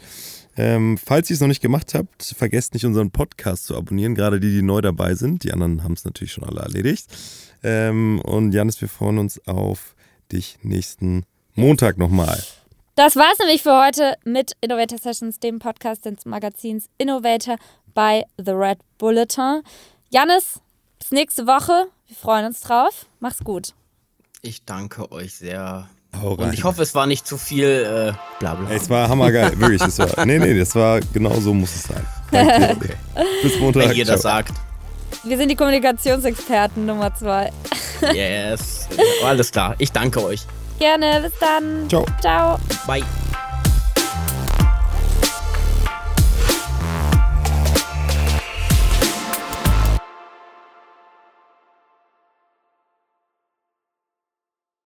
Ähm, 0.58 0.98
falls 0.98 1.30
ihr 1.30 1.36
es 1.36 1.40
noch 1.40 1.48
nicht 1.48 1.62
gemacht 1.62 1.94
habt, 1.94 2.36
vergesst 2.38 2.74
nicht 2.74 2.86
unseren 2.86 3.12
Podcast 3.12 3.66
zu 3.66 3.76
abonnieren, 3.76 4.16
gerade 4.16 4.40
die, 4.40 4.52
die 4.52 4.62
neu 4.62 4.82
dabei 4.82 5.16
sind. 5.16 5.44
Die 5.44 5.54
anderen 5.54 5.84
haben 5.84 5.94
es 5.94 6.04
natürlich 6.04 6.34
schon 6.34 6.44
alle 6.44 6.62
erledigt. 6.62 7.08
Ähm, 7.64 8.20
und 8.22 8.52
Janis, 8.52 8.82
wir 8.82 8.90
freuen 8.90 9.18
uns 9.18 9.46
auf 9.48 9.96
dich 10.32 10.58
nächsten 10.62 11.24
Montag 11.56 11.98
nochmal. 11.98 12.42
Das 12.96 13.16
war 13.16 13.32
es 13.32 13.40
nämlich 13.40 13.64
für 13.64 13.82
heute 13.82 14.16
mit 14.26 14.52
Innovator 14.62 14.98
Sessions, 14.98 15.40
dem 15.40 15.60
Podcast 15.60 16.06
des 16.06 16.26
Magazins 16.26 16.90
Innovator 16.98 17.56
bei 17.94 18.26
The 18.38 18.52
Red 18.52 18.80
Bulletin. 18.98 19.62
Janis, 20.10 20.60
bis 21.00 21.12
nächste 21.12 21.48
Woche. 21.48 21.88
Wir 22.12 22.18
freuen 22.18 22.46
uns 22.46 22.60
drauf. 22.60 23.06
Mach's 23.22 23.40
gut. 23.40 23.70
Ich 24.42 24.66
danke 24.66 25.10
euch 25.14 25.34
sehr. 25.34 25.88
Hau 26.22 26.34
rein. 26.34 26.48
Und 26.50 26.54
ich 26.54 26.66
hoffe, 26.66 26.82
es 26.82 26.94
war 26.94 27.06
nicht 27.08 27.26
zu 27.26 27.38
viel 27.38 27.66
äh, 28.14 28.14
Blabla. 28.40 28.70
Ey, 28.70 28.76
es 28.76 28.90
war 28.90 29.08
hammergeil, 29.08 29.58
wirklich. 29.58 29.82
Es 29.82 29.98
war, 29.98 30.26
nee, 30.26 30.38
nee, 30.38 30.60
das 30.60 30.76
war 30.76 31.00
genau 31.14 31.40
so 31.40 31.54
muss 31.54 31.74
es 31.74 31.84
sein. 31.84 32.06
Danke 32.30 32.76
dir. 33.16 33.24
Bis 33.42 33.58
Montag. 33.62 33.84
Wenn 33.84 33.96
ihr 33.96 34.04
das 34.04 34.20
Ciao. 34.20 34.34
sagt. 34.34 34.52
Wir 35.24 35.38
sind 35.38 35.48
die 35.50 35.56
Kommunikationsexperten 35.56 36.86
Nummer 36.86 37.16
zwei. 37.16 37.50
Yes. 38.14 38.90
Alles 39.24 39.52
klar. 39.52 39.76
Ich 39.78 39.92
danke 39.92 40.22
euch. 40.22 40.46
Gerne, 40.80 41.22
bis 41.22 41.40
dann. 41.40 41.88
Ciao. 41.88 42.06
Ciao. 42.20 42.60
Bye. 42.88 43.04